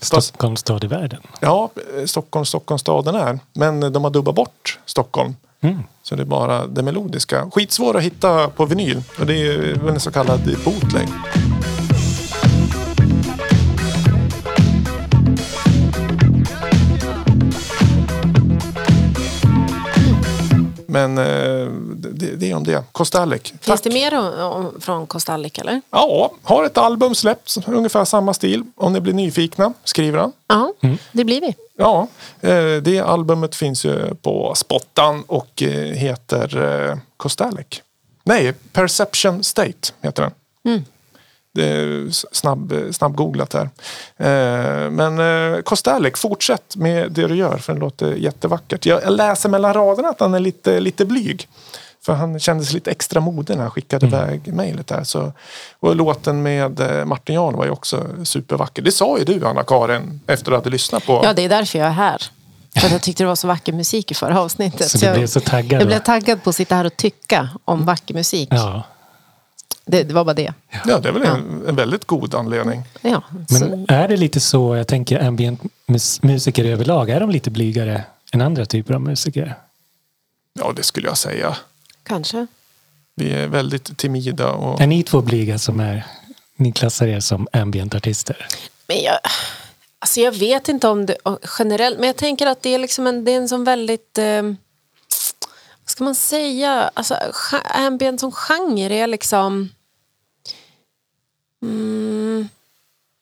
Stockholms 0.00 0.60
stad 0.60 0.84
i 0.84 0.86
världen. 0.86 1.20
Ja, 1.40 1.70
eh, 1.96 2.04
Stockholm, 2.04 2.44
Stockholmsstaden 2.44 3.14
är. 3.14 3.38
Men 3.52 3.92
de 3.92 4.04
har 4.04 4.10
dubbat 4.10 4.34
bort 4.34 4.78
Stockholm. 4.86 5.36
Mm. 5.60 5.82
Så 6.02 6.14
det 6.14 6.22
är 6.22 6.26
bara 6.26 6.66
det 6.66 6.82
melodiska. 6.82 7.50
Skitsvår 7.50 7.96
att 7.96 8.02
hitta 8.02 8.48
på 8.48 8.66
vinyl. 8.66 9.02
Och 9.18 9.26
det 9.26 9.34
är 9.34 9.74
väl 9.74 9.94
en 9.94 10.00
så 10.00 10.10
kallad 10.10 10.40
bootleg. 10.64 11.08
Men 20.94 21.18
eh, 21.18 21.66
det, 21.96 22.36
det 22.36 22.50
är 22.50 22.54
om 22.54 22.64
det. 22.64 22.84
Kostalik. 22.92 23.48
Finns 23.48 23.60
Tack. 23.64 23.82
det 23.82 23.90
mer 23.90 24.18
om, 24.18 24.26
om, 24.26 24.80
från 24.80 25.06
Kostalik 25.06 25.58
eller? 25.58 25.80
Ja, 25.90 26.32
har 26.42 26.64
ett 26.64 26.78
album 26.78 27.14
släppts. 27.14 27.58
Ungefär 27.66 28.04
samma 28.04 28.34
stil. 28.34 28.62
Om 28.76 28.92
ni 28.92 29.00
blir 29.00 29.12
nyfikna, 29.12 29.72
skriver 29.84 30.18
han. 30.18 30.32
Ja, 30.46 30.72
det 31.12 31.24
blir 31.24 31.40
vi. 31.40 31.54
Ja, 31.78 32.06
eh, 32.40 32.82
det 32.82 33.00
albumet 33.00 33.54
finns 33.54 33.84
ju 33.84 34.14
på 34.14 34.54
Spottan 34.56 35.24
och 35.26 35.62
eh, 35.62 35.68
heter 35.70 36.62
eh, 36.90 36.98
Kostalik. 37.16 37.82
Nej, 38.24 38.52
Perception 38.72 39.44
State 39.44 39.92
heter 40.02 40.22
den. 40.22 40.32
Det 40.62 40.82
är 41.62 42.08
s- 42.08 42.24
snabb, 42.32 42.72
eh, 42.72 42.90
snabbgooglat 42.92 43.52
här. 43.54 43.70
Eh, 44.16 44.90
Men 44.90 45.18
eh, 45.54 45.60
Kostalik, 45.62 46.16
fortsätt 46.16 46.76
med 46.76 47.12
det 47.12 47.26
du 47.26 47.34
gör 47.36 47.56
för 47.58 47.72
den 47.72 47.80
låter 47.80 48.12
jättevackert. 48.14 48.86
Jag 48.86 49.02
jag 49.02 49.12
läser 49.12 49.48
mellan 49.48 49.74
raderna 49.74 50.08
att 50.08 50.20
han 50.20 50.34
är 50.34 50.40
lite, 50.40 50.80
lite 50.80 51.04
blyg. 51.04 51.48
För 52.06 52.12
han 52.12 52.40
kändes 52.40 52.72
lite 52.72 52.90
extra 52.90 53.20
modig 53.20 53.54
när 53.56 53.62
han 53.62 53.70
skickade 53.70 54.06
iväg 54.06 54.54
mejlet 54.54 54.86
där. 54.86 55.04
Så, 55.04 55.32
och 55.80 55.96
låten 55.96 56.42
med 56.42 56.80
eh, 56.80 57.04
Martin 57.04 57.34
Jarl 57.34 57.54
var 57.56 57.64
ju 57.64 57.70
också 57.70 58.06
supervacker. 58.24 58.82
Det 58.82 58.92
sa 58.92 59.18
ju 59.18 59.24
du 59.24 59.46
Anna-Karin 59.46 60.20
efter 60.26 60.42
att 60.44 60.44
du 60.52 60.54
hade 60.54 60.70
lyssnat 60.70 61.06
på 61.06 61.20
Ja, 61.24 61.32
det 61.32 61.42
är 61.42 61.48
därför 61.48 61.78
jag 61.78 61.88
är 61.88 61.92
här. 61.92 62.22
För 62.78 62.86
att 62.86 62.92
jag 62.92 63.02
tyckte 63.02 63.22
det 63.22 63.26
var 63.26 63.36
så 63.36 63.46
vacker 63.48 63.72
musik 63.72 64.10
i 64.10 64.14
förra 64.14 64.40
avsnittet. 64.40 64.88
Så 64.90 64.98
du 64.98 65.06
jag, 65.06 65.16
blev 65.16 65.26
så 65.26 65.40
taggad 65.40 65.80
Jag 65.80 65.86
blev 65.86 65.98
då? 65.98 66.04
taggad 66.04 66.42
på 66.42 66.50
att 66.50 66.56
sitta 66.56 66.74
här 66.74 66.84
och 66.84 66.96
tycka 66.96 67.48
om 67.64 67.84
vacker 67.84 68.14
musik. 68.14 68.48
Ja. 68.52 68.82
Det, 69.86 70.02
det 70.02 70.14
var 70.14 70.24
bara 70.24 70.34
det. 70.34 70.52
Ja, 70.86 70.98
det 70.98 71.08
är 71.08 71.12
väl 71.12 71.22
en, 71.22 71.62
en 71.68 71.76
väldigt 71.76 72.04
god 72.04 72.34
anledning. 72.34 72.82
Ja, 73.00 73.22
så, 73.48 73.68
Men 73.68 73.86
är 73.88 74.08
det 74.08 74.16
lite 74.16 74.40
så, 74.40 74.76
jag 74.76 74.86
tänker 74.88 75.20
ambient 75.26 75.60
mus- 75.86 76.18
musiker 76.22 76.64
överlag, 76.64 77.10
är 77.10 77.20
de 77.20 77.30
lite 77.30 77.50
blygare 77.50 78.04
än 78.32 78.40
andra 78.40 78.66
typer 78.66 78.94
av 78.94 79.00
musiker? 79.00 79.54
Ja, 80.52 80.72
det 80.76 80.82
skulle 80.82 81.06
jag 81.08 81.18
säga. 81.18 81.56
kanske. 82.02 82.46
Vi 83.16 83.30
är 83.32 83.48
väldigt 83.48 83.98
timida 83.98 84.50
och 84.52 84.80
Är 84.80 84.86
ni 84.86 85.02
två 85.02 85.20
blyga 85.20 85.58
som 85.58 85.80
är, 85.80 86.04
ni 86.56 86.72
klassar 86.72 87.06
er 87.06 87.20
som 87.20 87.48
ambientartister? 87.52 88.46
Men 88.88 88.96
jag, 89.02 89.18
alltså 89.98 90.20
jag 90.20 90.32
vet 90.32 90.68
inte 90.68 90.88
om 90.88 91.06
det 91.06 91.16
generellt, 91.58 91.98
men 91.98 92.06
jag 92.06 92.16
tänker 92.16 92.46
att 92.46 92.62
det 92.62 92.74
är, 92.74 92.78
liksom 92.78 93.06
en, 93.06 93.24
det 93.24 93.32
är 93.32 93.36
en 93.36 93.48
sån 93.48 93.64
väldigt... 93.64 94.18
Eh, 94.18 94.42
ska 95.86 96.04
man 96.04 96.14
säga? 96.14 96.90
Alltså, 96.94 97.18
ambient 97.74 98.20
som 98.20 98.32
genre 98.32 98.94
är 98.94 99.06
liksom... 99.06 99.70
Mm, 101.62 102.48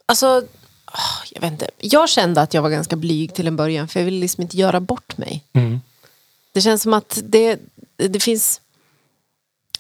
alltså, 0.06 0.42
ah, 0.84 1.24
jag 1.30 1.40
vet 1.40 1.52
inte. 1.52 1.70
Jag 1.78 2.08
kände 2.08 2.40
att 2.40 2.54
jag 2.54 2.62
var 2.62 2.70
ganska 2.70 2.96
blyg 2.96 3.34
till 3.34 3.46
en 3.46 3.56
början 3.56 3.88
för 3.88 4.00
jag 4.00 4.04
ville 4.04 4.20
liksom 4.20 4.42
inte 4.42 4.56
göra 4.56 4.80
bort 4.80 5.16
mig. 5.16 5.44
Mm. 5.52 5.80
Det 6.52 6.60
känns 6.60 6.82
som 6.82 6.94
att 6.94 7.18
det, 7.24 7.58
det 7.96 8.20
finns 8.20 8.60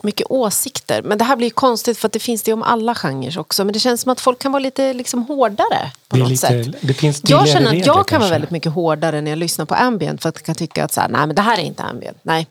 mycket 0.02 0.26
åsikter. 0.30 1.02
Men 1.02 1.18
det 1.18 1.24
här 1.24 1.36
blir 1.36 1.50
konstigt 1.50 1.98
för 1.98 2.06
att 2.06 2.12
det 2.12 2.18
finns 2.18 2.42
det 2.42 2.52
om 2.52 2.62
alla 2.62 2.94
genrer 2.94 3.38
också. 3.38 3.64
Men 3.64 3.72
det 3.72 3.80
känns 3.80 4.00
som 4.00 4.12
att 4.12 4.20
folk 4.20 4.38
kan 4.38 4.52
vara 4.52 4.62
lite 4.62 4.92
liksom 4.92 5.22
hårdare 5.26 5.90
på 6.08 6.16
något 6.16 6.28
lite, 6.28 6.46
sätt. 6.46 6.76
det 6.80 6.94
finns 6.94 7.22
Jag 7.24 7.48
känner 7.48 7.66
att 7.66 7.72
regler 7.72 7.86
jag 7.86 7.94
kan 7.94 7.94
vara 7.96 8.04
kanske. 8.06 8.30
väldigt 8.30 8.50
mycket 8.50 8.72
hårdare 8.72 9.20
när 9.20 9.30
jag 9.30 9.38
lyssnar 9.38 9.64
på 9.64 9.74
ambient. 9.74 10.22
För 10.22 10.28
att 10.28 10.36
jag 10.36 10.44
kan 10.44 10.54
tycka 10.54 10.84
att 10.84 10.92
så 10.92 11.00
här, 11.00 11.08
nej 11.08 11.26
men 11.26 11.36
det 11.36 11.42
här 11.42 11.58
är 11.58 11.62
inte 11.62 11.82
ambient. 11.82 12.18
Nej. 12.22 12.46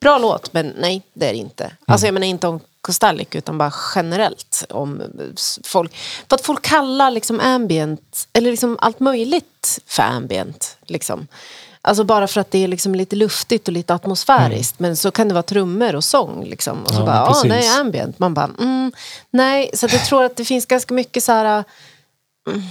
Bra 0.00 0.18
låt, 0.18 0.52
men 0.52 0.74
nej 0.78 1.02
det 1.12 1.28
är 1.28 1.32
det 1.32 1.38
inte. 1.38 1.64
Mm. 1.64 1.76
Alltså 1.86 2.06
jag 2.06 2.14
menar 2.14 2.26
inte 2.26 2.46
om 2.48 2.60
Kostalik 2.80 3.34
utan 3.34 3.58
bara 3.58 3.72
generellt. 3.94 4.64
Om 4.70 5.02
s- 5.34 5.58
folk, 5.64 5.96
för 6.28 6.34
att 6.34 6.44
folk 6.46 6.62
kallar 6.62 7.10
liksom 7.10 7.40
ambient, 7.40 8.28
eller 8.32 8.50
liksom 8.50 8.78
allt 8.80 9.00
möjligt 9.00 9.78
för 9.86 10.02
ambient. 10.02 10.76
Liksom. 10.86 11.26
Alltså 11.80 12.04
bara 12.04 12.26
för 12.26 12.40
att 12.40 12.50
det 12.50 12.64
är 12.64 12.68
liksom 12.68 12.94
lite 12.94 13.16
luftigt 13.16 13.68
och 13.68 13.72
lite 13.74 13.94
atmosfäriskt. 13.94 14.78
Men 14.78 14.96
så 14.96 15.10
kan 15.10 15.28
det 15.28 15.34
vara 15.34 15.42
trummor 15.42 15.94
och 15.94 16.04
sång. 16.04 16.44
Liksom. 16.44 16.82
Och 16.82 16.88
så 16.90 16.94
Mm. 16.94 17.06
Ja, 17.08 17.12
bara, 17.12 17.22
ah, 17.22 17.32
precis. 17.32 17.48
nej 17.48 17.68
ambient. 17.80 18.18
Man 18.18 18.34
bara, 18.34 18.50
mm, 18.58 18.92
nej. 19.30 19.70
Så 19.74 19.86
jag 19.90 20.04
tror 20.04 20.24
att 20.24 20.36
det 20.36 20.44
finns 20.44 20.66
ganska 20.66 20.94
mycket 20.94 21.22
så 21.24 21.32
här... 21.32 21.64
mm, 22.50 22.62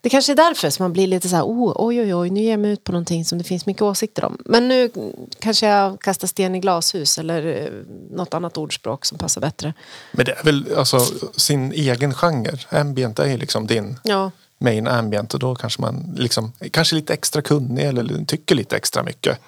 Det 0.00 0.08
kanske 0.08 0.32
är 0.32 0.36
därför 0.36 0.70
som 0.70 0.84
man 0.84 0.92
blir 0.92 1.06
lite 1.06 1.28
så 1.28 1.36
här, 1.36 1.44
oh, 1.44 1.72
oj 1.76 2.00
oj 2.00 2.14
oj, 2.14 2.30
nu 2.30 2.40
ger 2.40 2.50
jag 2.50 2.60
mig 2.60 2.70
ut 2.70 2.84
på 2.84 2.92
någonting 2.92 3.24
som 3.24 3.38
det 3.38 3.44
finns 3.44 3.66
mycket 3.66 3.82
åsikter 3.82 4.24
om. 4.24 4.38
Men 4.44 4.68
nu 4.68 4.90
kanske 5.38 5.66
jag 5.66 6.00
kastar 6.00 6.28
sten 6.28 6.54
i 6.54 6.60
glashus 6.60 7.18
eller 7.18 7.46
eh, 7.46 7.72
något 8.10 8.34
annat 8.34 8.58
ordspråk 8.58 9.04
som 9.04 9.18
passar 9.18 9.40
bättre. 9.40 9.74
Men 10.12 10.26
det 10.26 10.32
är 10.32 10.44
väl 10.44 10.66
alltså 10.76 10.98
sin 11.36 11.72
egen 11.72 12.14
genre. 12.14 12.58
Ambient 12.68 13.18
är 13.18 13.26
ju 13.26 13.36
liksom 13.36 13.66
din 13.66 13.98
Ja, 14.04 14.30
main 14.58 14.88
ambient 14.88 15.34
och 15.34 15.40
då 15.40 15.54
kanske 15.54 15.80
man 15.80 16.14
liksom 16.18 16.52
kanske 16.70 16.94
lite 16.94 17.12
extra 17.12 17.42
kunnig 17.42 17.84
eller 17.84 18.24
tycker 18.24 18.54
lite 18.54 18.76
extra 18.76 19.02
mycket. 19.02 19.38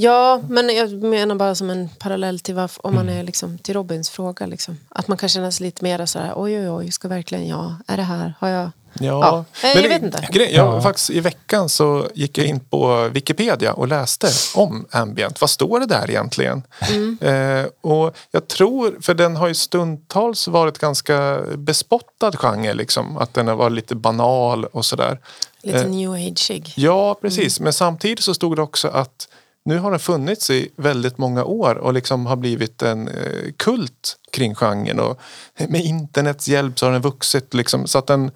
Ja 0.00 0.40
men 0.48 0.76
jag 0.76 0.92
menar 0.92 1.34
bara 1.34 1.54
som 1.54 1.70
en 1.70 1.88
parallell 1.98 2.40
till 2.40 2.54
varf- 2.54 2.80
om 2.82 2.94
man 2.94 3.08
är 3.08 3.22
liksom, 3.22 3.58
till 3.58 3.74
Robins 3.74 4.10
fråga. 4.10 4.46
Liksom. 4.46 4.78
Att 4.88 5.08
man 5.08 5.18
kan 5.18 5.28
känna 5.28 5.52
sig 5.52 5.64
lite 5.66 5.84
mer 5.84 6.06
så 6.06 6.18
här, 6.18 6.32
oj 6.36 6.58
oj 6.60 6.70
oj, 6.70 6.90
ska 6.90 7.08
verkligen 7.08 7.48
jag, 7.48 7.74
är 7.86 7.96
det 7.96 8.02
här, 8.02 8.34
har 8.40 8.48
jag... 8.48 8.70
Ja, 8.92 9.02
Ja, 9.02 9.44
nej, 9.62 9.76
jag 9.82 9.88
vet 9.88 10.02
inte. 10.02 10.28
Grej, 10.32 10.54
jag, 10.54 10.66
Ja. 10.76 10.80
faktiskt, 10.82 11.10
I 11.10 11.20
veckan 11.20 11.68
så 11.68 12.06
gick 12.14 12.38
jag 12.38 12.46
in 12.46 12.60
på 12.60 13.08
Wikipedia 13.12 13.72
och 13.72 13.88
läste 13.88 14.28
om 14.54 14.86
ambient. 14.90 15.40
Vad 15.40 15.50
står 15.50 15.80
det 15.80 15.86
där 15.86 16.10
egentligen? 16.10 16.62
Mm. 16.90 17.18
Eh, 17.22 17.66
och 17.80 18.16
jag 18.30 18.48
tror, 18.48 18.98
för 19.00 19.14
den 19.14 19.36
har 19.36 19.48
ju 19.48 19.54
stundtals 19.54 20.48
varit 20.48 20.78
ganska 20.78 21.40
bespottad 21.56 22.32
genre. 22.32 22.74
Liksom, 22.74 23.16
att 23.16 23.34
den 23.34 23.48
har 23.48 23.54
varit 23.56 23.72
lite 23.72 23.94
banal 23.94 24.64
och 24.64 24.84
sådär. 24.84 25.18
Lite 25.62 25.78
Eh, 25.78 25.86
new 25.88 26.12
ageig. 26.12 26.72
Ja, 26.76 27.14
precis. 27.20 27.60
Men 27.60 27.72
samtidigt 27.72 28.24
så 28.24 28.34
stod 28.34 28.56
det 28.56 28.62
också 28.62 28.88
att 28.88 29.28
nu 29.70 29.78
har 29.78 29.90
den 29.90 30.00
funnits 30.00 30.50
i 30.50 30.68
väldigt 30.76 31.18
många 31.18 31.44
år 31.44 31.74
och 31.74 31.94
liksom 31.94 32.26
har 32.26 32.36
blivit 32.36 32.82
en 32.82 33.08
eh, 33.08 33.52
kult 33.56 34.16
kring 34.32 34.54
genren. 34.54 35.00
Och 35.00 35.20
med 35.68 35.84
internets 35.84 36.48
hjälp 36.48 36.78
så 36.78 36.86
har 36.86 36.92
den 36.92 37.02
vuxit. 37.02 37.54
Liksom, 37.54 37.86
så 37.86 37.98
att 37.98 38.06
den, 38.06 38.30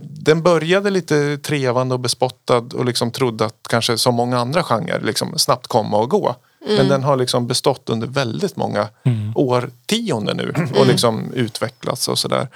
den 0.00 0.42
började 0.42 0.90
lite 0.90 1.38
trevande 1.38 1.94
och 1.94 2.00
bespottad 2.00 2.64
och 2.74 2.84
liksom 2.84 3.10
trodde 3.10 3.44
att 3.44 3.66
kanske 3.68 3.98
som 3.98 4.14
många 4.14 4.38
andra 4.38 4.62
genrer 4.62 5.00
liksom 5.00 5.38
snabbt 5.38 5.66
komma 5.66 5.96
och 5.96 6.10
gå. 6.10 6.36
Men 6.76 6.88
den 6.88 7.02
har 7.02 7.16
liksom 7.16 7.46
bestått 7.46 7.90
under 7.90 8.06
väldigt 8.06 8.56
många 8.56 8.88
årtionden 9.34 10.36
nu 10.36 10.54
och 10.78 10.86
liksom 10.86 11.32
utvecklats 11.34 12.08
och 12.08 12.18
sådär. 12.18 12.48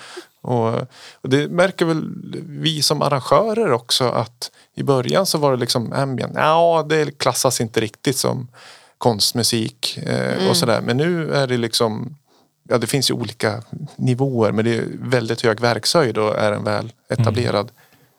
Och, 0.48 0.74
och 1.14 1.28
det 1.28 1.48
märker 1.48 1.84
väl 1.84 2.04
vi 2.46 2.82
som 2.82 3.02
arrangörer 3.02 3.72
också 3.72 4.04
att 4.08 4.50
i 4.74 4.82
början 4.82 5.26
så 5.26 5.38
var 5.38 5.50
det 5.50 5.56
liksom 5.56 5.92
ambient. 5.92 6.32
Ja, 6.36 6.86
det 6.88 7.18
klassas 7.18 7.60
inte 7.60 7.80
riktigt 7.80 8.16
som 8.16 8.48
konstmusik 8.98 9.98
eh, 10.02 10.50
och 10.50 10.56
sådär. 10.56 10.80
Men 10.80 10.96
nu 10.96 11.34
är 11.34 11.46
det 11.46 11.56
liksom 11.56 12.16
Ja, 12.70 12.78
det 12.78 12.86
finns 12.86 13.10
ju 13.10 13.14
olika 13.14 13.62
nivåer 13.96 14.52
men 14.52 14.64
det 14.64 14.74
är 14.74 14.84
väldigt 15.00 15.42
hög 15.42 15.60
verkshöjd 15.60 16.18
och 16.18 16.38
är 16.38 16.52
en 16.52 16.64
väl 16.64 16.92
etablerad 17.08 17.70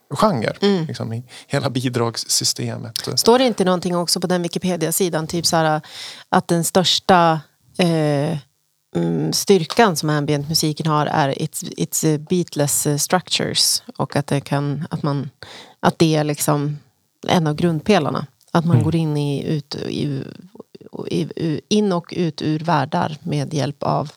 genre 0.10 0.54
liksom, 0.88 1.14
i 1.14 1.24
hela 1.48 1.70
bidragssystemet. 1.70 3.20
Står 3.20 3.40
det 3.40 3.46
inte 3.46 3.66
någonting 3.66 3.96
också 3.96 4.20
på 4.20 4.28
den 4.28 4.42
Wikipedia-sidan, 4.42 5.28
typ 5.28 5.46
så 5.46 5.56
här, 5.56 5.82
att 6.30 6.48
den 6.48 6.64
största 6.64 7.40
eh, 7.78 8.38
mm, 8.96 9.34
styrkan 9.34 9.96
som 9.96 10.10
ambientmusiken 10.10 10.88
har 10.88 11.06
är 11.06 11.42
its, 11.42 11.64
its 11.64 12.04
eh, 12.04 12.18
beatless 12.18 12.88
eh, 12.88 12.98
structures 12.98 13.84
och 13.98 14.16
att 14.16 14.28
det, 14.28 14.42
kan, 14.42 14.88
att 14.90 15.04
man, 15.04 15.30
att 15.80 16.00
det 16.00 16.16
är 16.16 16.24
liksom 16.24 16.78
en 17.28 17.48
av 17.48 17.56
grundpelarna. 17.56 18.28
Att 18.52 18.66
man 18.66 18.84
går 18.84 18.96
in, 18.96 19.18
i, 19.18 19.44
ut, 19.44 19.76
i, 19.76 20.24
i, 21.08 21.62
in 21.70 21.92
och 21.92 22.14
ut 22.18 22.42
ur 22.42 22.60
världar 22.60 23.18
med 23.24 23.54
hjälp 23.54 23.84
av, 23.84 24.12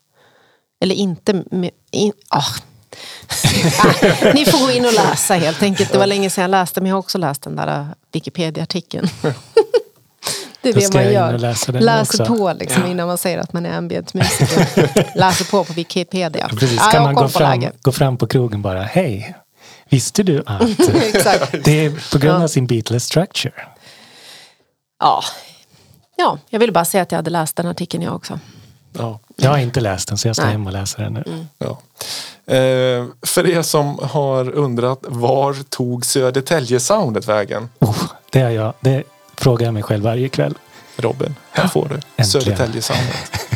eller 0.81 0.95
inte 0.95 1.45
med, 1.51 1.71
in. 1.91 2.13
Ah, 2.29 2.45
ni 4.35 4.45
får 4.45 4.67
gå 4.67 4.73
in 4.73 4.85
och 4.85 4.93
läsa 4.93 5.35
helt 5.35 5.63
enkelt. 5.63 5.93
Det 5.93 5.99
var 5.99 6.07
länge 6.07 6.31
sedan 6.31 6.43
jag 6.43 6.51
läste, 6.51 6.81
men 6.81 6.89
jag 6.89 6.95
har 6.95 6.99
också 6.99 7.19
läst 7.19 7.43
den 7.43 7.57
där 7.57 7.81
uh, 7.81 7.87
Wikipedia-artikeln. 8.13 9.09
Det 10.63 10.69
är 10.69 10.75
det 10.75 10.81
ska 10.81 10.99
man 10.99 11.13
gör. 11.13 11.39
Läser 11.81 12.23
också. 12.23 12.37
på 12.37 12.53
liksom, 12.53 12.87
innan 12.87 13.07
man 13.07 13.19
säger 13.19 13.39
att 13.39 13.53
man 13.53 13.67
är 13.67 13.77
ambient-musiker. 13.77 15.17
Läser 15.19 15.45
på 15.45 15.65
på 15.65 15.73
Wikipedia. 15.73 16.49
Precis, 16.49 16.81
Ja, 16.85 16.91
kan 16.93 17.03
man 17.03 17.15
gå 17.15 17.29
fram, 17.29 17.65
gå 17.83 17.93
fram 17.93 18.17
på 18.17 18.27
krogen 18.27 18.63
bara, 18.63 18.83
hej, 18.83 19.35
visste 19.89 20.23
du 20.23 20.43
att 20.47 20.61
det 21.65 21.85
är 21.85 22.13
på 22.13 22.19
grund 22.19 22.43
av 22.43 22.49
sin 22.49 22.67
beatless 22.67 23.05
structure? 23.05 23.55
Ja. 24.99 25.23
ja, 26.17 26.39
jag 26.51 26.61
ville 26.61 26.73
bara 26.73 26.85
säga 26.85 27.03
att 27.03 27.13
jag 27.13 27.19
hade 27.19 27.31
läst 27.31 27.57
den 27.57 27.67
artikeln 27.67 28.03
jag 28.03 28.15
också. 28.15 28.39
Ja. 28.93 29.21
Jag 29.37 29.51
har 29.51 29.59
inte 29.59 29.81
läst 29.81 30.09
den 30.09 30.19
så 30.19 30.29
jag 30.29 30.37
ska 30.37 30.45
Nej. 30.45 30.53
hem 30.53 30.67
och 30.67 30.73
läsa 30.73 31.03
den 31.03 31.13
nu. 31.13 31.47
Ja. 31.59 31.79
Eh, 32.55 33.07
för 33.23 33.47
er 33.47 33.63
som 33.63 33.99
har 34.03 34.51
undrat, 34.51 34.99
var 35.03 35.57
tog 35.69 36.07
Södertälje-soundet 36.07 37.29
vägen? 37.29 37.69
Oh, 37.81 38.05
det, 38.31 38.41
är 38.41 38.51
jag, 38.51 38.75
det 38.81 39.03
frågar 39.43 39.67
jag 39.67 39.75
mig 39.75 39.83
själv 39.83 40.05
varje 40.05 40.29
kväll. 40.29 40.55
Robin, 40.97 41.35
här 41.51 41.69
får 41.69 41.89
du 41.89 41.95
Äntligen. 41.95 42.27
Södertälje-soundet. 42.27 43.49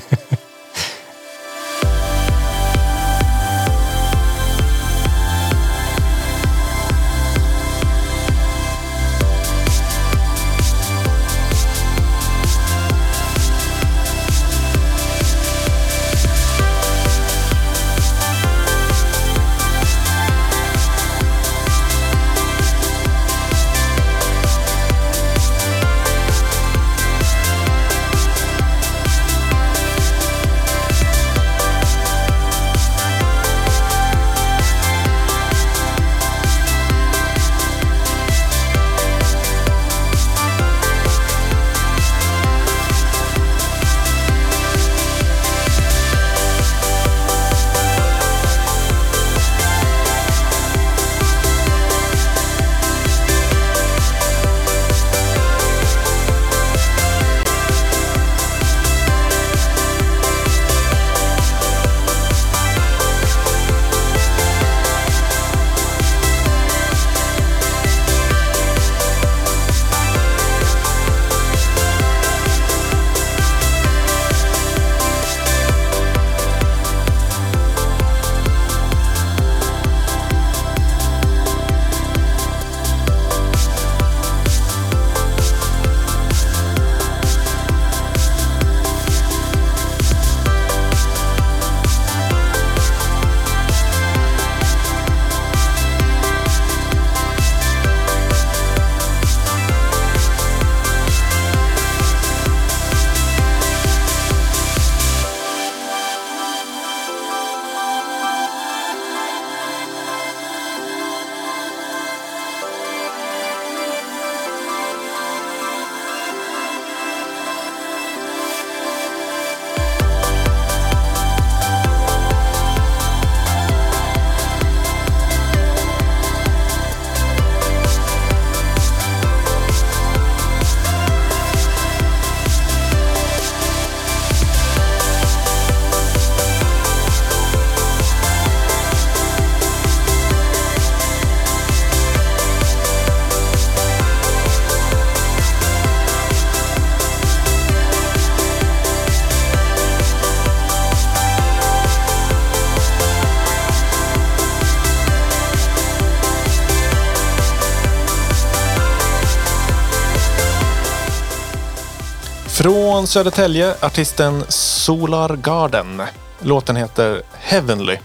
Från 163.07 163.11
Södertälje, 163.11 163.75
artisten 163.81 164.45
Solar 164.49 165.37
Garden. 165.37 166.03
Låten 166.41 166.77
heter 166.77 167.23
Heavenly. 167.39 167.97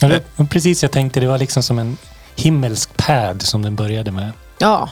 Ja, 0.00 0.08
det 0.08 0.22
var 0.36 0.46
precis 0.46 0.82
jag 0.82 0.92
tänkte, 0.92 1.20
det 1.20 1.26
var 1.26 1.38
liksom 1.38 1.62
som 1.62 1.78
en 1.78 1.96
himmelsk 2.36 2.96
pad 2.96 3.42
som 3.42 3.62
den 3.62 3.76
började 3.76 4.10
med. 4.10 4.32
Ja, 4.58 4.90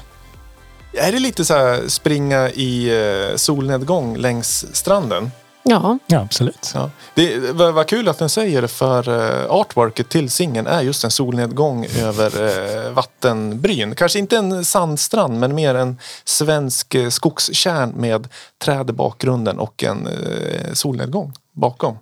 Är 0.92 1.12
det 1.12 1.18
lite 1.18 1.44
så 1.44 1.54
här 1.54 1.88
springa 1.88 2.50
i 2.50 2.88
eh, 3.30 3.36
solnedgång 3.36 4.16
längs 4.16 4.66
stranden? 4.76 5.30
Ja, 5.66 5.98
Ja, 6.06 6.20
absolut. 6.20 6.70
Ja. 6.74 6.90
Det 7.14 7.52
var, 7.52 7.72
var 7.72 7.84
kul 7.84 8.08
att 8.08 8.18
den 8.18 8.28
säger 8.28 8.62
det 8.62 8.68
för 8.68 9.08
uh, 9.08 9.50
artworket 9.50 10.08
till 10.08 10.30
singeln 10.30 10.66
är 10.66 10.80
just 10.80 11.04
en 11.04 11.10
solnedgång 11.10 11.86
över 11.86 12.42
uh, 12.42 12.92
vattenbryn. 12.92 13.94
Kanske 13.94 14.18
inte 14.18 14.36
en 14.36 14.64
sandstrand 14.64 15.40
men 15.40 15.54
mer 15.54 15.74
en 15.74 15.98
svensk 16.24 16.94
uh, 16.94 17.08
skogskärn 17.08 17.92
med 17.96 18.28
träd 18.64 18.90
i 18.90 18.92
bakgrunden 18.92 19.58
och 19.58 19.84
en 19.84 20.06
uh, 20.06 20.72
solnedgång 20.72 21.32
bakom. 21.52 21.98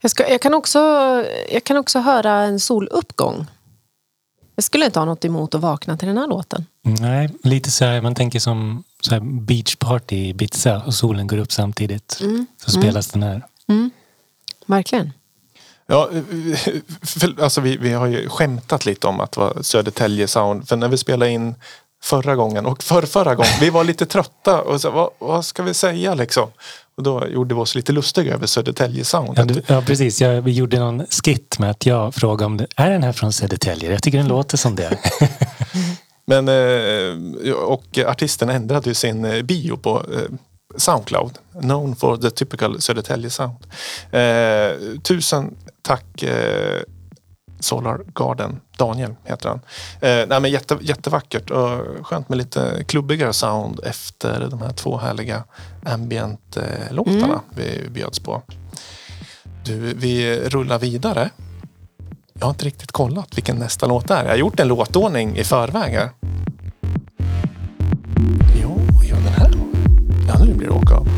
jag, 0.00 0.10
ska, 0.10 0.30
jag, 0.30 0.40
kan 0.40 0.54
också, 0.54 0.78
jag 1.52 1.64
kan 1.64 1.76
också 1.76 1.98
höra 1.98 2.32
en 2.32 2.60
soluppgång. 2.60 3.46
Jag 4.54 4.64
skulle 4.64 4.84
inte 4.84 4.98
ha 4.98 5.06
något 5.06 5.24
emot 5.24 5.54
att 5.54 5.60
vakna 5.60 5.96
till 5.96 6.08
den 6.08 6.18
här 6.18 6.26
låten. 6.26 6.66
Nej, 6.82 7.30
lite 7.42 7.70
så 7.70 7.84
här, 7.84 8.00
man 8.00 8.14
tänker 8.14 8.40
som 8.40 8.84
så 9.00 9.14
här 9.14 9.20
beach 9.20 9.76
party 9.76 10.16
i 10.16 10.28
Ibiza 10.28 10.82
och 10.86 10.94
solen 10.94 11.26
går 11.26 11.38
upp 11.38 11.52
samtidigt. 11.52 12.22
Så 12.64 12.70
spelas 12.70 13.06
den 13.06 13.22
här. 13.22 13.42
Verkligen. 14.66 15.12
Ja, 15.86 16.10
för, 17.02 17.42
alltså 17.42 17.60
vi, 17.60 17.76
vi 17.76 17.92
har 17.92 18.06
ju 18.06 18.28
skämtat 18.28 18.86
lite 18.86 19.06
om 19.06 19.20
att 19.20 19.32
det 19.32 19.40
var 19.40 19.62
Södertälje 19.62 20.28
Sound. 20.28 20.68
För 20.68 20.76
när 20.76 20.88
vi 20.88 20.96
spelade 20.96 21.30
in 21.30 21.54
förra 22.02 22.36
gången 22.36 22.66
och 22.66 22.82
för 22.82 23.02
förra 23.02 23.34
gången, 23.34 23.52
vi 23.60 23.70
var 23.70 23.84
lite 23.84 24.06
trötta 24.06 24.62
och 24.62 24.80
så, 24.80 24.90
vad, 24.90 25.10
vad 25.18 25.44
ska 25.44 25.62
vi 25.62 25.74
säga 25.74 26.14
liksom? 26.14 26.48
Och 26.96 27.02
då 27.02 27.26
gjorde 27.28 27.54
vi 27.54 27.60
oss 27.60 27.74
lite 27.74 27.92
lustiga 27.92 28.34
över 28.34 28.46
Södertälje 28.46 29.04
Sound. 29.04 29.38
Ja, 29.38 29.44
du, 29.44 29.62
ja 29.66 29.82
precis. 29.86 30.20
Jag, 30.20 30.42
vi 30.42 30.52
gjorde 30.52 30.78
någon 30.78 31.06
skit 31.24 31.58
med 31.58 31.70
att 31.70 31.86
jag 31.86 32.14
frågade 32.14 32.44
om 32.44 32.56
det, 32.56 32.66
är 32.76 32.90
den 32.90 33.02
här 33.02 33.12
från 33.12 33.32
Södertälje? 33.32 33.90
Jag 33.92 34.02
tycker 34.02 34.18
den 34.18 34.28
låter 34.28 34.56
som 34.56 34.74
det. 34.74 34.98
Men, 36.28 36.48
eh, 36.48 37.52
och 37.52 37.98
artisten 38.06 38.48
ändrade 38.48 38.90
ju 38.90 38.94
sin 38.94 39.24
eh, 39.24 39.42
bio 39.42 39.76
på 39.76 39.96
eh, 39.96 40.34
Soundcloud. 40.76 41.38
Known 41.60 41.96
for 41.96 42.16
the 42.16 42.30
typical 42.30 42.80
Södertälje 42.80 43.30
sound. 43.30 43.56
Tusen 45.02 45.56
tack 45.82 46.24
Solar 47.60 48.00
Garden. 48.14 48.60
Daniel 48.78 49.14
heter 49.24 49.48
han. 49.48 49.60
Eh, 50.00 50.28
nej, 50.28 50.40
men 50.40 50.50
jätte, 50.50 50.78
jättevackert 50.80 51.50
och 51.50 52.06
skönt 52.06 52.28
med 52.28 52.38
lite 52.38 52.84
klubbigare 52.86 53.32
sound 53.32 53.80
efter 53.84 54.48
de 54.50 54.62
här 54.62 54.72
två 54.72 54.96
härliga 54.96 55.44
ambient-låtarna 55.84 57.40
vi 57.56 57.88
bjöds 57.90 58.18
på. 58.18 58.42
Du, 59.64 59.94
vi 59.94 60.40
rullar 60.48 60.78
vidare. 60.78 61.30
Jag 62.38 62.46
har 62.46 62.50
inte 62.50 62.64
riktigt 62.64 62.92
kollat 62.92 63.36
vilken 63.36 63.56
nästa 63.56 63.86
låt 63.86 64.10
är. 64.10 64.22
Jag 64.24 64.30
har 64.30 64.36
gjort 64.36 64.60
en 64.60 64.68
låtordning 64.68 65.36
i 65.36 65.44
förväg 65.44 65.92
här. 65.92 66.10
Jo, 68.62 68.80
ja 69.10 69.16
den 69.16 69.32
här. 69.32 69.50
Ja, 70.28 70.44
nu 70.44 70.54
blir 70.54 70.68
det 70.68 70.74
åka 70.74 70.94
av. 70.94 71.08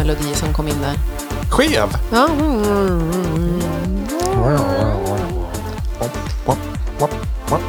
melodi 0.00 0.34
som 0.34 0.52
kom 0.52 0.68
in 0.68 0.74
där. 0.82 0.96
Skev! 1.50 1.88
Ja. 2.12 2.28
mm. 2.28 3.60
Wap, 6.46 6.58
wap, 6.98 7.10
wap. 7.50 7.60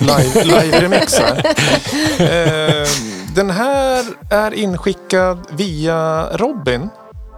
Live, 0.00 0.44
live-remix 0.44 1.14
här. 1.18 1.46
Eh, 2.18 2.88
den 3.34 3.50
här 3.50 4.04
är 4.30 4.54
inskickad 4.54 5.38
via 5.50 6.28
Robin 6.36 6.88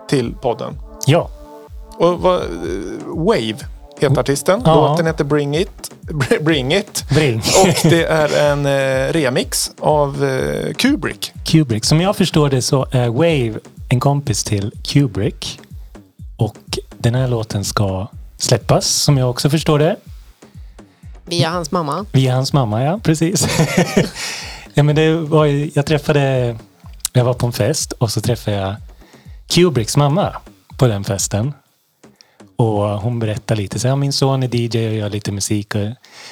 till 0.08 0.34
podden. 0.34 0.78
Ja, 1.06 1.30
Och 1.96 2.20
vad, 2.20 2.40
eh, 2.40 2.46
Wave 3.06 3.56
heter 3.98 4.20
artisten. 4.20 4.62
Ja. 4.64 4.74
Låten 4.74 5.06
heter 5.06 5.24
Bring 5.24 5.56
It. 5.56 5.70
Bring 6.40 6.74
It. 6.74 7.04
Bring. 7.10 7.38
Och 7.38 7.90
det 7.90 8.04
är 8.04 8.50
en 8.50 8.66
eh, 8.66 9.12
remix 9.12 9.70
av 9.80 10.24
eh, 10.24 10.72
Kubrick. 10.72 11.32
Kubrick. 11.44 11.84
Som 11.84 12.00
jag 12.00 12.16
förstår 12.16 12.50
det 12.50 12.62
så 12.62 12.86
är 12.90 13.08
Wave 13.08 13.54
en 13.88 14.00
kompis 14.00 14.44
till 14.44 14.72
Kubrick. 14.82 15.60
Och 16.36 16.78
den 16.98 17.14
här 17.14 17.28
låten 17.28 17.64
ska 17.64 18.08
släppas, 18.38 18.86
som 18.86 19.18
jag 19.18 19.30
också 19.30 19.50
förstår 19.50 19.78
det. 19.78 19.96
Via 21.24 21.50
hans 21.50 21.70
mamma. 21.70 22.06
Via 22.12 22.34
hans 22.34 22.52
mamma, 22.52 22.82
ja. 22.82 23.00
Precis. 23.02 23.48
ja, 24.74 24.82
men 24.82 24.96
det 24.96 25.14
var, 25.16 25.46
jag 25.76 25.86
träffade... 25.86 26.56
Jag 27.12 27.24
var 27.24 27.34
på 27.34 27.46
en 27.46 27.52
fest 27.52 27.92
och 27.92 28.10
så 28.10 28.20
träffade 28.20 28.56
jag 28.56 28.74
Kubricks 29.46 29.96
mamma 29.96 30.32
på 30.76 30.86
den 30.86 31.04
festen. 31.04 31.52
Och 32.64 33.00
hon 33.00 33.18
berättar 33.18 33.56
lite. 33.56 33.78
Så, 33.78 33.88
här 33.88 33.96
min 33.96 34.12
son 34.12 34.42
är 34.42 34.56
DJ 34.56 34.88
och 34.88 34.94
gör 34.94 35.10
lite 35.10 35.32
musik. 35.32 35.74
Och, 35.74 35.80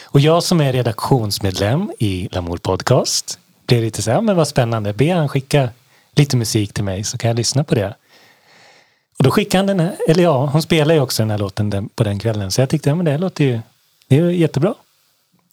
och 0.04 0.20
jag 0.20 0.42
som 0.42 0.60
är 0.60 0.72
redaktionsmedlem 0.72 1.92
i 1.98 2.28
Lamour 2.32 2.56
Podcast 2.56 3.38
blev 3.66 3.82
lite 3.82 4.02
så 4.02 4.10
här, 4.10 4.16
ja, 4.16 4.20
men 4.20 4.36
vad 4.36 4.48
spännande. 4.48 4.92
Be 4.92 5.12
han 5.12 5.28
skicka 5.28 5.68
lite 6.14 6.36
musik 6.36 6.72
till 6.72 6.84
mig 6.84 7.04
så 7.04 7.18
kan 7.18 7.28
jag 7.28 7.36
lyssna 7.36 7.64
på 7.64 7.74
det. 7.74 7.96
Och 9.18 9.24
då 9.24 9.30
skickade 9.30 9.58
han 9.58 9.66
den 9.66 9.80
här, 9.80 9.96
eller 10.08 10.22
ja, 10.22 10.46
hon 10.46 10.62
spelar 10.62 10.94
ju 10.94 11.00
också 11.00 11.22
den 11.22 11.30
här 11.30 11.38
låten 11.38 11.88
på 11.88 12.04
den 12.04 12.18
kvällen. 12.18 12.50
Så 12.50 12.60
jag 12.60 12.68
tyckte, 12.68 12.88
ja 12.88 12.94
men 12.94 13.04
det 13.04 13.18
låter 13.18 13.44
ju, 13.44 13.60
det 14.08 14.18
är 14.18 14.30
jättebra. 14.30 14.74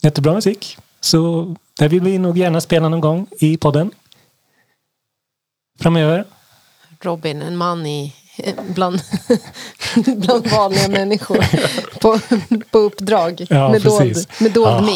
Jättebra 0.02 0.34
musik. 0.34 0.78
Så 1.02 1.56
det 1.80 1.88
vill 1.88 2.02
vi 2.02 2.18
nog 2.18 2.38
gärna 2.38 2.62
spela 2.62 2.90
någon 2.90 3.02
gång 3.02 3.28
i 3.40 3.58
podden. 3.58 3.92
Framöver. 5.80 6.26
Robin, 7.02 7.42
en 7.42 7.58
man 7.58 7.86
i, 7.86 8.14
bland, 8.68 9.02
bland 9.96 10.48
vanliga 10.48 10.88
människor. 11.00 11.46
På, 12.00 12.20
på 12.72 12.78
uppdrag. 12.80 13.46
Ja, 13.50 13.70
med, 13.70 13.82
dold, 13.82 14.26
med 14.40 14.52
dold 14.52 14.86
mick. 14.86 14.96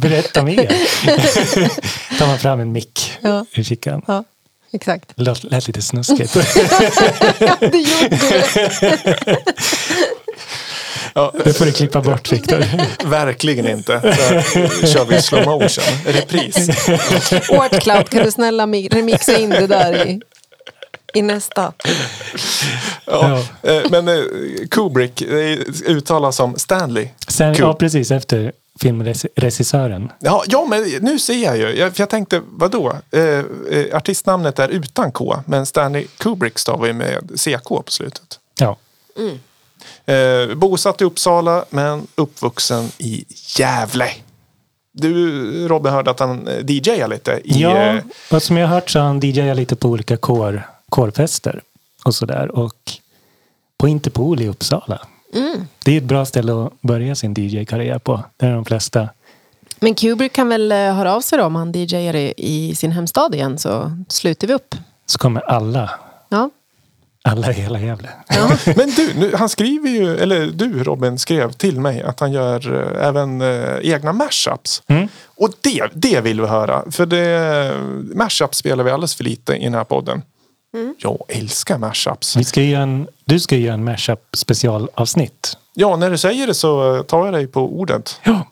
Berätta 0.00 0.42
mer. 0.42 0.66
Tar 2.18 2.26
man 2.26 2.38
fram 2.38 2.60
en 2.60 2.72
mick 2.72 3.18
Ja. 3.20 3.44
ur 3.54 3.62
fickan. 3.62 4.02
Ja, 4.06 4.24
exakt. 4.72 5.12
Det 5.16 5.22
lät, 5.22 5.44
lät 5.44 5.66
lite 5.66 5.82
snuskigt. 5.82 6.32
Det 7.60 7.78
gjorde 7.78 8.08
det. 8.08 9.36
Ja, 11.14 11.32
Det 11.44 11.52
får 11.52 11.64
du 11.64 11.72
klippa 11.72 12.00
bort 12.00 12.32
Viktor. 12.32 12.64
verkligen 13.08 13.68
inte. 13.68 14.00
Så 14.80 14.86
kör 14.86 15.04
vi 15.04 15.22
slow 15.22 15.46
motion. 15.46 15.84
Repris. 16.06 16.68
Årtcloud, 17.50 18.08
kan 18.10 18.24
du 18.24 18.30
snälla 18.30 18.66
mi- 18.66 18.88
remixa 18.94 19.38
in 19.38 19.50
det 19.50 19.66
där 19.66 20.06
i, 20.06 20.20
i 21.14 21.22
nästa? 21.22 21.72
Ja. 23.04 23.42
eh, 23.62 23.82
Men 23.90 24.08
eh, 24.08 24.24
Kubrick 24.70 25.22
uttalas 25.86 26.36
som 26.36 26.58
Stanley. 26.58 27.08
Sen, 27.28 27.54
ja, 27.58 27.74
precis 27.74 28.10
efter 28.10 28.52
filmregissören. 28.80 30.12
Ja, 30.18 30.42
ja, 30.46 30.66
men 30.70 30.82
nu 31.00 31.18
ser 31.18 31.44
jag 31.44 31.56
ju. 31.58 31.76
Jag, 31.76 31.92
jag 31.96 32.08
tänkte, 32.08 32.42
vadå? 32.46 32.92
Eh, 33.12 33.22
eh, 33.22 33.96
artistnamnet 33.96 34.58
är 34.58 34.68
utan 34.68 35.12
K, 35.12 35.42
men 35.46 35.66
Stanley 35.66 36.06
Kubrick 36.18 36.58
stavar 36.58 36.86
ju 36.86 36.92
med 36.92 37.30
CK 37.36 37.68
på 37.68 37.84
slutet. 37.86 38.38
Ja. 38.58 38.76
Eh, 40.14 40.54
bosatt 40.54 41.00
i 41.00 41.04
Uppsala, 41.04 41.64
men 41.70 42.06
uppvuxen 42.14 42.90
i 42.98 43.24
Gävle. 43.58 44.08
Du, 44.92 45.68
Robbe, 45.68 45.90
hörde 45.90 46.10
att 46.10 46.20
han 46.20 46.48
DJar 46.62 47.08
lite 47.08 47.40
i... 47.44 47.60
Ja, 47.60 47.76
eh, 47.76 48.02
och 48.30 48.42
som 48.42 48.56
jag 48.56 48.68
har 48.68 48.74
hört 48.74 48.90
så 48.90 48.98
har 48.98 49.06
han 49.06 49.20
DJat 49.20 49.56
lite 49.56 49.76
på 49.76 49.88
olika 49.88 50.16
kår, 50.16 50.62
kårfester 50.90 51.60
och 52.04 52.14
sådär. 52.14 52.50
Och 52.58 52.92
på 53.78 53.88
Interpol 53.88 54.40
i 54.42 54.48
Uppsala. 54.48 55.00
Det 55.84 55.92
är 55.92 55.98
ett 55.98 56.04
bra 56.04 56.24
ställe 56.24 56.64
att 56.66 56.80
börja 56.80 57.14
sin 57.14 57.34
DJ-karriär 57.34 57.98
på. 57.98 58.24
Där 58.36 58.48
är 58.48 58.54
de 58.54 58.64
flesta. 58.64 59.08
Men 59.80 59.94
Kubrick 59.94 60.32
kan 60.32 60.48
väl 60.48 60.72
eh, 60.72 60.78
höra 60.78 61.14
av 61.14 61.20
sig 61.20 61.38
då 61.38 61.44
om 61.44 61.54
han 61.54 61.72
DJar 61.72 62.16
i, 62.16 62.34
i 62.36 62.74
sin 62.74 62.92
hemstad 62.92 63.34
igen 63.34 63.58
så 63.58 63.92
sluter 64.08 64.46
vi 64.46 64.54
upp. 64.54 64.74
Så 65.06 65.18
kommer 65.18 65.40
alla, 65.40 65.90
Ja. 66.28 66.50
alla 67.24 67.50
i 67.50 67.52
hela 67.54 67.80
Gävle. 67.80 68.08
Men 68.76 68.90
du, 68.90 69.14
nu, 69.14 69.32
han 69.36 69.48
skriver 69.48 69.88
ju, 69.90 70.16
eller 70.18 70.46
du 70.46 70.84
Robin 70.84 71.18
skrev 71.18 71.52
till 71.52 71.80
mig 71.80 72.02
att 72.02 72.20
han 72.20 72.32
gör 72.32 72.72
eh, 72.98 73.06
även 73.08 73.40
eh, 73.40 73.76
egna 73.82 74.12
mashups. 74.12 74.82
Mm. 74.86 75.08
Och 75.26 75.50
det, 75.60 75.88
det 75.94 76.20
vill 76.20 76.40
vi 76.40 76.46
höra. 76.46 76.82
För 76.90 77.06
det, 77.06 77.72
mashups 78.14 78.58
spelar 78.58 78.84
vi 78.84 78.90
alldeles 78.90 79.14
för 79.14 79.24
lite 79.24 79.54
i 79.54 79.64
den 79.64 79.74
här 79.74 79.84
podden. 79.84 80.22
Jag 80.98 81.18
älskar 81.28 81.78
mashups. 81.78 82.36
Vi 82.36 82.44
ska 82.44 82.62
en, 82.62 83.08
du 83.24 83.40
ska 83.40 83.56
göra 83.56 83.74
en 83.74 83.84
mashup 83.84 84.36
specialavsnitt. 84.36 85.56
Ja, 85.74 85.96
när 85.96 86.10
du 86.10 86.18
säger 86.18 86.46
det 86.46 86.54
så 86.54 87.02
tar 87.02 87.24
jag 87.24 87.34
dig 87.34 87.46
på 87.46 87.60
ordet. 87.60 88.20
Ja. 88.24 88.46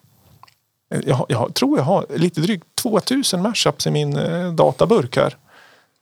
Jag, 1.05 1.25
jag 1.29 1.53
tror 1.53 1.77
jag 1.77 1.85
har 1.85 2.05
lite 2.15 2.41
drygt 2.41 2.65
2000 2.81 3.41
mashups 3.41 3.87
i 3.87 3.91
min 3.91 4.17
eh, 4.17 4.53
databurk 4.53 5.17
här. 5.17 5.35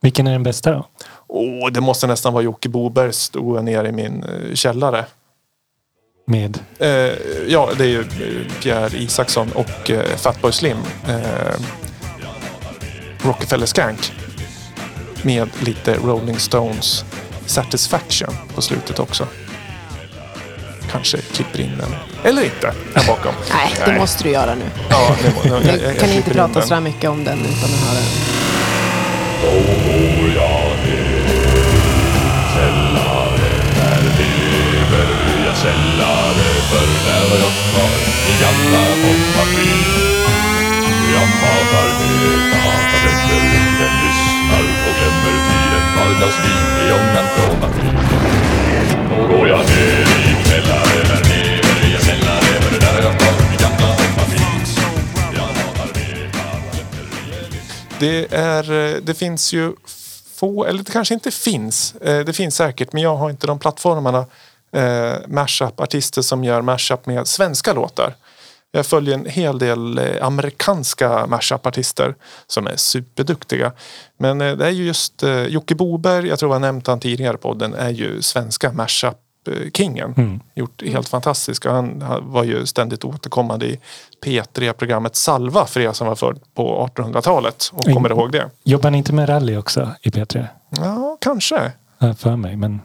Vilken 0.02 0.28
är 0.28 0.32
den 0.32 0.44
bästa 0.44 0.72
då? 0.72 0.88
Åh, 1.28 1.72
det 1.72 1.82
måste 1.82 2.08
nästan 2.08 2.34
vara 2.34 2.44
Jocke 2.44 2.70
Bobergs 2.70 3.18
stod 3.18 3.64
nere 3.64 3.90
i 3.90 3.92
min 3.92 4.24
eh, 4.24 4.54
källare. 4.54 5.06
Med 6.26 6.60
Eh, 6.80 6.90
ja, 7.48 7.70
det 7.78 7.84
är 7.84 7.88
ju 7.88 8.00
eh, 8.00 8.62
Pierre 8.62 8.98
Isaksson 8.98 9.52
och 9.52 9.92
eh, 9.92 10.16
Fatboy 10.18 10.52
Slim. 10.52 10.78
Eh, 11.08 11.60
Rockefeller 13.22 13.66
Skank. 13.66 14.12
Med 15.28 15.50
lite 15.60 15.94
Rolling 15.94 16.40
Stones 16.40 17.06
Satisfaction 17.46 18.36
på 18.56 18.62
slutet 18.62 19.00
också. 19.00 19.28
Kanske 20.92 21.18
klipper 21.18 21.60
in 21.60 21.78
den. 21.78 21.96
Eller 22.24 22.44
inte, 22.44 22.74
här 22.96 23.08
bakom. 23.08 23.34
Nej, 23.54 23.74
det 23.86 24.00
måste 24.00 24.24
du 24.24 24.30
göra 24.30 24.56
nu. 24.56 24.66
Ja, 24.90 25.16
det 25.24 25.36
må, 25.36 25.56
jag, 25.56 25.66
jag, 25.66 25.80
Du 25.80 25.86
jag 25.86 26.00
kan 26.00 26.10
inte 26.10 26.30
prata 26.30 26.62
så 26.62 26.74
här 26.74 26.82
mycket 26.82 27.10
om 27.10 27.24
den 27.24 27.40
utan 27.40 27.70
att 27.74 27.88
höra 27.88 27.94
den. 27.94 28.38
Det, 58.00 58.34
är, 58.34 58.72
eh, 58.72 58.96
det 59.02 59.14
finns 59.14 59.54
ju 59.54 59.74
få, 60.36 60.66
eller 60.66 60.84
det 60.84 60.92
kanske 60.92 61.14
inte 61.14 61.32
finns. 61.32 61.96
Eh, 61.96 62.26
det 62.26 62.34
finns 62.34 62.56
säkert, 62.56 62.94
men 62.94 63.04
jag 63.04 63.16
har 63.16 63.30
inte 63.30 63.48
de 63.48 63.60
plattformarna. 63.60 64.26
Eh, 64.72 65.16
mashup-artister 65.28 66.22
som 66.22 66.44
gör 66.44 66.62
mashup 66.62 67.06
med 67.06 67.28
svenska 67.28 67.74
låtar. 67.74 68.16
Jag 68.72 68.86
följer 68.86 69.14
en 69.14 69.26
hel 69.26 69.60
del 69.60 69.98
eh, 69.98 70.26
amerikanska 70.26 71.28
mashup-artister 71.28 72.16
som 72.48 72.68
är 72.68 72.76
superduktiga. 72.76 73.72
Men 74.18 74.42
eh, 74.42 74.58
det 74.58 74.66
är 74.66 74.72
ju 74.72 74.86
just 74.86 75.24
eh, 75.24 75.44
Jocke 75.44 75.76
Boberg, 75.76 76.28
jag 76.28 76.40
tror 76.40 76.54
jag 76.54 76.62
nämnt 76.62 76.88
han 76.88 77.00
tidigare 77.00 77.34
i 77.34 77.38
podden, 77.38 77.74
är 77.74 77.90
ju 77.90 78.22
svenska 78.22 78.72
mashup-kingen. 78.72 80.40
Gjort 80.56 80.84
helt 80.84 81.10
fantastiskt. 81.10 81.66
Han 81.66 82.02
han 82.02 82.32
var 82.32 82.44
ju 82.44 82.66
ständigt 82.66 83.06
återkommande 83.06 83.66
i 83.66 83.80
P3-programmet 84.26 85.16
Salva 85.16 85.66
för 85.66 85.80
er 85.80 85.92
som 85.92 86.08
var 86.08 86.16
född 86.16 86.40
på 86.56 86.90
1800-talet 86.96 87.72
och 87.74 87.84
kommer 87.84 88.10
ihåg 88.10 88.32
det. 88.32 88.50
Jobbar 88.64 88.92
ni 88.92 88.98
inte 88.98 89.14
med 89.14 89.30
rally 89.30 89.58
också 89.58 89.92
i 90.02 90.10
P3? 90.10 90.46
Ja, 90.70 91.18
kanske. 91.22 91.72
För 92.18 92.36
mig, 92.36 92.56
men 92.56 92.82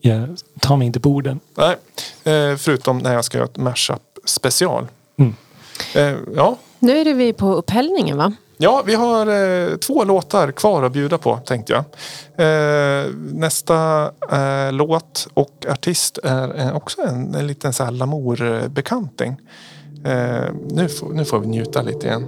jag 0.00 0.36
tar 0.60 0.76
mig 0.76 0.86
inte 0.86 1.00
på 1.00 1.10
orden. 1.10 1.40
Nej, 1.54 1.76
eh, 2.34 2.56
förutom 2.56 2.98
när 2.98 3.14
jag 3.14 3.24
ska 3.24 3.38
göra 3.38 3.48
ett 3.48 3.56
mashup 3.56 4.02
special. 4.24 4.86
Mm. 5.18 5.34
Eh, 5.94 6.18
ja. 6.34 6.56
Nu 6.78 6.98
är 6.98 7.04
det 7.04 7.12
vi 7.12 7.32
på 7.32 7.54
upphällningen 7.54 8.16
va? 8.16 8.32
ja, 8.58 8.82
vi 8.86 8.94
har 8.94 9.26
eh, 9.26 9.76
två 9.76 10.04
låtar 10.04 10.52
kvar 10.52 10.82
att 10.82 10.92
bjuda 10.92 11.18
på 11.18 11.36
tänkte 11.36 11.72
jag. 11.72 11.84
Eh, 12.46 13.06
nästa 13.32 14.04
eh, 14.30 14.72
låt 14.72 15.28
och 15.34 15.66
artist 15.68 16.18
är 16.24 16.60
eh, 16.60 16.76
också 16.76 17.02
en, 17.02 17.34
en 17.34 17.46
liten 17.46 17.72
så 17.72 17.84
här 17.84 17.90
Lamour-bekanting. 17.90 19.36
Eh, 20.04 20.52
nu, 20.70 20.88
får, 20.88 21.12
nu 21.12 21.24
får 21.24 21.38
vi 21.38 21.46
njuta 21.46 21.82
lite 21.82 22.06
igen. 22.06 22.26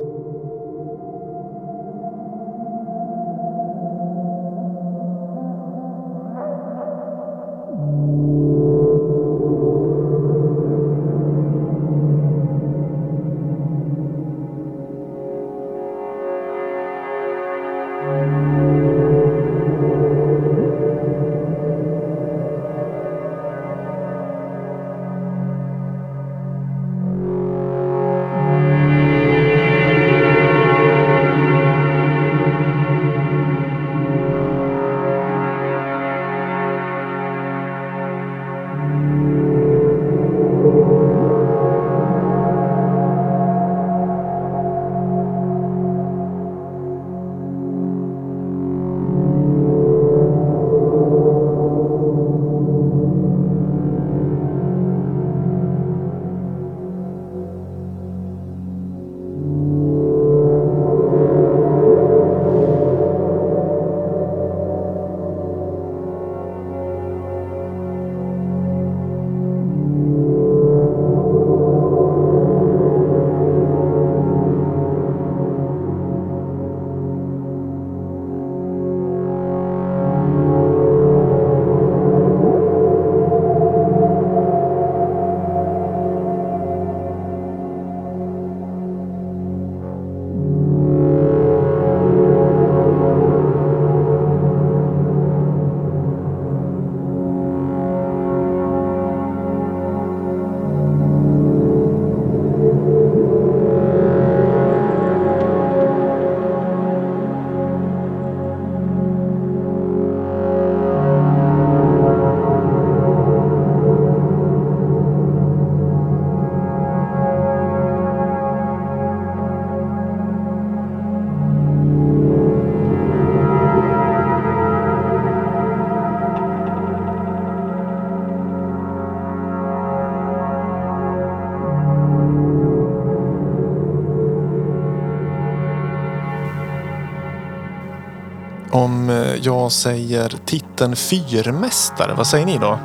Jag 139.70 139.74
säger 139.74 140.34
titeln 140.44 140.96
Fyrmästare, 140.96 142.14
vad 142.14 142.26
säger 142.26 142.46
ni 142.46 142.58
då? 142.58 142.78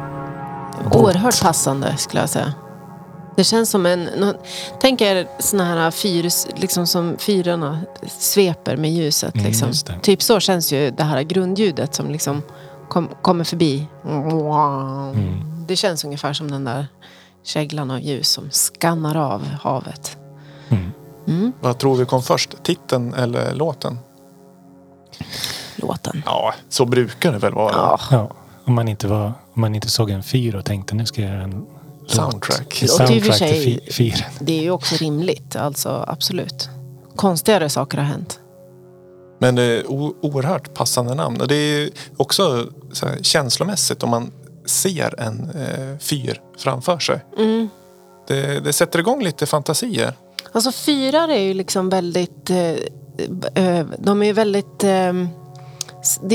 Oerhört 0.91 1.41
passande 1.41 1.97
skulle 1.97 2.21
jag 2.21 2.29
säga. 2.29 2.53
Det 3.35 3.43
känns 3.43 3.69
som 3.69 3.85
en... 3.85 4.09
Tänk 4.81 5.01
er 5.01 5.27
såna 5.39 5.65
här 5.65 5.91
fyr, 5.91 6.29
liksom 6.59 6.87
som 6.87 7.17
fyrarna 7.17 7.79
sveper 8.07 8.77
med 8.77 8.91
ljuset. 8.93 9.33
Mm, 9.35 9.45
Liksom. 9.47 9.71
det. 9.85 9.99
Typ 10.01 10.21
så 10.21 10.39
känns 10.39 10.73
ju 10.73 10.91
det 10.91 11.03
här 11.03 11.21
grundljudet 11.21 11.95
som 11.95 12.11
liksom 12.11 12.41
kom, 12.89 13.09
kommer 13.21 13.43
förbi. 13.43 13.87
Mm. 14.05 15.65
Det 15.67 15.75
känns 15.75 16.05
ungefär 16.05 16.33
som 16.33 16.51
den 16.51 16.63
där 16.63 16.87
käglan 17.43 17.91
av 17.91 17.99
ljus 17.99 18.29
som 18.29 18.49
skannar 18.51 19.15
av 19.17 19.45
havet. 19.63 20.17
Mm. 20.69 20.91
Mm, 21.27 21.53
Vad 21.61 21.77
tror 21.77 21.95
vi 21.95 22.05
kom 22.05 22.23
först? 22.23 22.63
Titeln 22.63 23.13
eller 23.13 23.55
låten? 23.55 23.99
Låten. 25.87 26.23
Ja, 26.25 26.53
så 26.69 26.85
brukar 26.85 27.31
det 27.31 27.37
väl 27.37 27.53
vara. 27.53 27.71
Ja, 27.73 27.99
Ja, 28.11 28.31
om, 28.65 28.73
man 28.73 28.87
inte 28.87 29.07
var, 29.07 29.25
om 29.53 29.61
man 29.61 29.75
inte 29.75 29.89
såg 29.89 30.09
en 30.09 30.23
fyr 30.23 30.55
och 30.55 30.65
tänkte 30.65 30.95
nu 30.95 31.05
ska 31.05 31.21
jag 31.21 31.31
göra 31.31 31.41
en. 31.43 31.65
Soundtrack. 32.07 32.81
En 32.81 32.87
soundtrack 32.87 33.21
till 33.21 33.33
sig- 33.33 33.87
fyren. 33.91 34.29
det 34.39 34.57
är 34.59 34.61
ju 34.61 34.71
också 34.71 34.95
rimligt. 34.95 35.55
Alltså 35.55 36.05
absolut. 36.07 36.69
Konstigare 37.15 37.69
saker 37.69 37.97
har 37.97 38.05
hänt. 38.05 38.39
Men 39.39 39.55
det 39.55 39.63
är 39.63 39.91
o- 39.91 40.15
oerhört 40.21 40.73
passande 40.73 41.15
namn. 41.15 41.41
Och 41.41 41.47
det 41.47 41.55
är 41.55 41.89
också 42.17 42.67
så 42.93 43.07
här, 43.07 43.17
känslomässigt 43.21 44.03
om 44.03 44.09
man 44.09 44.31
ser 44.65 45.19
en 45.21 45.49
eh, 45.49 45.97
fyr 45.99 46.41
framför 46.57 46.99
sig. 46.99 47.25
Mm. 47.37 47.69
Det, 48.27 48.59
det 48.59 48.73
sätter 48.73 48.99
igång 48.99 49.23
lite 49.23 49.45
fantasier. 49.45 50.13
Alltså 50.51 50.71
fyrar 50.71 51.27
är 51.29 51.39
ju 51.41 51.53
liksom 51.53 51.89
väldigt... 51.89 52.49
Eh, 52.49 53.65
eh, 53.65 53.85
de 53.99 54.21
är 54.21 54.25
ju 54.25 54.33
väldigt... 54.33 54.83
Eh, 54.83 55.13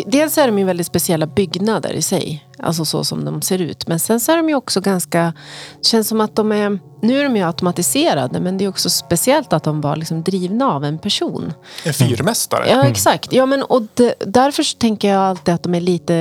dels 0.07 0.39
är 0.39 0.47
de 0.47 0.59
ju 0.59 0.65
väldigt 0.65 0.87
speciella 0.87 1.27
byggnader 1.27 1.93
i 1.93 2.03
sig. 2.03 2.47
Alltså 2.59 2.85
så 2.85 3.05
som 3.05 3.25
de 3.25 3.43
ser 3.43 3.59
ut. 3.59 3.87
Men 3.87 4.01
sen 4.01 4.21
så 4.21 4.33
är 4.33 4.37
de 4.37 4.49
ju 4.49 4.55
också 4.55 4.81
ganska... 4.81 5.33
Det 5.79 5.87
känns 5.87 6.09
som 6.09 6.21
att 6.21 6.37
de 6.37 6.53
är... 6.53 6.79
Nu 7.03 7.21
är 7.21 7.25
de 7.25 7.37
ju 7.37 7.43
automatiserade 7.43 8.41
men 8.41 8.59
det 8.59 8.65
är 8.65 8.69
också 8.69 8.91
speciellt 8.91 9.53
att 9.53 9.65
de 9.65 9.81
var 9.81 9.97
liksom 9.97 10.23
drivna 10.23 10.73
av 10.73 10.85
en 10.85 10.99
person. 10.99 11.53
En 11.85 11.95
fyrmästare. 11.95 12.71
Ja 12.71 12.85
exakt. 12.85 13.33
Ja, 13.33 13.47
men, 13.47 13.63
och 13.63 13.83
de, 13.95 14.13
därför 14.19 14.63
så 14.63 14.79
tänker 14.79 15.09
jag 15.09 15.21
alltid 15.21 15.55
att 15.55 15.63
de 15.63 15.75
är 15.75 15.81
lite 15.81 16.15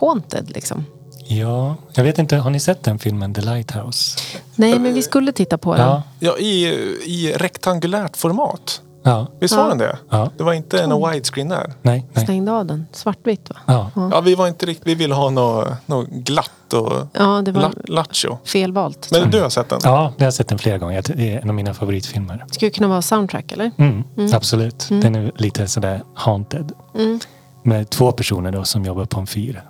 haunted 0.00 0.50
liksom. 0.50 0.84
Ja, 1.28 1.76
jag 1.94 2.04
vet 2.04 2.18
inte, 2.18 2.36
har 2.36 2.50
ni 2.50 2.60
sett 2.60 2.82
den 2.84 2.98
filmen 2.98 3.34
The 3.34 3.40
Lighthouse? 3.40 4.18
Nej 4.54 4.78
men 4.78 4.94
vi 4.94 5.02
skulle 5.02 5.32
titta 5.32 5.58
på 5.58 5.74
den. 5.74 5.86
Ja, 5.86 6.02
Ja, 6.18 6.38
i, 6.38 6.66
i 7.04 7.32
rektangulärt 7.36 8.16
format. 8.16 8.80
Ja, 9.06 9.26
Visst 9.40 9.54
Ja. 9.54 9.62
var 9.62 9.68
den 9.68 9.78
det? 9.78 9.98
ja. 10.10 10.30
Det 10.36 10.42
var 10.44 10.52
inte 10.52 10.82
en 10.82 11.10
widescreen 11.10 11.48
där. 11.48 11.72
Nej, 11.82 12.06
nej. 12.12 12.24
Stängde 12.24 12.52
av 12.52 12.66
den. 12.66 12.86
Svartvitt 12.92 13.50
va? 13.50 13.56
Ja. 13.66 13.90
Ja, 14.12 14.20
vi 14.20 14.34
var 14.34 14.48
inte 14.48 14.66
riktigt... 14.66 14.86
Vi 14.86 14.94
ville 14.94 15.14
ha 15.14 15.30
något, 15.30 15.68
något 15.86 16.08
glatt 16.08 16.72
och 16.72 16.92
Ja, 17.12 17.42
det 17.44 17.52
var 17.52 17.60
la, 17.62 17.70
lattjo. 17.84 18.38
felvalt. 18.44 19.08
Men 19.12 19.30
du 19.30 19.42
har 19.42 19.48
sett 19.50 19.68
den? 19.68 19.80
ja, 19.84 20.12
det 20.16 20.24
har 20.24 20.26
jag 20.26 20.34
sett 20.34 20.48
den 20.48 20.58
flera 20.58 20.78
gånger. 20.78 21.02
Det 21.06 21.34
är 21.34 21.40
en 21.40 21.48
av 21.48 21.54
mina 21.54 21.74
favoritfilmer. 21.74 22.44
Skulle 22.50 22.70
kunna 22.70 22.88
vara 22.88 23.02
soundtrack 23.02 23.52
eller? 23.52 23.70
Mm, 23.78 24.04
Absolut. 24.32 24.86
Den 24.88 25.14
är 25.14 25.32
lite 25.36 25.66
sådär 25.66 26.02
haunted. 26.14 26.72
Mm. 26.94 27.20
Med 27.62 27.90
två 27.90 28.12
personer 28.12 28.52
då 28.52 28.64
som 28.64 28.84
jobbar 28.84 29.04
på 29.04 29.20
en 29.20 29.26
fyr. 29.26 29.62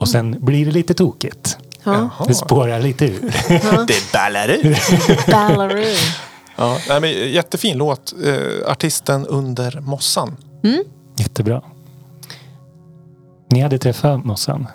Och 0.00 0.08
sen 0.08 0.36
blir 0.44 0.66
det 0.66 0.72
lite 0.72 0.94
tokigt. 0.94 1.58
Ja. 1.84 2.10
Det 2.26 2.34
spårar 2.34 2.80
lite 2.80 3.04
ur. 3.04 3.20
Det 3.86 4.12
ballar 4.12 4.48
ut. 4.48 4.76
Ballaroo. 5.26 5.84
Ja, 6.60 6.78
nej, 6.88 7.00
men 7.00 7.10
jättefin 7.32 7.78
låt. 7.78 8.12
Eh, 8.24 8.70
artisten 8.72 9.26
Under 9.26 9.80
mossan. 9.80 10.36
Jättebra. 11.16 11.62
Ni 13.50 13.60
hade 13.60 13.78
träffat 13.78 14.24
Mossan? 14.24 14.66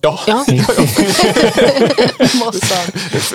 Ja, 0.00 0.18
Ja. 0.26 0.44
Mossan. 2.44 2.92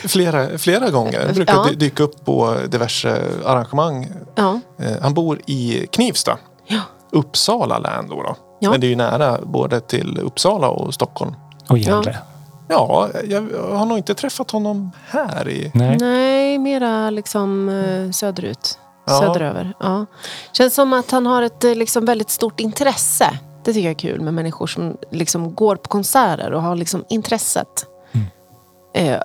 flera, 0.08 0.58
flera 0.58 0.90
gånger. 0.90 1.26
Han 1.26 1.34
brukar 1.36 1.54
Ja. 1.54 1.64
dy- 1.70 1.76
dyka 1.76 2.04
upp 2.04 2.26
på 2.26 2.56
diverse 2.68 3.22
arrangemang. 3.46 4.08
Ja. 4.36 4.60
Eh, 4.80 4.92
han 5.02 5.14
bor 5.14 5.40
i 5.46 5.88
Knivsta. 5.92 6.38
Ja. 6.68 6.82
Uppsala 7.12 7.80
län 7.80 8.06
då. 8.10 8.24
då. 8.24 8.36
Ja. 8.60 8.72
Men 8.72 8.82
det 8.82 8.88
är 8.88 8.90
ju 8.90 8.96
nära 8.96 9.38
både 9.44 9.80
till 9.80 10.20
Uppsala 10.24 10.70
och 10.70 10.94
Stockholm. 10.94 11.36
Och 11.70 11.78
Gävle? 11.78 12.18
Ja, 12.68 13.10
jag 13.28 13.42
har 13.78 13.86
nog 13.86 13.98
inte 13.98 14.14
träffat 14.14 14.52
honom 14.52 14.92
här 15.08 15.50
i... 15.50 15.72
Nej. 15.74 15.98
Nej, 16.00 16.58
mera 16.58 17.10
liksom 17.10 17.70
eh, 17.70 18.12
söderut. 18.12 18.80
Ja. 19.06 19.20
Söderöver. 19.20 19.74
Ja. 19.80 20.06
Känns 20.54 20.74
som 20.76 20.94
att 20.94 21.12
han 21.12 21.26
har 21.26 21.42
ett 21.42 21.64
eh, 21.64 21.76
liksom 21.76 22.06
väldigt 22.06 22.30
stort 22.30 22.60
intresse. 22.60 23.40
Det 23.64 23.74
tycker 23.74 23.88
jag 23.88 23.92
är 23.92 24.00
kul 24.00 24.22
med 24.22 24.34
människor 24.34 24.68
som 24.68 24.98
liksom 25.12 25.56
går 25.56 25.76
på 25.76 25.90
konserter 25.90 26.52
och 26.52 26.62
har 26.62 26.76
liksom 26.76 27.06
intresset. 27.10 27.86
Eh, 28.94 29.14
eh, 29.14 29.20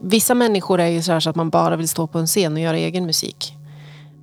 vissa 0.00 0.34
människor 0.34 0.80
är 0.80 0.86
ju 0.86 1.02
så, 1.02 1.12
här 1.12 1.20
så 1.20 1.30
att 1.30 1.36
man 1.36 1.50
bara 1.50 1.76
vill 1.76 1.88
stå 1.88 2.06
på 2.06 2.18
en 2.18 2.26
scen 2.26 2.52
och 2.52 2.60
göra 2.60 2.76
egen 2.76 3.06
musik. 3.06 3.54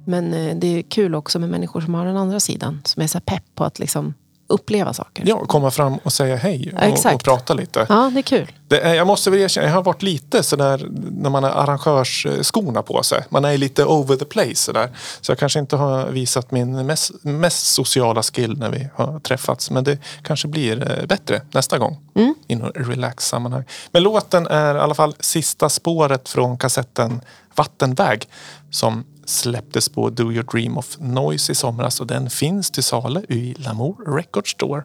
Men 0.05 0.33
eh, 0.33 0.55
det 0.55 0.67
är 0.67 0.81
kul 0.81 1.15
också 1.15 1.39
med 1.39 1.49
människor 1.49 1.81
som 1.81 1.93
har 1.93 2.05
den 2.05 2.17
andra 2.17 2.39
sidan. 2.39 2.81
Som 2.85 3.03
är 3.03 3.07
så 3.07 3.17
här 3.17 3.25
pepp 3.25 3.43
på 3.55 3.63
att 3.63 3.79
liksom 3.79 4.13
uppleva 4.49 4.93
saker. 4.93 5.23
Ja, 5.27 5.45
komma 5.45 5.71
fram 5.71 5.97
och 5.97 6.13
säga 6.13 6.35
hej 6.35 6.69
Ja, 6.73 6.77
och, 6.77 6.93
exakt. 6.93 7.15
och 7.15 7.23
prata 7.23 7.53
lite. 7.53 7.85
Ja, 7.89 8.11
det 8.13 8.19
är 8.19 8.23
kul. 8.23 8.51
Det 8.67 8.79
är, 8.79 8.93
jag 8.93 9.07
måste 9.07 9.29
väl 9.29 9.39
erkänna, 9.39 9.67
jag 9.67 9.73
har 9.73 9.83
varit 9.83 10.01
lite 10.01 10.43
sådär 10.43 10.87
när 11.11 11.29
man 11.29 11.43
har 11.43 11.51
arrangörsskorna 11.51 12.81
på 12.81 13.03
sig. 13.03 13.23
Man 13.29 13.45
är 13.45 13.57
lite 13.57 13.85
over 13.85 14.15
the 14.15 14.25
place 14.25 14.55
sådär. 14.55 14.89
Så 15.21 15.31
jag 15.31 15.39
kanske 15.39 15.59
inte 15.59 15.75
har 15.75 16.05
visat 16.05 16.51
min 16.51 16.85
mest, 16.85 17.11
mest 17.23 17.65
sociala 17.73 18.23
skill 18.23 18.57
när 18.57 18.69
vi 18.69 18.89
har 18.95 19.19
träffats. 19.19 19.71
Men 19.71 19.83
det 19.83 19.97
kanske 20.23 20.47
blir 20.47 20.99
eh, 20.99 21.05
bättre 21.05 21.41
nästa 21.51 21.77
gång. 21.77 21.97
Mm. 22.15 22.35
I 22.47 22.55
något 22.55 22.71
relax 22.75 23.27
sammanhang. 23.27 23.63
Men 23.91 24.03
låten 24.03 24.47
är 24.47 24.75
i 24.75 24.79
alla 24.79 24.95
fall 24.95 25.15
sista 25.19 25.69
spåret 25.69 26.29
från 26.29 26.57
kassetten 26.57 27.21
Vattenväg. 27.55 28.27
Som 28.71 29.05
släpptes 29.29 29.89
på 29.89 30.09
Do 30.09 30.31
Your 30.31 30.43
Dream 30.43 30.77
of 30.77 30.97
Noise 30.99 31.51
i 31.51 31.55
somras. 31.55 32.01
Och 32.01 32.07
den 32.07 32.29
finns 32.29 32.71
till 32.71 32.83
salu 32.83 33.21
i 33.29 33.55
Lamour 33.57 34.15
Record 34.17 34.51
Store. 34.51 34.83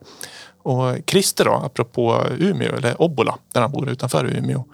Och 0.62 0.97
Christer 1.07 1.45
då, 1.45 1.53
apropå 1.53 2.23
Umeå, 2.39 2.77
eller 2.77 3.03
Obbola, 3.03 3.39
där 3.53 3.61
han 3.61 3.73
bor 3.73 3.89
utanför 3.89 4.25
Umeå, 4.39 4.65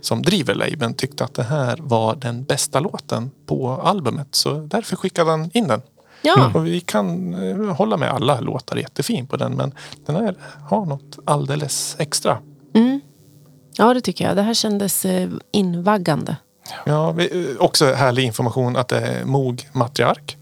som 0.00 0.22
driver 0.22 0.54
labeln, 0.54 0.94
tyckte 0.94 1.24
att 1.24 1.34
det 1.34 1.42
här 1.42 1.78
var 1.80 2.16
den 2.16 2.44
bästa 2.44 2.80
låten 2.80 3.30
på 3.46 3.70
albumet. 3.72 4.28
Så 4.30 4.52
därför 4.52 4.96
skickade 4.96 5.30
han 5.30 5.50
in 5.54 5.68
den. 5.68 5.80
Ja, 6.22 6.50
Och 6.54 6.66
vi 6.66 6.80
kan 6.80 7.34
eh, 7.34 7.76
hålla 7.76 7.96
med 7.96 8.10
alla 8.10 8.40
låtar 8.40 8.76
jättefin 8.76 9.26
på 9.26 9.36
den, 9.36 9.52
men 9.52 9.72
den 10.06 10.16
här 10.16 10.34
har 10.68 10.86
något 10.86 11.18
alldeles 11.24 11.96
extra. 11.98 12.38
ja 13.76 13.94
det 13.94 14.00
tycker 14.00 14.24
jag. 14.26 14.36
Det 14.36 14.42
här 14.42 14.54
kändes 14.54 15.04
eh, 15.04 15.30
invaggande. 15.52 16.36
Ja, 16.86 17.10
vi, 17.12 17.50
eh, 17.50 17.64
också 17.64 17.92
härlig 17.92 18.24
information 18.24 18.76
att 18.76 18.88
det 18.88 19.00
är 19.00 19.24
Moog 19.24 19.68
matriark, 19.72 20.36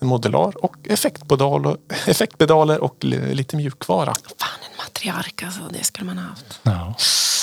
modular 0.00 0.64
och 0.64 0.76
effektpedaler, 0.88 1.76
effektpedaler 2.06 2.80
och 2.80 2.96
li- 3.00 3.34
lite 3.34 3.56
mjukvara. 3.56 4.14
Fan, 4.14 4.48
en 4.70 4.76
matriark 4.86 5.42
alltså. 5.42 5.60
Det 5.72 5.84
skulle 5.84 6.06
man 6.06 6.18
ha 6.18 6.24
haft. 6.28 6.60
Ja. 6.62 6.94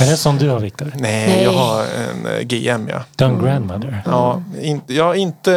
Är 0.05 0.09
det 0.11 0.17
som 0.17 0.37
du 0.37 0.49
har 0.49 0.59
Viktor? 0.59 0.91
Nej, 0.95 1.27
Nej. 1.27 1.43
jag 1.43 1.51
har 1.53 1.83
en 1.83 2.25
eh, 2.25 2.39
GM 2.41 2.87
ja. 2.87 3.03
Done 3.15 3.43
Grandmother? 3.43 4.01
Ja, 4.05 4.43
in, 4.61 4.81
jag, 4.87 5.09
är 5.15 5.19
inte, 5.19 5.51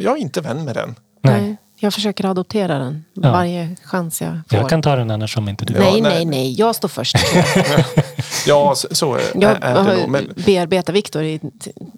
jag 0.00 0.12
är 0.16 0.20
inte 0.20 0.40
vän 0.40 0.64
med 0.64 0.74
den. 0.74 0.94
Nej. 1.22 1.56
Jag 1.82 1.94
försöker 1.94 2.24
adoptera 2.24 2.78
den 2.78 3.04
Ja. 3.14 3.32
varje 3.32 3.76
chans 3.84 4.20
jag 4.22 4.40
får. 4.50 4.58
Jag 4.58 4.68
kan 4.68 4.82
ta 4.82 4.96
den 4.96 5.10
annars 5.10 5.36
om 5.36 5.48
inte 5.48 5.64
du 5.64 5.74
Ja, 5.74 5.80
nej, 5.80 5.92
nej. 6.00 6.12
nej, 6.12 6.24
nej. 6.24 6.54
Jag 6.58 6.74
står 6.76 6.88
först. 6.88 7.16
Ja, 8.46 8.74
så, 8.90 9.14
är, 9.14 9.20
Jag 9.34 9.50
är 9.50 9.60
det 9.74 9.80
har 9.80 9.96
nog. 9.96 10.08
Men, 10.08 10.32
bearbetat 10.46 10.94
Viktor 10.94 11.22
i 11.22 11.40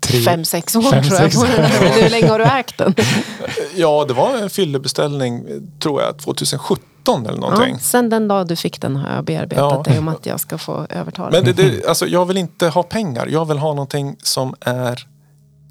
Tre- 0.00 0.20
fem, 0.20 0.44
sex 0.44 0.76
år 0.76 0.82
fem, 0.82 1.04
tror 1.04 1.20
jag. 1.20 1.28
Hur 2.02 2.10
länge 2.10 2.28
har 2.28 2.38
du 2.38 2.44
ägt 2.44 2.78
den? 2.78 2.94
ja, 3.76 4.04
det 4.08 4.14
var 4.14 4.38
en 4.38 4.50
fyllebeställning, 4.50 5.44
tror 5.80 6.02
jag, 6.02 6.18
2017 6.18 7.26
eller 7.26 7.38
någonting. 7.38 7.72
Ja, 7.72 7.78
sen 7.80 8.10
den 8.10 8.28
dag 8.28 8.46
du 8.48 8.56
fick 8.56 8.80
den 8.80 8.96
har 8.96 9.14
jag 9.14 9.24
bearbetat 9.24 9.72
Ja. 9.72 9.82
dig 9.82 9.98
om 9.98 10.08
att 10.08 10.26
jag 10.26 10.40
ska 10.40 10.58
få 10.58 10.86
överta 10.90 11.22
den. 11.30 11.32
Men 11.32 11.44
det, 11.44 11.62
det, 11.62 11.86
alltså, 11.86 12.06
jag 12.06 12.26
vill 12.26 12.36
inte 12.36 12.68
ha 12.68 12.82
pengar. 12.82 13.26
Jag 13.26 13.44
vill 13.48 13.58
ha 13.58 13.68
någonting 13.68 14.16
som 14.22 14.54
är 14.60 15.06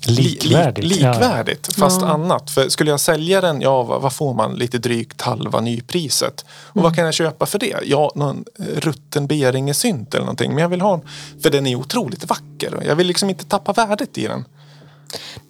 li- 0.08 0.22
Likvärdigt. 0.24 0.88
Li, 0.88 1.02
ja. 1.02 1.12
likvärdigt, 1.12 1.74
fast 1.74 2.02
Ja. 2.02 2.08
annat. 2.08 2.52
För 2.52 2.70
skulle 2.70 2.92
jag 2.92 3.00
sälja 3.00 3.42
den, 3.42 3.62
ja 3.62 3.84
vad, 3.84 4.02
vad 4.02 4.14
får 4.14 4.34
man? 4.34 4.56
Lite 4.56 4.78
drygt 4.78 5.22
halva 5.22 5.62
nypriset. 5.62 6.46
Och 6.52 6.76
Mm. 6.76 6.84
vad 6.84 6.96
kan 6.96 7.06
jag 7.06 7.14
köpa 7.14 7.46
för 7.46 7.60
det? 7.60 7.76
Ja, 7.86 8.12
någon 8.16 8.46
eh, 8.60 8.66
rutten 8.66 9.28
Beringesynt 9.28 10.14
eller 10.14 10.26
någonting. 10.26 10.50
Men 10.54 10.62
jag 10.62 10.70
vill 10.70 10.82
ha 10.82 10.94
en, 10.94 11.02
för 11.42 11.50
den 11.50 11.68
är 11.68 11.76
otroligt 11.76 12.26
vacker. 12.30 12.84
Jag 12.88 12.96
vill 12.96 13.08
liksom 13.08 13.30
inte 13.30 13.46
tappa 13.46 13.74
värdet 13.74 14.18
i 14.18 14.28
den. 14.28 14.46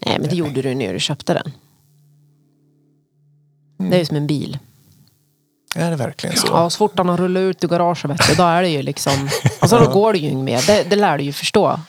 Nej, 0.05 0.19
men 0.19 0.29
det 0.29 0.35
gjorde 0.35 0.61
du 0.61 0.75
när 0.75 0.93
du 0.93 0.99
köpte 0.99 1.33
den. 1.33 1.51
Det 3.89 3.95
är 3.95 3.99
ju 3.99 4.05
som 4.05 4.17
en 4.17 4.27
bil. 4.27 4.57
Är 5.75 5.89
det 5.89 5.95
verkligen 5.95 6.35
så? 6.37 6.47
Ja, 6.51 6.69
så 6.69 6.77
fort 6.77 6.97
han 6.97 7.09
har 7.09 7.17
rullat 7.17 7.41
ut 7.41 7.63
ur 7.63 7.67
garaget, 7.67 8.05
vet 8.11 8.27
du, 8.27 8.35
då 8.35 8.43
är 8.43 8.61
det 8.61 8.69
ju 8.69 8.81
liksom... 8.81 9.29
Alltså 9.59 9.79
då 9.79 9.91
går 9.91 10.13
det 10.13 10.19
ju 10.19 10.29
inget 10.29 10.43
mer. 10.45 10.63
Det, 10.67 10.89
det 10.89 10.95
lär 10.95 11.17
du 11.17 11.23
ju 11.23 11.33
förstå. 11.33 11.79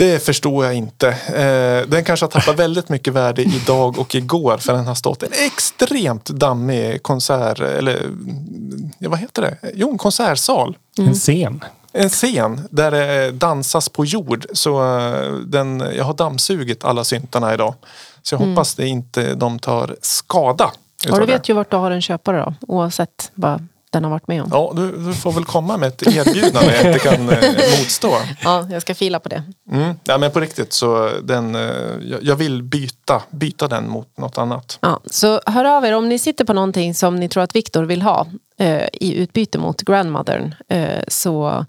Det 0.00 0.24
förstår 0.24 0.64
jag 0.64 0.74
inte. 0.74 1.08
Eh, 1.08 1.88
den 1.88 2.04
kanske 2.04 2.26
har 2.26 2.30
tappat 2.30 2.58
väldigt 2.58 2.88
mycket 2.88 3.14
värde 3.14 3.42
idag 3.42 3.98
och 3.98 4.14
igår 4.14 4.58
för 4.58 4.72
den 4.72 4.86
har 4.86 4.94
stått 4.94 5.22
en 5.22 5.32
extremt 5.46 6.24
dammig 6.24 7.02
konsert 7.02 7.60
eller 7.60 7.96
mm, 7.96 8.90
ja, 8.98 9.10
vad 9.10 9.18
heter 9.18 9.42
det? 9.42 9.56
Jo, 9.74 9.90
en 9.90 9.98
konsertsal. 9.98 10.76
En 10.98 11.14
scen. 11.14 11.64
En 11.92 12.08
scen 12.08 12.60
där 12.70 12.90
det 12.90 13.30
dansas 13.30 13.88
på 13.88 14.04
jord. 14.04 14.46
Så 14.52 14.98
eh, 14.98 15.32
den, 15.32 15.84
jag 15.96 16.04
har 16.04 16.14
dammsugit 16.14 16.84
alla 16.84 17.04
syntarna 17.04 17.54
idag. 17.54 17.74
Så 18.22 18.34
jag 18.34 18.38
hoppas 18.38 18.74
det 18.74 18.86
inte 18.86 19.34
de 19.34 19.58
tar 19.58 19.96
skada. 20.00 20.70
Utav 21.04 21.20
du 21.20 21.26
det. 21.26 21.32
vet 21.32 21.48
ju 21.48 21.52
vart 21.52 21.70
du 21.70 21.76
har 21.76 21.90
en 21.90 22.02
köpare 22.02 22.38
då. 22.38 22.54
Oavsett 22.74 23.30
vad 23.34 23.66
den 23.90 24.04
har 24.04 24.10
varit 24.10 24.28
med 24.28 24.42
om. 24.42 24.48
Ja, 24.52 24.72
du, 24.76 24.96
du 24.96 25.14
får 25.14 25.32
väl 25.32 25.44
komma 25.44 25.76
med 25.76 25.88
ett 25.88 26.02
erbjudande 26.06 26.76
jag 26.76 26.86
inte 26.86 26.98
kan 26.98 27.28
eh, 27.28 27.54
motstå. 27.78 28.16
Ja, 28.44 28.66
jag 28.70 28.82
ska 28.82 28.94
fila 28.94 29.20
på 29.20 29.28
det. 29.28 29.42
Mm. 29.70 29.94
Ja, 30.04 30.18
men 30.18 30.30
på 30.30 30.40
riktigt 30.40 30.72
så 30.72 31.10
den, 31.22 31.54
eh, 31.54 32.18
jag, 32.22 32.36
vill 32.36 32.62
byta, 32.62 33.22
byta 33.30 33.68
den 33.68 33.88
mot 33.88 34.18
något 34.18 34.38
annat. 34.38 34.78
Ja, 34.80 35.00
så 35.06 35.40
hör 35.46 35.64
av 35.64 35.84
er 35.84 35.92
om 35.92 36.08
ni 36.08 36.18
sitter 36.18 36.44
på 36.44 36.52
någonting 36.52 36.94
som 36.94 37.16
ni 37.16 37.28
tror 37.28 37.42
att 37.42 37.56
Viktor 37.56 37.82
vill 37.82 38.02
ha 38.02 38.26
eh, 38.58 38.88
i 38.92 39.14
utbyte 39.14 39.58
mot 39.58 39.82
grandmothern. 39.82 40.54
Eh, 40.68 41.02
så, 41.08 41.66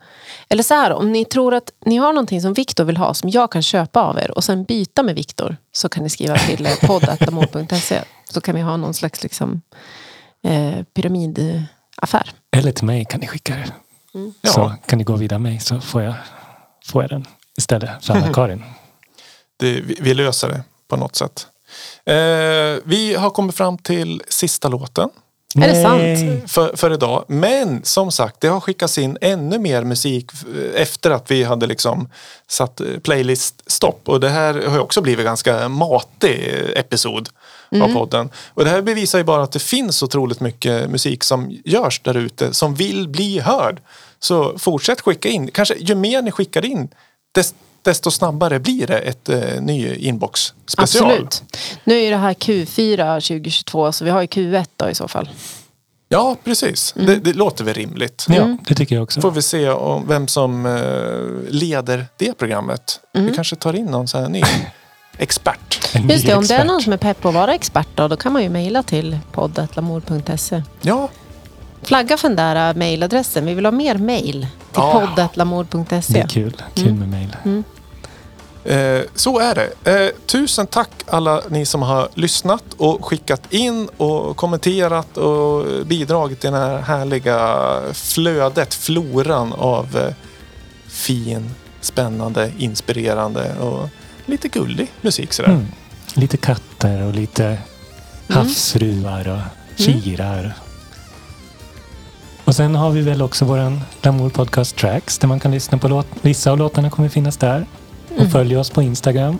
eller 0.49 0.64
så 0.64 0.73
här, 0.73 0.91
om 0.91 1.11
ni 1.11 1.26
tror 1.26 1.53
att 1.53 1.72
ni 1.85 1.98
har 1.98 2.14
någonting 2.14 2.41
som 2.41 2.53
Viktor 2.53 2.84
vill 2.84 2.98
ha 2.98 3.14
som 3.14 3.30
jag 3.30 3.52
kan 3.52 3.61
köpa 3.61 4.02
av 4.02 4.18
er 4.18 4.31
och 4.31 4.43
sen 4.43 4.64
byta 4.64 5.03
med 5.03 5.15
Viktor 5.15 5.57
så 5.72 5.89
kan 5.89 6.03
ni 6.03 6.10
skriva 6.10 6.35
till 6.35 6.68
podd.amor.se 6.81 8.02
så 8.34 8.41
kan 8.41 8.56
vi 8.56 8.61
ha 8.61 8.77
någon 8.77 8.93
slags 8.93 9.23
liksom, 9.23 9.61
eh, 10.43 10.84
pyramidaffär. 12.01 12.33
Eller 12.51 12.71
till 12.71 12.85
mig 12.85 13.05
kan 13.05 13.19
ni 13.19 13.27
skicka 13.27 13.53
det. 13.53 13.73
Ja. 14.41 14.51
Så 14.51 14.73
kan 14.85 14.97
ni 14.97 15.03
gå 15.03 15.15
vidare 15.15 15.39
mig 15.39 15.59
så 15.59 15.81
får 15.81 16.01
jag, 16.01 16.13
får 16.85 17.03
jag 17.03 17.09
den 17.09 17.25
istället 17.57 18.05
för 18.05 18.13
Anna-Karin. 18.13 18.63
Vi, 19.59 19.97
vi 19.99 20.13
löser 20.13 20.49
det 20.49 20.63
på 20.87 20.95
något 20.95 21.15
sätt. 21.15 21.47
Eh, 22.05 22.15
vi 22.83 23.15
har 23.17 23.29
kommit 23.29 23.55
fram 23.55 23.77
till 23.77 24.21
sista 24.27 24.67
låten. 24.67 25.09
Är 25.55 25.67
det 25.67 25.83
sant? 25.83 26.51
för, 26.51 26.75
för 26.75 26.93
idag. 26.93 27.25
Men 27.27 27.83
som 27.83 28.11
sagt, 28.11 28.41
det 28.41 28.47
har 28.47 28.59
skickats 28.59 28.97
in 28.97 29.17
ännu 29.21 29.59
mer 29.59 29.83
musik 29.83 30.31
eh, 30.33 30.81
efter 30.81 31.11
att 31.11 31.31
vi 31.31 31.43
hade 31.43 31.67
liksom 31.67 32.09
satt 32.47 32.81
eh, 32.81 32.87
playlist-stopp. 32.87 34.01
Och 34.05 34.19
det 34.19 34.29
här 34.29 34.67
har 34.67 34.79
också 34.79 35.01
blivit 35.01 35.25
ganska 35.25 35.69
matig 35.69 36.53
eh, 36.53 36.79
episod 37.72 37.89
av 37.89 37.93
podden. 37.99 38.30
Och 38.53 38.64
det 38.64 38.69
här 38.69 38.81
bevisar 38.81 39.18
ju 39.18 39.23
bara 39.23 39.43
att 39.43 39.52
det 39.52 39.60
finns 39.60 40.03
otroligt 40.03 40.39
mycket 40.39 40.89
musik 40.89 41.23
som 41.23 41.60
görs 41.65 42.02
där 42.03 42.18
ute 42.18 42.53
som 42.53 42.76
vill 42.76 43.10
bli 43.10 43.39
hörd. 43.39 43.81
Så 44.19 44.57
fortsätt 44.57 45.02
skicka 45.02 45.30
in. 45.30 45.52
Kanske 45.52 45.76
ju 45.76 45.95
mer 45.95 46.22
ni 46.22 46.31
skickar 46.31 46.65
in 46.65 46.89
dest, 47.31 47.56
desto 47.81 48.11
snabbare 48.11 48.60
blir 48.60 48.88
det 48.88 48.99
ett 48.99 49.30
eh, 49.30 49.61
ny 49.61 49.95
inbox 49.95 50.53
special. 50.65 51.11
Absolut. 51.11 51.43
Nu 51.84 51.99
är 52.02 52.11
det 52.11 52.18
här 52.18 52.34
Q4 52.34 53.15
2022 53.15 53.91
så 53.91 54.06
vi 54.06 54.11
har 54.11 54.22
ju 54.22 54.27
Q1 54.27 54.65
då 54.77 54.89
i 54.89 54.95
så 54.95 55.07
fall. 55.07 55.30
Ja, 56.10 56.35
precis. 56.43 56.93
Det, 56.98 57.15
det 57.15 57.34
låter 57.34 57.64
väl 57.64 57.73
rimligt. 57.73 58.26
Ja, 58.30 58.57
det 58.68 58.76
tycker 58.76 58.95
jag 58.95 59.03
också. 59.03 59.22
Får 59.22 59.31
vi 59.31 59.41
se 59.41 59.69
om 59.69 60.07
vem 60.07 60.27
som 60.27 60.65
eh, 60.65 61.52
leder 61.53 62.06
det 62.18 62.34
programmet. 62.34 62.99
Vi 63.14 63.35
kanske 63.35 63.56
tar 63.56 63.76
in 63.76 63.85
någon 63.85 64.07
sån 64.07 64.22
här 64.22 64.30
ny 64.30 64.41
expert. 65.17 65.95
Just 66.09 66.25
det, 66.25 66.35
om 66.35 66.43
det 66.43 66.53
är 66.53 66.65
någon 66.65 66.81
som 66.81 66.93
är 66.93 66.97
pepp 66.97 67.21
på 67.21 67.27
att 67.27 67.33
vara 67.33 67.53
expert 67.53 67.88
då, 67.95 68.07
då 68.07 68.15
kan 68.17 68.33
man 68.33 68.43
ju 68.43 68.49
mejla 68.49 68.83
till 68.83 69.17
podd.lamour.se. 69.31 70.63
Ja, 70.81 71.09
Flagga 71.83 72.17
för 72.17 72.27
den 72.27 72.35
där 72.38 72.69
äh, 72.69 72.75
mejladressen. 72.75 73.45
Vi 73.45 73.53
vill 73.53 73.65
ha 73.65 73.71
mer 73.71 73.95
mejl 73.95 74.31
till 74.31 74.47
Ja. 74.75 75.07
Det 75.15 75.21
podd.lamour.se. 75.27 76.19
är 76.19 76.27
kul. 76.27 76.53
Kul 76.75 76.93
med 76.93 77.09
mejl. 77.09 77.35
eh, 78.63 79.01
så 79.15 79.39
är 79.39 79.55
det. 79.55 79.91
Eh, 80.05 80.11
tusen 80.25 80.67
tack 80.67 80.89
alla 81.07 81.41
ni 81.49 81.65
som 81.65 81.81
har 81.81 82.09
lyssnat 82.13 82.63
och 82.77 83.05
skickat 83.05 83.53
in 83.53 83.89
och 83.97 84.38
kommenterat 84.38 85.17
och 85.17 85.65
bidragit 85.85 86.39
till 86.39 86.51
det 86.51 86.57
här 86.57 86.77
härliga 86.77 87.79
flödet, 87.93 88.73
floran 88.73 89.53
av 89.53 89.97
eh, 89.97 90.13
fin, 90.88 91.49
spännande, 91.81 92.51
inspirerande 92.57 93.53
och 93.59 93.89
lite 94.31 94.47
gullig 94.47 94.91
musik 95.01 95.33
sådär. 95.33 95.49
Mm. 95.49 95.67
Lite 96.13 96.37
katter 96.37 97.01
och 97.01 97.13
lite 97.13 97.57
havsfruar 98.29 99.27
och 99.27 99.41
kirar. 99.79 100.53
Och 102.43 102.55
sen 102.55 102.75
har 102.75 102.91
vi 102.91 103.01
väl 103.01 103.21
också 103.21 103.45
våran 103.45 103.81
Lamour 104.01 104.29
Podcast 104.29 104.75
Tracks 104.75 105.17
där 105.17 105.27
man 105.27 105.39
kan 105.39 105.51
lyssna 105.51 105.77
på 105.77 105.87
låt. 105.87 106.07
Vissa 106.21 106.51
av 106.51 106.57
låtarna 106.57 106.89
kommer 106.89 107.09
finnas 107.09 107.37
där. 107.37 107.65
Och 108.17 108.31
följ 108.31 108.57
oss 108.57 108.69
på 108.69 108.81
Instagram. 108.81 109.39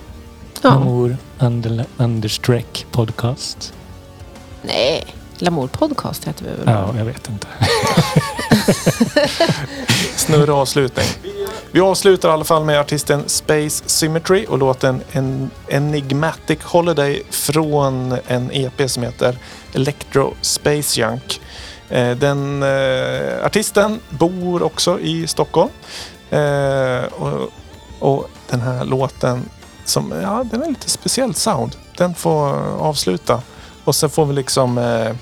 Ja. 0.62 0.70
Lamour 0.70 1.18
under, 1.40 1.86
understreck 1.98 2.86
podcast. 2.92 3.74
Nej, 4.62 5.06
Lamour 5.38 5.68
Podcast 5.68 6.28
heter 6.28 6.46
vi 6.46 6.50
väl? 6.50 6.64
Ja, 6.66 6.94
jag 6.98 7.06
vet 7.06 7.30
inte. 7.30 7.48
Snurra 10.16 10.54
avslutning. 10.54 11.06
Vi 11.74 11.80
avslutar 11.80 12.30
i 12.30 12.32
alla 12.32 12.44
fall 12.44 12.66
med 12.66 12.80
artisten 12.80 13.24
Space 13.30 13.84
Symmetry 13.86 14.46
och 14.50 14.58
låten 14.58 15.02
en 15.12 15.50
Enigmatic 15.68 16.60
Holiday 16.64 17.24
från 17.30 18.18
en 18.28 18.52
EP 18.52 18.90
som 18.90 19.04
heter 19.04 19.38
Electro 19.74 20.34
Space 20.42 21.02
Junk. 21.02 21.42
Eh, 21.90 22.18
den 22.18 22.64
eh, 22.64 23.46
artisten 23.46 24.00
bor 24.10 24.64
också 24.64 25.00
i 25.00 25.28
Stockholm. 25.28 25.70
Eh, 26.30 27.04
och, 27.04 27.50
och 28.00 28.30
den 28.50 28.62
här 28.62 28.86
låten 28.86 29.50
som, 29.86 30.14
ja, 30.22 30.44
den 30.52 30.64
är 30.64 30.70
lite 30.70 30.90
speciellt 30.90 31.38
sound. 31.38 31.76
Den 31.98 32.16
får 32.16 32.48
avsluta. 32.80 33.42
Och 33.84 33.96
sen 33.96 34.10
får 34.10 34.26
vi 34.26 34.34
liksom 34.34 34.78
eh, 34.78 35.16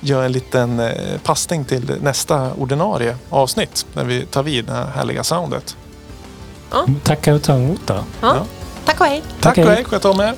göra 0.00 0.24
en 0.24 0.32
liten 0.32 0.80
eh, 0.80 1.18
passning 1.22 1.64
till 1.64 1.94
nästa 2.02 2.52
ordinarie 2.52 3.16
avsnitt 3.30 3.86
när 3.92 4.04
vi 4.04 4.26
tar 4.26 4.42
vid 4.42 4.64
det 4.64 4.72
här 4.72 4.86
härliga 4.86 5.24
soundet. 5.24 5.76
Tackar 7.02 7.32
och 7.32 7.42
ta 7.42 7.54
emot 7.54 7.80
då. 7.86 8.04
Ja. 8.20 8.46
Tack 8.84 9.00
och 9.00 9.06
hej. 9.06 9.22
Tack 9.40 9.58
och 9.58 9.64
hej, 9.64 9.84
sköt 9.84 10.04
om 10.04 10.20
er. 10.20 10.34